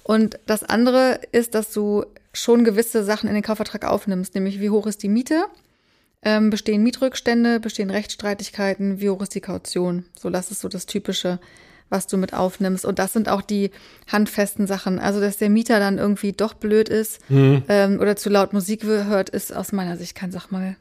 Und 0.02 0.38
das 0.46 0.62
andere 0.62 1.20
ist, 1.32 1.54
dass 1.54 1.72
du 1.72 2.04
schon 2.32 2.64
gewisse 2.64 3.04
Sachen 3.04 3.28
in 3.28 3.34
den 3.34 3.42
Kaufvertrag 3.42 3.84
aufnimmst, 3.84 4.34
nämlich 4.34 4.60
wie 4.60 4.70
hoch 4.70 4.86
ist 4.86 5.02
die 5.02 5.08
Miete, 5.08 5.44
ähm, 6.22 6.50
bestehen 6.50 6.82
Mietrückstände, 6.82 7.60
bestehen 7.60 7.90
Rechtsstreitigkeiten, 7.90 9.00
wie 9.00 9.10
hoch 9.10 9.22
ist 9.22 9.34
die 9.34 9.40
Kaution. 9.40 10.04
So, 10.18 10.30
das 10.30 10.50
ist 10.50 10.60
so 10.60 10.68
das 10.68 10.86
Typische, 10.86 11.40
was 11.88 12.06
du 12.06 12.16
mit 12.16 12.34
aufnimmst. 12.34 12.84
Und 12.84 12.98
das 12.98 13.12
sind 13.12 13.28
auch 13.28 13.42
die 13.42 13.70
handfesten 14.10 14.66
Sachen. 14.66 14.98
Also, 14.98 15.20
dass 15.20 15.38
der 15.38 15.50
Mieter 15.50 15.80
dann 15.80 15.98
irgendwie 15.98 16.32
doch 16.32 16.54
blöd 16.54 16.88
ist 16.88 17.20
ähm, 17.68 17.98
oder 18.00 18.16
zu 18.16 18.28
laut 18.30 18.52
Musik 18.52 18.84
hört, 18.84 19.30
ist 19.30 19.54
aus 19.54 19.72
meiner 19.72 19.96
Sicht 19.96 20.14
kein 20.14 20.30
Sachmangel. 20.30 20.76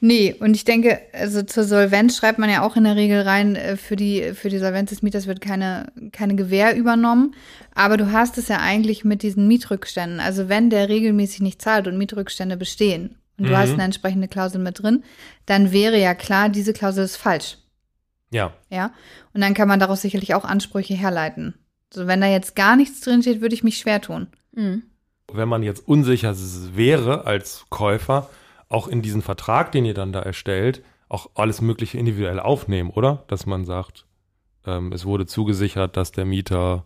Nee, 0.00 0.34
und 0.40 0.54
ich 0.54 0.64
denke, 0.64 1.00
also 1.14 1.42
zur 1.42 1.64
Solvenz 1.64 2.16
schreibt 2.16 2.38
man 2.38 2.50
ja 2.50 2.62
auch 2.62 2.76
in 2.76 2.84
der 2.84 2.96
Regel 2.96 3.22
rein, 3.22 3.56
äh, 3.56 3.76
für 3.76 3.96
die, 3.96 4.34
für 4.34 4.50
die 4.50 4.58
Solvenz 4.58 4.90
des 4.90 5.02
Mieters 5.02 5.26
wird 5.26 5.40
keine, 5.40 5.90
keine 6.12 6.36
Gewähr 6.36 6.76
übernommen. 6.76 7.34
Aber 7.74 7.96
du 7.96 8.12
hast 8.12 8.36
es 8.36 8.48
ja 8.48 8.58
eigentlich 8.60 9.04
mit 9.04 9.22
diesen 9.22 9.48
Mietrückständen. 9.48 10.20
Also 10.20 10.48
wenn 10.48 10.68
der 10.68 10.88
regelmäßig 10.88 11.40
nicht 11.40 11.62
zahlt 11.62 11.86
und 11.88 11.96
Mietrückstände 11.96 12.56
bestehen 12.56 13.16
und 13.38 13.48
du 13.48 13.56
hast 13.56 13.72
eine 13.72 13.84
entsprechende 13.84 14.28
Klausel 14.28 14.60
mit 14.60 14.82
drin, 14.82 15.02
dann 15.46 15.72
wäre 15.72 15.98
ja 15.98 16.14
klar, 16.14 16.48
diese 16.50 16.72
Klausel 16.72 17.04
ist 17.04 17.16
falsch. 17.16 17.58
ja. 18.30 18.52
Ja. 18.70 18.92
Und 19.32 19.40
dann 19.42 19.54
kann 19.54 19.68
man 19.68 19.80
daraus 19.80 20.02
sicherlich 20.02 20.34
auch 20.34 20.44
Ansprüche 20.44 20.94
herleiten. 20.94 21.54
Also 21.92 22.06
wenn 22.06 22.20
da 22.20 22.26
jetzt 22.26 22.56
gar 22.56 22.76
nichts 22.76 23.00
drin 23.00 23.22
steht, 23.22 23.40
würde 23.40 23.54
ich 23.54 23.64
mich 23.64 23.78
schwer 23.78 24.00
tun. 24.00 24.28
Mhm. 24.52 24.82
Wenn 25.32 25.48
man 25.48 25.62
jetzt 25.62 25.86
unsicher 25.86 26.34
wäre 26.74 27.26
als 27.26 27.66
Käufer, 27.70 28.30
auch 28.68 28.88
in 28.88 29.02
diesen 29.02 29.22
Vertrag, 29.22 29.72
den 29.72 29.84
ihr 29.84 29.94
dann 29.94 30.12
da 30.12 30.20
erstellt, 30.20 30.82
auch 31.08 31.30
alles 31.34 31.60
Mögliche 31.60 31.98
individuell 31.98 32.40
aufnehmen, 32.40 32.90
oder? 32.90 33.24
Dass 33.28 33.46
man 33.46 33.64
sagt, 33.64 34.06
ähm, 34.66 34.92
es 34.92 35.04
wurde 35.04 35.26
zugesichert, 35.26 35.96
dass 35.96 36.10
der 36.12 36.24
Mieter 36.24 36.84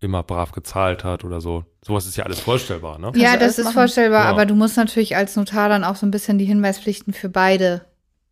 immer 0.00 0.22
brav 0.22 0.52
gezahlt 0.52 1.02
hat 1.02 1.24
oder 1.24 1.40
so. 1.40 1.64
Sowas 1.84 2.06
ist 2.06 2.16
ja 2.16 2.24
alles 2.24 2.38
vorstellbar, 2.40 2.98
ne? 2.98 3.10
Ja, 3.16 3.36
das 3.36 3.58
ist 3.58 3.64
machen. 3.64 3.74
vorstellbar, 3.74 4.24
Ja. 4.24 4.30
aber 4.30 4.46
du 4.46 4.54
musst 4.54 4.76
natürlich 4.76 5.16
als 5.16 5.34
Notar 5.34 5.68
dann 5.68 5.82
auch 5.82 5.96
so 5.96 6.06
ein 6.06 6.10
bisschen 6.12 6.38
die 6.38 6.44
Hinweispflichten 6.44 7.12
für 7.12 7.28
beide 7.28 7.84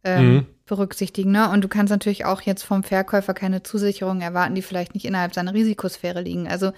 ähm, 0.05 0.35
Mhm. 0.35 0.47
berücksichtigen. 0.67 1.33
Ne? 1.33 1.51
Und 1.51 1.63
du 1.65 1.69
kannst 1.69 1.91
natürlich 1.91 2.25
auch 2.25 2.41
jetzt 2.43 2.63
vom 2.63 2.85
Verkäufer 2.85 3.35
keine 3.35 3.65
Zusicherungen 3.65 4.21
erwarten, 4.23 4.55
die 4.55 4.63
vielleicht 4.63 4.95
nicht 4.95 5.05
innerhalb 5.05 5.35
seiner 5.35 5.53
Risikosphäre 5.55 6.21
liegen. 6.21 6.47
Also 6.47 6.71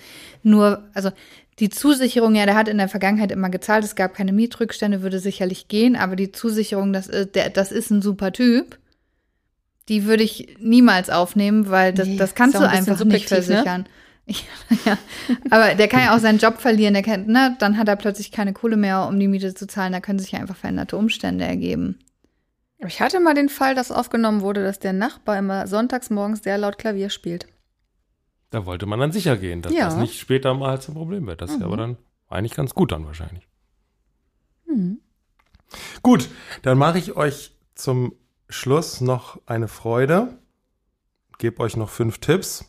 nur, 0.43 0.85
also 0.95 1.11
die 1.61 1.71
Zusicherung, 1.71 2.35
ja, 2.35 2.47
der 2.47 2.55
hat 2.55 2.69
in 2.69 2.79
der 2.79 2.89
Vergangenheit 2.89 3.33
immer 3.33 3.51
gezahlt, 3.51 3.85
es 3.85 3.97
gab 3.97 4.15
keine 4.15 4.33
Mietrückstände, 4.33 5.03
würde 5.03 5.19
sicherlich 5.19 5.69
gehen, 5.69 5.97
aber 5.97 6.15
die 6.17 6.31
Zusicherung, 6.33 6.93
das, 6.93 7.07
ist- 7.09 7.35
der, 7.35 7.51
das 7.51 7.73
ist 7.73 7.91
ein 7.91 8.03
super 8.03 8.33
Typ, 8.33 8.79
die 9.89 10.05
würde 10.05 10.23
ich 10.23 10.57
niemals 10.61 11.11
aufnehmen, 11.11 11.71
weil 11.71 11.93
das, 11.93 12.07
Nee, 12.07 12.17
das 12.17 12.35
kannst 12.35 12.55
du 12.57 12.61
ein 12.61 12.67
einfach 12.69 13.03
nicht 13.05 13.31
ne? 13.31 13.37
versichern. 13.37 13.87
Ja, 14.85 14.99
aber 15.49 15.75
der 15.75 15.89
kann 15.89 16.01
ja 16.03 16.15
auch 16.15 16.19
seinen 16.21 16.39
Job 16.39 16.59
verlieren, 16.61 16.93
der 16.93 17.03
kann, 17.03 17.25
ne, 17.27 17.57
dann 17.61 17.79
hat 17.79 17.89
er 17.89 17.97
plötzlich 17.97 18.31
keine 18.31 18.53
Kohle 18.53 18.77
mehr, 18.77 19.07
um 19.09 19.19
die 19.19 19.27
Miete 19.27 19.55
zu 19.55 19.67
zahlen, 19.67 19.93
da 19.95 20.01
können 20.01 20.19
sich 20.19 20.33
ja 20.33 20.39
einfach 20.39 20.55
veränderte 20.57 20.99
Umstände 20.99 21.47
ergeben. 21.47 21.99
Ich 22.87 23.01
hatte 23.01 23.21
mal 23.21 23.33
den 23.33 23.49
Fall, 23.49 23.75
dass 23.75 23.91
aufgenommen 23.91 24.43
wurde, 24.43 24.63
dass 24.63 24.79
der 24.81 24.93
Nachbar 24.93 25.39
immer 25.39 25.67
sonntags 25.67 26.11
morgens 26.11 26.43
sehr 26.43 26.59
laut 26.59 26.77
Klavier 26.77 27.09
spielt. 27.09 27.47
Da 28.51 28.65
wollte 28.67 28.87
man 28.87 28.99
dann 28.99 29.13
sicher 29.13 29.37
gehen, 29.37 29.63
dass 29.63 29.73
Ja. 29.73 29.85
das 29.87 29.97
nicht 29.97 30.19
später 30.19 30.55
mal 30.55 30.81
zum 30.81 30.95
Problem 30.95 31.27
wird. 31.27 31.43
Das 31.43 31.51
ist 31.51 31.61
ja 31.61 31.67
aber 31.67 31.77
dann 31.77 31.99
eigentlich 32.29 32.55
ganz 32.55 32.75
gut 32.75 32.93
dann 32.93 33.05
wahrscheinlich. 33.07 33.47
Mhm. 34.67 35.01
Gut, 36.03 36.29
dann 36.63 36.79
mache 36.79 36.99
ich 36.99 37.17
euch 37.17 37.53
zum 37.75 38.15
Schluss 38.49 39.01
noch 39.01 39.39
eine 39.47 39.69
Freude. 39.69 40.39
Gebe 41.39 41.61
euch 41.63 41.77
noch 41.77 41.91
fünf 41.91 42.19
Tipps. 42.19 42.65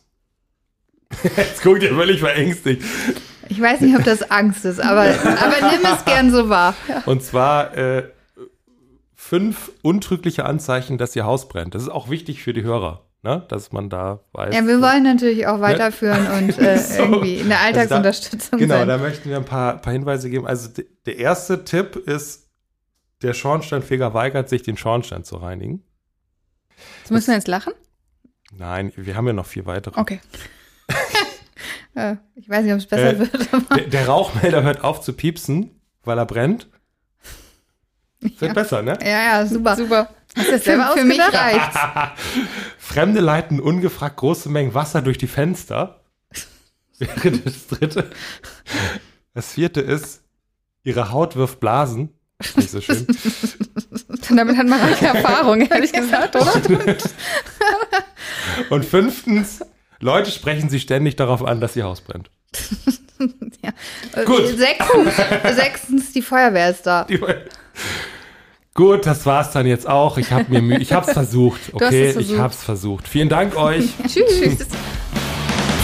Jetzt 1.36 1.62
guckt 1.62 1.82
ihr 1.82 1.94
völlig 1.94 2.20
verängstigt. 2.20 2.84
Ich 3.48 3.60
weiß 3.60 3.80
nicht, 3.80 3.96
ob 3.96 4.04
das 4.04 4.30
Angst 4.30 4.64
ist, 4.64 4.80
aber, 4.80 5.00
aber 5.02 5.72
nimm 5.72 5.84
es 5.92 6.04
gern 6.04 6.30
so 6.30 6.48
wahr. 6.48 6.74
Und 7.06 7.22
zwar 7.22 7.76
äh, 7.76 8.08
fünf 9.14 9.72
untrügliche 9.82 10.44
Anzeichen, 10.44 10.98
dass 10.98 11.16
ihr 11.16 11.24
Haus 11.24 11.48
brennt. 11.48 11.74
Das 11.74 11.82
ist 11.82 11.88
auch 11.88 12.10
wichtig 12.10 12.42
für 12.42 12.52
die 12.52 12.62
Hörer, 12.62 13.04
ne? 13.22 13.44
dass 13.48 13.72
man 13.72 13.88
da 13.90 14.20
weiß. 14.32 14.54
Ja, 14.54 14.66
wir 14.66 14.80
wollen 14.80 15.02
natürlich 15.04 15.46
auch 15.46 15.60
weiterführen 15.60 16.26
und 16.28 16.58
äh, 16.58 16.78
So. 16.78 17.02
irgendwie 17.02 17.36
in 17.36 17.48
der 17.48 17.60
Also 17.60 17.72
da- 17.74 17.80
Alltagsunterstützung 17.82 18.58
Genau, 18.58 18.74
sein. 18.78 18.88
da 18.88 18.98
möchten 18.98 19.28
wir 19.28 19.36
ein 19.36 19.44
paar, 19.44 19.78
paar 19.78 19.92
Hinweise 19.92 20.30
geben. 20.30 20.46
Also 20.46 20.68
der 21.06 21.16
erste 21.18 21.64
Tipp 21.64 21.96
ist, 21.96 22.48
der 23.22 23.34
Schornsteinfeger 23.34 24.14
weigert 24.14 24.48
sich, 24.48 24.62
den 24.62 24.76
Schornstein 24.76 25.24
zu 25.24 25.36
reinigen. 25.36 25.82
Jetzt 27.02 27.10
müssen 27.10 27.28
wir 27.28 27.34
jetzt 27.34 27.48
lachen? 27.48 27.74
Nein, 28.52 28.92
wir 28.96 29.14
haben 29.16 29.26
ja 29.26 29.32
noch 29.34 29.46
vier 29.46 29.66
weitere. 29.66 29.98
Okay. 30.00 30.20
Äh, 31.94 32.16
ich 32.36 32.48
weiß 32.48 32.62
nicht, 32.62 32.72
ob 32.72 32.78
es 32.78 32.86
besser 32.86 33.10
Äh, 33.14 33.18
wird. 33.18 33.48
Der, 33.76 33.86
der 33.88 34.06
Rauchmelder 34.06 34.62
hört 34.62 34.84
auf 34.84 35.00
zu 35.00 35.12
piepsen, 35.12 35.80
weil 36.04 36.18
er 36.18 36.24
brennt. 36.24 36.68
Wird 38.20 38.54
besser, 38.54 38.80
ne? 38.82 38.96
ja, 39.02 39.40
ja, 39.40 39.46
super. 39.46 39.74
Super. 39.74 40.08
Hast 40.36 40.46
du 40.48 40.52
das 40.52 40.60
Für, 40.62 40.70
selber 40.70 40.92
für 40.96 41.04
mich 41.04 41.20
ausgedacht? 41.20 41.44
reicht's. 41.54 41.78
Fremde 42.78 43.20
leiten 43.20 43.60
ungefragt 43.60 44.16
große 44.16 44.48
Mengen 44.48 44.74
Wasser 44.74 45.02
durch 45.02 45.18
die 45.18 45.26
Fenster. 45.26 46.00
Wäre 46.98 47.32
das 47.32 47.66
dritte. 47.66 48.10
Das 49.34 49.52
vierte 49.52 49.80
ist, 49.80 50.22
ihre 50.84 51.10
Haut 51.12 51.36
wirft 51.36 51.60
Blasen. 51.60 52.10
Nicht 52.56 52.70
so 52.70 52.80
schön. 52.80 53.06
Damit 54.30 54.56
hat 54.56 54.66
man 54.66 54.80
reiche 54.80 55.06
Erfahrung, 55.08 55.60
ehrlich 55.62 55.92
gesagt, 55.92 56.36
oder? 56.36 56.52
Und 58.70 58.84
fünftens, 58.84 59.60
Leute 60.00 60.30
sprechen 60.30 60.68
sie 60.70 60.80
ständig 60.80 61.16
darauf 61.16 61.44
an, 61.44 61.60
dass 61.60 61.76
ihr 61.76 61.84
Haus 61.84 62.00
brennt. 62.00 62.30
Ja. 63.62 64.24
Gut. 64.24 64.46
Sechstens, 64.56 65.16
sechstens, 65.56 66.12
die 66.12 66.22
Feuerwehr 66.22 66.70
ist 66.70 66.86
da. 66.86 67.04
Die- 67.04 67.20
Gut, 68.80 69.04
das 69.04 69.26
war's 69.26 69.50
dann 69.50 69.66
jetzt 69.66 69.86
auch. 69.86 70.16
Ich 70.16 70.32
habe 70.32 70.46
mir 70.48 70.62
Mühe, 70.62 70.78
ich 70.78 70.94
hab's 70.94 71.12
versucht. 71.12 71.60
Okay, 71.74 72.06
es 72.06 72.14
versucht. 72.14 72.34
ich 72.34 72.40
hab's 72.40 72.64
versucht. 72.64 73.06
Vielen 73.06 73.28
Dank 73.28 73.54
euch. 73.54 73.90
Tschüss. 74.06 74.66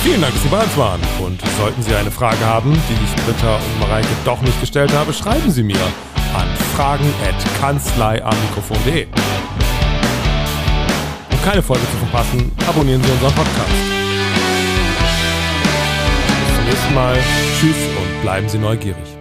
Vielen 0.02 0.22
Dank, 0.22 0.32
dass 0.32 0.42
Sie 0.42 0.48
bei 0.48 0.62
uns 0.62 0.74
waren. 0.78 1.02
Und 1.22 1.38
sollten 1.58 1.82
Sie 1.82 1.94
eine 1.94 2.10
Frage 2.10 2.40
haben, 2.40 2.72
die 2.72 2.94
ich 2.94 3.14
Britta 3.26 3.56
und 3.56 3.80
Mareike 3.80 4.08
doch 4.24 4.40
nicht 4.40 4.58
gestellt 4.62 4.94
habe, 4.94 5.12
schreiben 5.12 5.50
Sie 5.50 5.62
mir 5.62 5.76
an 6.34 6.48
fragen.kanzleiamikrofon.de. 6.74 9.08
Um 11.32 11.42
keine 11.44 11.62
Folge 11.62 11.82
zu 11.90 11.98
verpassen, 11.98 12.50
abonnieren 12.66 13.02
Sie 13.02 13.10
unseren 13.10 13.34
Podcast. 13.34 13.72
Bis 16.46 16.56
zum 16.56 16.64
nächsten 16.64 16.94
Mal. 16.94 17.18
Tschüss 17.60 17.76
und 17.76 18.22
bleiben 18.22 18.48
Sie 18.48 18.56
neugierig. 18.56 19.15